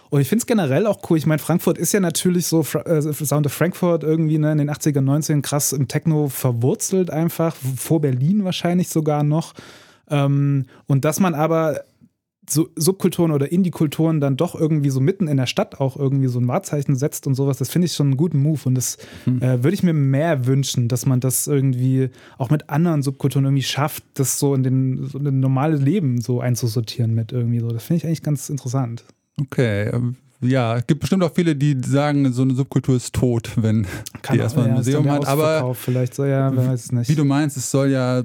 Und 0.10 0.22
ich 0.22 0.28
finde 0.28 0.42
es 0.42 0.46
generell 0.46 0.86
auch 0.86 1.00
cool. 1.10 1.18
Ich 1.18 1.26
meine, 1.26 1.40
Frankfurt 1.40 1.78
ist 1.78 1.94
ja 1.94 2.02
natürlich 2.02 2.46
so, 2.46 2.62
äh, 2.86 3.02
Sound 3.02 3.46
of 3.46 3.54
Frankfurt 3.54 4.04
irgendwie 4.04 4.38
ne, 4.38 4.52
in 4.52 4.58
den 4.58 4.70
80er, 4.70 5.00
90ern 5.00 5.42
krass 5.42 5.72
im 5.72 5.88
Techno 5.88 6.28
verwurzelt 6.28 7.10
einfach, 7.10 7.56
vor 7.78 8.02
Berlin 8.02 8.44
wahrscheinlich 8.44 8.90
sogar 8.90 9.24
noch. 9.24 9.54
Ähm, 10.10 10.66
und 10.88 11.06
dass 11.06 11.20
man 11.20 11.34
aber 11.34 11.82
so 12.50 12.70
Subkulturen 12.76 13.32
oder 13.32 13.52
Indie-Kulturen 13.52 14.20
dann 14.20 14.38
doch 14.38 14.56
irgendwie 14.56 14.90
so 14.90 15.00
mitten 15.00 15.28
in 15.28 15.38
der 15.38 15.46
Stadt 15.46 15.80
auch 15.80 15.98
irgendwie 15.98 16.28
so 16.28 16.40
ein 16.40 16.48
Wahrzeichen 16.48 16.96
setzt 16.96 17.28
und 17.28 17.36
sowas, 17.36 17.58
das 17.58 17.70
finde 17.70 17.88
ich 17.88 17.94
schon 17.94 18.08
einen 18.08 18.18
guten 18.18 18.42
Move. 18.42 18.62
Und 18.66 18.76
das 18.76 18.98
äh, 19.26 19.64
würde 19.64 19.74
ich 19.74 19.84
mir 19.84 19.94
mehr 19.94 20.46
wünschen, 20.46 20.88
dass 20.88 21.06
man 21.06 21.20
das 21.20 21.48
irgendwie 21.48 22.10
auch 22.38 22.50
mit 22.50 22.70
anderen 22.70 23.02
Subkulturen 23.04 23.46
irgendwie 23.46 23.64
schafft, 23.64 24.04
das 24.16 24.40
so 24.40 24.54
in 24.54 24.64
den 24.64 25.06
so 25.06 25.18
in 25.18 25.28
ein 25.28 25.40
normales 25.40 25.82
Leben 25.82 26.22
so 26.22 26.40
einzusortieren 26.40 27.14
mit 27.14 27.32
irgendwie 27.32 27.60
so. 27.60 27.70
Das 27.70 27.84
finde 27.84 27.98
ich 27.98 28.06
eigentlich 28.06 28.24
ganz 28.24 28.50
interessant. 28.50 29.04
Okay, 29.40 29.90
ähm, 29.90 30.16
ja, 30.42 30.78
es 30.78 30.88
gibt 30.88 31.02
bestimmt 31.02 31.24
auch 31.24 31.34
viele, 31.34 31.56
die 31.56 31.78
sagen, 31.86 32.32
so 32.32 32.42
eine 32.42 32.54
Subkultur 32.54 32.96
ist 32.96 33.14
tot, 33.14 33.52
wenn 33.56 33.88
die 34.32 34.38
erstmal 34.38 34.66
ein 34.66 34.72
ja, 34.72 34.78
Museum 34.78 35.10
hat. 35.10 35.28
Aber 35.28 35.74
vielleicht 35.74 36.14
so, 36.14 36.26
ja, 36.26 36.56
wer 36.56 36.68
weiß 36.68 36.86
es 36.86 36.92
nicht. 36.92 37.10
wie 37.10 37.16
du 37.16 37.26
meinst, 37.26 37.58
es 37.58 37.72
soll 37.72 37.90
ja 37.90 38.24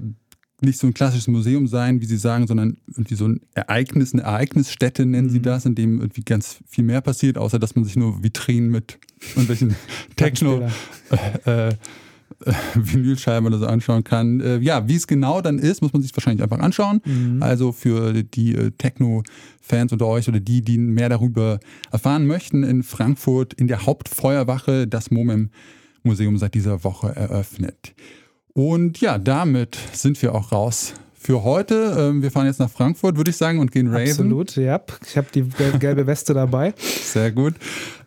nicht 0.63 0.79
so 0.79 0.87
ein 0.87 0.95
klassisches 0.95 1.29
Museum 1.29 1.67
sein, 1.67 2.01
wie 2.01 2.07
sie 2.07 2.17
sagen, 2.17 2.47
sondern 2.47 2.77
irgendwie 2.89 3.15
so 3.15 3.27
ein 3.27 3.41
Ereignis, 3.55 4.13
eine 4.13 4.23
Ereignisstätte 4.23 5.07
nennen 5.07 5.29
Mhm. 5.29 5.33
sie 5.33 5.43
das, 5.43 5.65
in 5.67 5.75
dem 5.75 6.01
irgendwie 6.01 6.23
ganz 6.23 6.59
viel 6.69 6.85
mehr 6.85 7.01
passiert, 7.01 7.39
außer 7.39 7.59
dass 7.59 7.75
man 7.77 7.85
sich 7.85 7.97
nur 7.97 8.23
Vitrinen 8.23 8.71
mit 8.71 8.99
irgendwelchen 9.31 9.75
Techno, 10.17 10.69
Plattenspieler. 11.09 11.69
äh, 11.69 11.75
Vinylscheibe 12.75 13.47
oder 13.49 13.59
so 13.59 13.67
anschauen 13.67 14.03
kann. 14.05 14.41
Äh, 14.41 14.59
ja, 14.59 14.89
wie 14.89 14.95
es 14.95 15.07
genau 15.07 15.41
dann 15.43 15.59
ist, 15.59 15.83
muss 15.83 15.93
man 15.93 16.01
sich 16.01 16.17
wahrscheinlich 16.17 16.43
einfach 16.43 16.61
anschauen. 16.61 17.01
Mhm. 17.05 17.43
Also 17.43 17.73
für 17.73 18.13
die 18.23 18.55
äh, 18.55 18.71
Techno-Fans 18.71 19.93
unter 19.93 20.07
euch 20.07 20.29
oder 20.29 20.41
die, 20.41 20.63
die 20.63 20.79
mehr 20.79 21.09
darüber 21.11 21.59
erfahren 21.91 22.27
möchten, 22.27 22.63
in 22.63 22.83
Frankfurt 22.83 23.53
in 23.55 23.67
der 23.67 23.85
Hauptfeuerwache 23.85 24.87
das 24.87 25.11
MOMEM-Museum 25.11 26.39
seit 26.39 26.55
dieser 26.55 26.83
Woche 26.85 27.15
eröffnet. 27.15 27.95
Und 28.61 29.01
ja, 29.01 29.17
damit 29.17 29.79
sind 29.95 30.21
wir 30.21 30.35
auch 30.35 30.53
raus 30.53 30.93
für 31.19 31.45
heute. 31.45 31.97
Ähm, 31.99 32.21
wir 32.23 32.31
fahren 32.31 32.45
jetzt 32.45 32.59
nach 32.61 32.69
Frankfurt, 32.69 33.17
würde 33.17 33.31
ich 33.31 33.37
sagen, 33.39 33.59
und 33.59 33.73
gehen 33.73 33.89
Raven. 33.89 34.11
Absolut, 34.11 34.55
ja. 34.57 34.79
Ich 35.07 35.17
habe 35.17 35.29
die 35.35 35.45
gel- 35.45 35.79
gelbe 35.79 36.07
Weste 36.07 36.35
dabei. 36.35 36.75
Sehr 37.03 37.33
gut. 37.33 37.55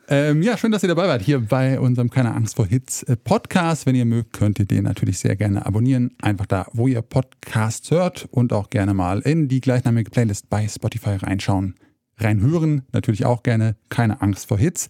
Ähm, 0.08 0.44
ja, 0.44 0.56
schön, 0.56 0.72
dass 0.72 0.84
ihr 0.84 0.90
dabei 0.90 1.08
wart 1.08 1.24
hier 1.24 1.40
bei 1.40 1.80
unserem 1.80 2.12
Keine 2.12 2.36
Angst 2.36 2.56
vor 2.58 2.68
Hits 2.68 3.02
äh, 3.02 3.16
Podcast. 3.18 3.88
Wenn 3.88 3.96
ihr 3.96 4.06
mögt, 4.06 4.34
könnt 4.34 4.60
ihr 4.60 4.66
den 4.66 4.84
natürlich 4.84 5.18
sehr 5.18 5.36
gerne 5.36 5.66
abonnieren. 5.66 6.12
Einfach 6.22 6.46
da, 6.46 6.68
wo 6.74 6.88
ihr 6.88 7.02
Podcasts 7.02 7.90
hört 7.90 8.28
und 8.30 8.54
auch 8.54 8.70
gerne 8.70 8.94
mal 8.94 9.22
in 9.22 9.48
die 9.48 9.60
gleichnamige 9.60 10.12
Playlist 10.12 10.52
bei 10.52 10.68
Spotify 10.68 11.16
reinschauen, 11.16 11.74
reinhören. 12.20 12.84
Natürlich 12.92 13.26
auch 13.26 13.42
gerne 13.42 13.76
Keine 13.90 14.22
Angst 14.22 14.50
vor 14.50 14.60
Hits. 14.60 14.88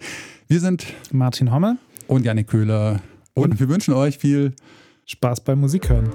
Wir 0.49 0.59
sind 0.59 0.87
Martin 1.13 1.53
Homme, 1.53 1.77
und 2.07 2.25
Janik 2.25 2.47
Köhler 2.47 2.99
und 3.33 3.61
wir 3.61 3.69
wünschen 3.69 3.93
euch 3.93 4.17
viel 4.17 4.55
Spaß 5.05 5.41
beim 5.41 5.59
Musik 5.59 5.89
hören. 5.89 6.09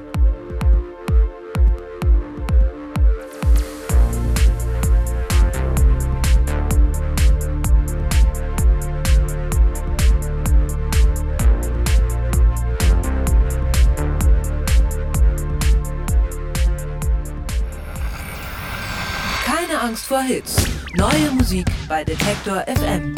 Keine 19.45 19.80
Angst 19.80 20.07
vor 20.07 20.22
Hits. 20.22 20.66
Neue 20.97 21.30
Musik 21.32 21.66
bei 21.89 22.05
Detektor 22.05 22.64
FM. 22.66 23.14